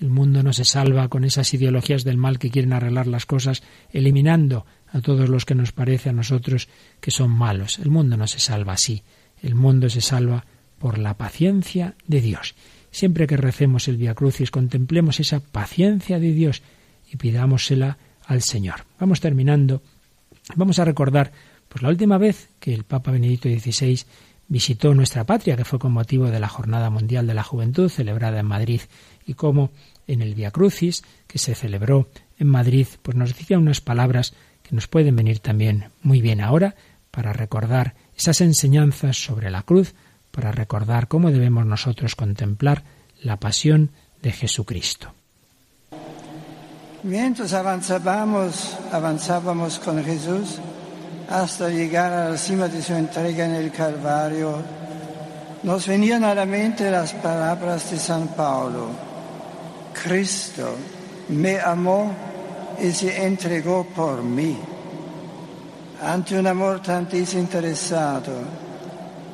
El 0.00 0.10
mundo 0.10 0.42
no 0.42 0.52
se 0.52 0.64
salva 0.64 1.08
con 1.08 1.24
esas 1.24 1.52
ideologías 1.54 2.04
del 2.04 2.16
mal 2.16 2.38
que 2.38 2.50
quieren 2.50 2.72
arreglar 2.72 3.06
las 3.08 3.26
cosas, 3.26 3.62
eliminando 3.90 4.64
a 4.92 5.00
todos 5.00 5.28
los 5.28 5.44
que 5.44 5.54
nos 5.54 5.72
parece 5.72 6.10
a 6.10 6.12
nosotros 6.12 6.68
que 7.00 7.10
son 7.10 7.30
malos. 7.30 7.78
El 7.78 7.90
mundo 7.90 8.16
no 8.16 8.26
se 8.26 8.38
salva 8.38 8.74
así. 8.74 9.02
El 9.42 9.54
mundo 9.54 9.88
se 9.90 10.00
salva 10.00 10.44
por 10.78 10.98
la 10.98 11.14
paciencia 11.14 11.94
de 12.06 12.20
Dios. 12.20 12.54
Siempre 12.90 13.26
que 13.26 13.36
recemos 13.36 13.88
el 13.88 13.96
Via 13.96 14.14
Crucis, 14.14 14.50
contemplemos 14.50 15.20
esa 15.20 15.40
paciencia 15.40 16.18
de 16.18 16.32
Dios 16.32 16.62
y 17.12 17.16
pidámosela 17.16 17.98
al 18.24 18.42
Señor. 18.42 18.86
Vamos 19.00 19.20
terminando. 19.20 19.82
Vamos 20.54 20.78
a 20.78 20.84
recordar 20.84 21.32
pues 21.68 21.82
la 21.82 21.88
última 21.88 22.18
vez 22.18 22.48
que 22.60 22.72
el 22.72 22.84
Papa 22.84 23.10
Benedicto 23.10 23.48
XVI 23.48 24.04
visitó 24.48 24.94
nuestra 24.94 25.24
patria, 25.24 25.56
que 25.56 25.64
fue 25.64 25.78
con 25.78 25.92
motivo 25.92 26.30
de 26.30 26.40
la 26.40 26.48
Jornada 26.48 26.90
Mundial 26.90 27.26
de 27.26 27.34
la 27.34 27.44
Juventud 27.44 27.88
celebrada 27.88 28.40
en 28.40 28.46
Madrid, 28.46 28.80
y 29.26 29.34
cómo 29.34 29.70
en 30.06 30.22
el 30.22 30.34
Via 30.34 30.50
Crucis, 30.50 31.04
que 31.26 31.38
se 31.38 31.54
celebró 31.54 32.08
en 32.38 32.48
Madrid, 32.48 32.86
pues 33.02 33.16
nos 33.16 33.36
decía 33.36 33.58
unas 33.58 33.80
palabras 33.80 34.34
que 34.62 34.74
nos 34.74 34.88
pueden 34.88 35.16
venir 35.16 35.38
también 35.40 35.90
muy 36.02 36.20
bien 36.20 36.40
ahora 36.40 36.74
para 37.10 37.32
recordar 37.32 37.94
esas 38.16 38.40
enseñanzas 38.40 39.22
sobre 39.22 39.50
la 39.50 39.62
cruz 39.62 39.94
para 40.30 40.52
recordar 40.52 41.08
cómo 41.08 41.30
debemos 41.30 41.66
nosotros 41.66 42.14
contemplar 42.14 42.84
la 43.22 43.38
pasión 43.38 43.90
de 44.22 44.32
Jesucristo. 44.32 45.12
Mientras 47.02 47.52
avanzábamos, 47.52 48.76
avanzábamos 48.92 49.78
con 49.78 50.04
Jesús 50.04 50.58
hasta 51.28 51.68
llegar 51.68 52.12
a 52.12 52.30
la 52.30 52.36
cima 52.38 52.68
de 52.68 52.82
su 52.82 52.94
entrega 52.94 53.44
en 53.44 53.54
el 53.54 53.70
Calvario, 53.70 54.62
nos 55.62 55.86
venían 55.86 56.24
a 56.24 56.34
la 56.34 56.46
mente 56.46 56.90
las 56.90 57.12
palabras 57.12 57.90
de 57.90 57.98
San 57.98 58.28
Pablo. 58.28 58.88
Cristo 59.92 60.76
me 61.28 61.60
amó 61.60 62.12
y 62.80 62.90
se 62.92 63.24
entregó 63.24 63.84
por 63.84 64.22
mí. 64.22 64.56
Ante 66.02 66.38
un 66.38 66.46
amor 66.46 66.80
tan 66.80 67.08
desinteresado, 67.08 68.32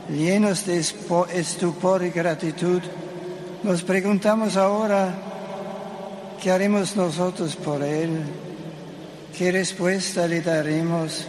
llenos 0.09 0.67
de 0.67 0.79
estupor 0.79 2.03
y 2.03 2.11
gratitud, 2.11 2.83
nos 3.63 3.83
preguntamos 3.83 4.57
ahora, 4.57 5.15
¿qué 6.43 6.51
haremos 6.51 6.97
nosotros 6.97 7.55
por 7.55 7.83
Él? 7.83 8.23
¿Qué 9.37 9.53
respuesta 9.53 10.27
le 10.27 10.41
daremos? 10.41 11.27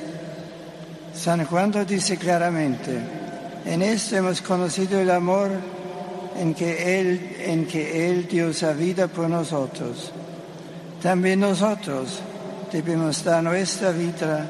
San 1.15 1.45
Juan 1.45 1.71
dice 1.87 2.17
claramente, 2.17 2.99
en 3.65 3.81
esto 3.81 4.17
hemos 4.17 4.41
conocido 4.41 4.99
el 4.99 5.09
amor 5.09 5.49
en 6.37 6.53
que 6.53 6.99
Él, 6.99 7.37
en 7.39 7.65
que 7.65 8.09
Él 8.09 8.27
dio 8.27 8.53
su 8.53 8.67
vida 8.73 9.07
por 9.07 9.29
nosotros. 9.29 10.11
También 11.01 11.39
nosotros 11.39 12.19
debemos 12.71 13.23
dar 13.23 13.41
nuestra 13.41 13.91
vida 13.91 14.45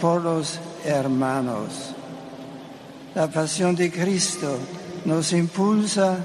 por 0.00 0.22
los 0.22 0.60
hermanos. 0.84 1.94
La 3.14 3.26
pasión 3.26 3.74
de 3.74 3.90
Cristo 3.90 4.58
nos 5.04 5.32
impulsa 5.32 6.18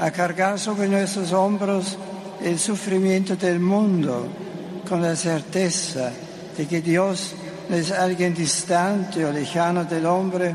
a 0.00 0.10
cargar 0.12 0.58
sobre 0.60 0.88
nuestros 0.88 1.32
hombros 1.32 1.98
el 2.42 2.58
sufrimiento 2.58 3.34
del 3.36 3.58
mundo 3.58 4.28
con 4.88 5.02
la 5.02 5.16
certeza 5.16 6.12
de 6.56 6.66
que 6.66 6.80
Dios 6.80 7.34
es 7.70 7.92
alguien 7.92 8.34
distante 8.34 9.24
o 9.24 9.32
lejano 9.32 9.84
del 9.84 10.06
hombre 10.06 10.54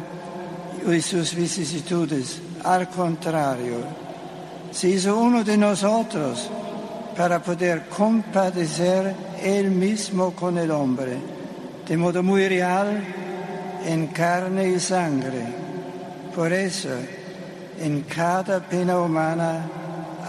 y 0.88 1.02
sus 1.02 1.36
vicisitudes. 1.36 2.42
Al 2.64 2.90
contrario, 2.90 3.78
se 4.72 4.90
hizo 4.90 5.18
uno 5.18 5.44
de 5.44 5.58
nosotros 5.58 6.50
para 7.18 7.42
poder 7.42 7.88
compadecer 7.90 9.16
él 9.42 9.72
mismo 9.72 10.32
con 10.32 10.58
el 10.58 10.72
hombre 10.72 11.40
de 11.90 11.98
modo 11.98 12.22
muy 12.22 12.48
real 12.48 13.04
en 13.84 14.08
carne 14.08 14.70
y 14.70 14.80
sangre. 14.80 15.42
Por 16.36 16.54
eso, 16.54 16.90
en 17.82 18.02
cada 18.02 18.60
pena 18.60 19.00
humana 19.00 19.68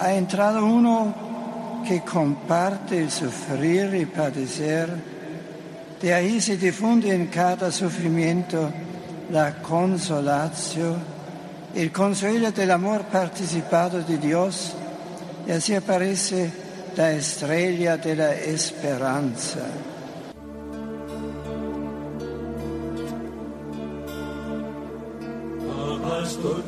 ha 0.01 0.15
entrado 0.15 0.65
uno 0.65 1.15
que 1.87 2.01
comparte 2.01 3.01
el 3.01 3.11
sufrir 3.11 3.95
y 3.95 4.07
padecer. 4.07 5.20
De 6.01 6.15
ahí 6.15 6.41
se 6.41 6.57
difunde 6.57 7.15
en 7.15 7.27
cada 7.27 7.71
sufrimiento 7.71 8.71
la 9.31 9.61
consolación, 9.61 10.97
el 11.75 11.93
consuelo 11.93 12.51
del 12.53 12.71
amor 12.71 13.05
participado 13.05 14.03
de 14.03 14.19
Dios, 14.19 14.73
y 15.47 15.53
así 15.53 15.75
aparece 15.75 16.51
la 16.97 17.13
estrella 17.13 17.97
de 17.97 18.17
la 18.17 18.35
esperanza. 18.35 19.61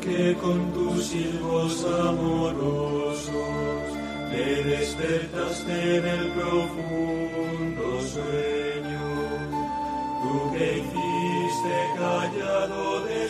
que 0.01 0.35
con 0.35 0.72
tus 0.72 1.07
silbos 1.07 1.85
amorosos 1.85 3.33
me 4.30 4.62
despertaste 4.70 5.97
en 5.97 6.07
el 6.07 6.28
profundo 6.33 8.03
sueño. 8.03 8.72
Que 10.53 10.78
hiciste 10.78 11.76
callado 11.99 13.05
de 13.05 13.22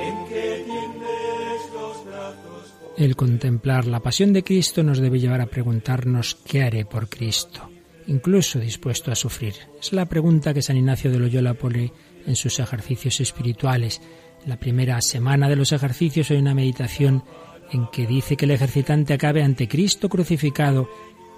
en 0.00 0.26
que 0.26 0.64
tiendes 0.64 1.72
los 1.72 2.04
brazos. 2.04 2.74
El 2.96 3.16
contemplar 3.16 3.86
la 3.86 4.00
pasión 4.00 4.32
de 4.32 4.44
Cristo 4.44 4.82
nos 4.82 4.98
debe 4.98 5.18
llevar 5.18 5.40
a 5.40 5.46
preguntarnos 5.46 6.36
¿qué 6.46 6.62
haré 6.62 6.84
por 6.84 7.08
Cristo? 7.08 7.68
incluso 8.06 8.58
dispuesto 8.58 9.10
a 9.10 9.14
sufrir? 9.14 9.54
Es 9.80 9.92
la 9.92 10.06
pregunta 10.06 10.54
que 10.54 10.62
San 10.62 10.76
Ignacio 10.76 11.10
de 11.10 11.18
Loyola 11.18 11.54
pone 11.54 11.92
en 12.26 12.36
sus 12.36 12.58
ejercicios 12.58 13.20
espirituales. 13.20 14.00
En 14.42 14.50
la 14.50 14.58
primera 14.58 15.00
semana 15.00 15.48
de 15.48 15.56
los 15.56 15.72
ejercicios 15.72 16.30
hay 16.30 16.38
una 16.38 16.54
meditación 16.54 17.24
en 17.72 17.88
que 17.90 18.06
dice 18.06 18.36
que 18.36 18.44
el 18.44 18.52
ejercitante 18.52 19.14
acabe 19.14 19.42
ante 19.42 19.68
Cristo 19.68 20.08
crucificado, 20.08 20.88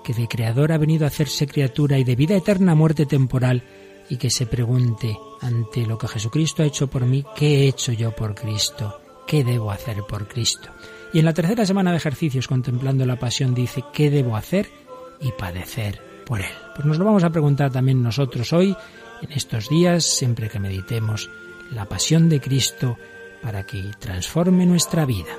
que 0.07 0.15
de 0.15 0.29
Creador 0.29 0.71
ha 0.71 0.79
venido 0.79 1.05
a 1.05 1.09
hacerse 1.09 1.49
criatura 1.49 1.99
y 1.99 2.05
de 2.05 2.15
vida 2.15 2.37
eterna 2.37 2.77
muerte 2.77 3.07
temporal, 3.07 3.65
y 4.09 4.19
que 4.19 4.31
se 4.31 4.47
pregunte 4.47 5.19
ante 5.41 5.85
lo 5.85 5.99
que 5.99 6.07
Jesucristo 6.07 6.63
ha 6.63 6.67
hecho 6.67 6.87
por 6.87 7.05
mí, 7.07 7.25
¿qué 7.35 7.65
he 7.65 7.69
hecho 7.69 7.91
yo 7.91 8.13
por 8.13 8.37
Cristo? 8.37 9.01
¿Qué 9.27 9.43
debo 9.43 9.73
hacer 9.73 10.05
por 10.05 10.29
Cristo? 10.29 10.71
Y 11.13 11.19
en 11.19 11.25
la 11.25 11.35
tercera 11.35 11.67
semana 11.67 11.91
de 11.91 11.97
ejercicios, 11.97 12.47
contemplando 12.47 13.05
la 13.05 13.19
pasión, 13.19 13.53
dice, 13.53 13.83
¿qué 13.93 14.09
debo 14.09 14.37
hacer 14.37 14.71
y 15.21 15.33
padecer 15.33 16.01
por 16.25 16.41
Él? 16.41 16.55
Pues 16.77 16.87
nos 16.87 16.99
lo 16.99 17.05
vamos 17.05 17.25
a 17.25 17.31
preguntar 17.31 17.73
también 17.73 18.01
nosotros 18.01 18.53
hoy, 18.53 18.77
en 19.23 19.33
estos 19.33 19.69
días, 19.69 20.05
siempre 20.05 20.49
que 20.49 20.61
meditemos 20.61 21.29
la 21.73 21.87
pasión 21.87 22.29
de 22.29 22.41
Cristo, 22.41 22.97
para 23.43 23.67
que 23.67 23.91
transforme 23.99 24.67
nuestra 24.67 25.05
vida. 25.05 25.35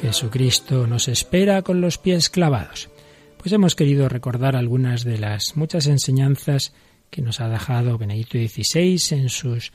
Jesucristo 0.00 0.86
nos 0.86 1.08
espera 1.08 1.60
con 1.62 1.80
los 1.82 1.98
pies 1.98 2.30
clavados. 2.30 2.88
Pues 3.36 3.52
hemos 3.52 3.74
querido 3.74 4.08
recordar 4.08 4.56
algunas 4.56 5.04
de 5.04 5.18
las 5.18 5.56
muchas 5.56 5.86
enseñanzas 5.86 6.72
que 7.10 7.20
nos 7.20 7.40
ha 7.40 7.48
dejado 7.48 7.98
Benedicto 7.98 8.38
XVI 8.38 8.98
en 9.10 9.28
sus 9.28 9.72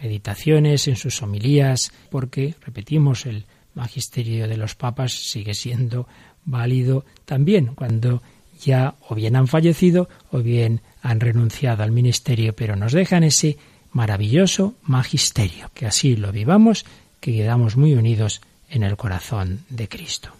meditaciones, 0.00 0.88
en 0.88 0.96
sus 0.96 1.22
homilías, 1.22 1.92
porque, 2.10 2.56
repetimos, 2.60 3.26
el 3.26 3.46
magisterio 3.74 4.48
de 4.48 4.56
los 4.56 4.74
papas 4.74 5.12
sigue 5.12 5.54
siendo 5.54 6.08
válido 6.44 7.04
también 7.24 7.74
cuando 7.76 8.22
ya 8.64 8.94
o 9.08 9.14
bien 9.14 9.36
han 9.36 9.48
fallecido 9.48 10.08
o 10.30 10.38
bien 10.38 10.80
han 11.02 11.20
renunciado 11.20 11.82
al 11.82 11.92
ministerio, 11.92 12.54
pero 12.54 12.76
nos 12.76 12.92
dejan 12.92 13.24
ese 13.24 13.58
maravilloso 13.92 14.74
magisterio, 14.82 15.70
que 15.74 15.86
así 15.86 16.16
lo 16.16 16.32
vivamos, 16.32 16.86
que 17.20 17.32
quedamos 17.32 17.76
muy 17.76 17.94
unidos 17.94 18.40
en 18.70 18.82
el 18.82 18.96
corazón 18.96 19.64
de 19.68 19.88
Cristo. 19.88 20.30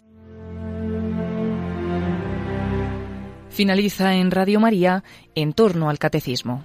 Finaliza 3.50 4.14
en 4.14 4.30
Radio 4.30 4.60
María 4.60 5.04
en 5.34 5.52
torno 5.52 5.90
al 5.90 5.98
catecismo. 5.98 6.64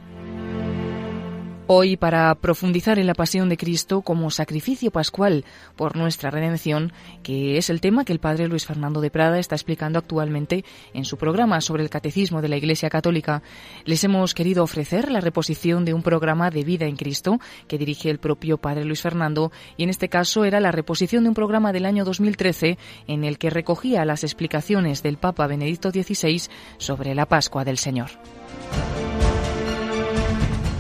Hoy, 1.70 1.98
para 1.98 2.34
profundizar 2.36 2.98
en 2.98 3.08
la 3.08 3.14
pasión 3.14 3.50
de 3.50 3.58
Cristo 3.58 4.02
como 4.02 4.32
sacrificio 4.32 4.90
pascual 4.90 5.44
por 5.76 5.98
nuestra 5.98 6.30
redención, 6.30 6.94
que 7.24 7.58
es 7.58 7.70
el 7.70 7.82
tema 7.82 8.06
que 8.06 8.14
el 8.14 8.22
padre 8.22 8.48
Luis 8.48 8.66
Fernando 8.66 9.02
de 9.02 9.12
Prada 9.12 9.38
está 9.38 9.56
explicando 9.56 10.00
actualmente 10.00 10.64
en 10.94 11.04
su 11.04 11.18
programa 11.18 11.60
sobre 11.60 11.84
el 11.84 11.90
catecismo 11.90 12.42
de 12.42 12.48
la 12.48 12.56
Iglesia 12.56 12.90
Católica, 12.90 13.44
les 13.84 14.02
hemos 14.06 14.34
querido 14.34 14.64
ofrecer 14.64 15.12
la 15.12 15.20
reposición 15.20 15.84
de 15.84 15.94
un 15.94 16.04
programa 16.04 16.52
de 16.52 16.64
vida 16.64 16.86
en 16.86 16.96
Cristo 16.96 17.38
que 17.68 17.78
dirige 17.78 18.10
el 18.10 18.20
propio 18.20 18.58
padre 18.58 18.86
Luis 18.86 19.02
Fernando, 19.02 19.52
y 19.76 19.84
en 19.84 19.90
este 19.90 20.08
caso 20.08 20.46
era 20.46 20.62
la 20.62 20.72
reposición 20.72 21.24
de 21.24 21.30
un 21.30 21.36
programa 21.36 21.74
del 21.74 21.86
año 21.86 22.06
2013 22.06 22.78
en 23.08 23.26
el 23.26 23.38
que 23.38 23.50
recogía 23.50 24.06
las 24.06 24.24
explicaciones 24.24 25.04
del 25.04 25.18
Papa 25.18 25.48
Benedicto 25.48 25.92
XVI 25.92 26.44
sobre 26.78 27.14
la 27.14 27.26
Pascua 27.26 27.66
del 27.66 27.78
Señor. 27.78 28.12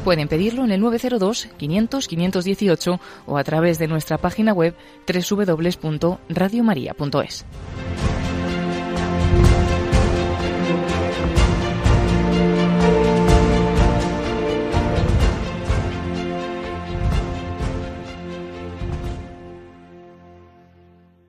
Pueden 0.07 0.29
pedirlo 0.29 0.63
en 0.63 0.71
el 0.71 0.79
902 0.79 1.49
500 1.57 2.07
518 2.07 2.99
o 3.25 3.37
a 3.37 3.43
través 3.43 3.77
de 3.77 3.89
nuestra 3.89 4.17
página 4.17 4.53
web 4.53 4.73
www.radiomaria.es. 5.05 7.45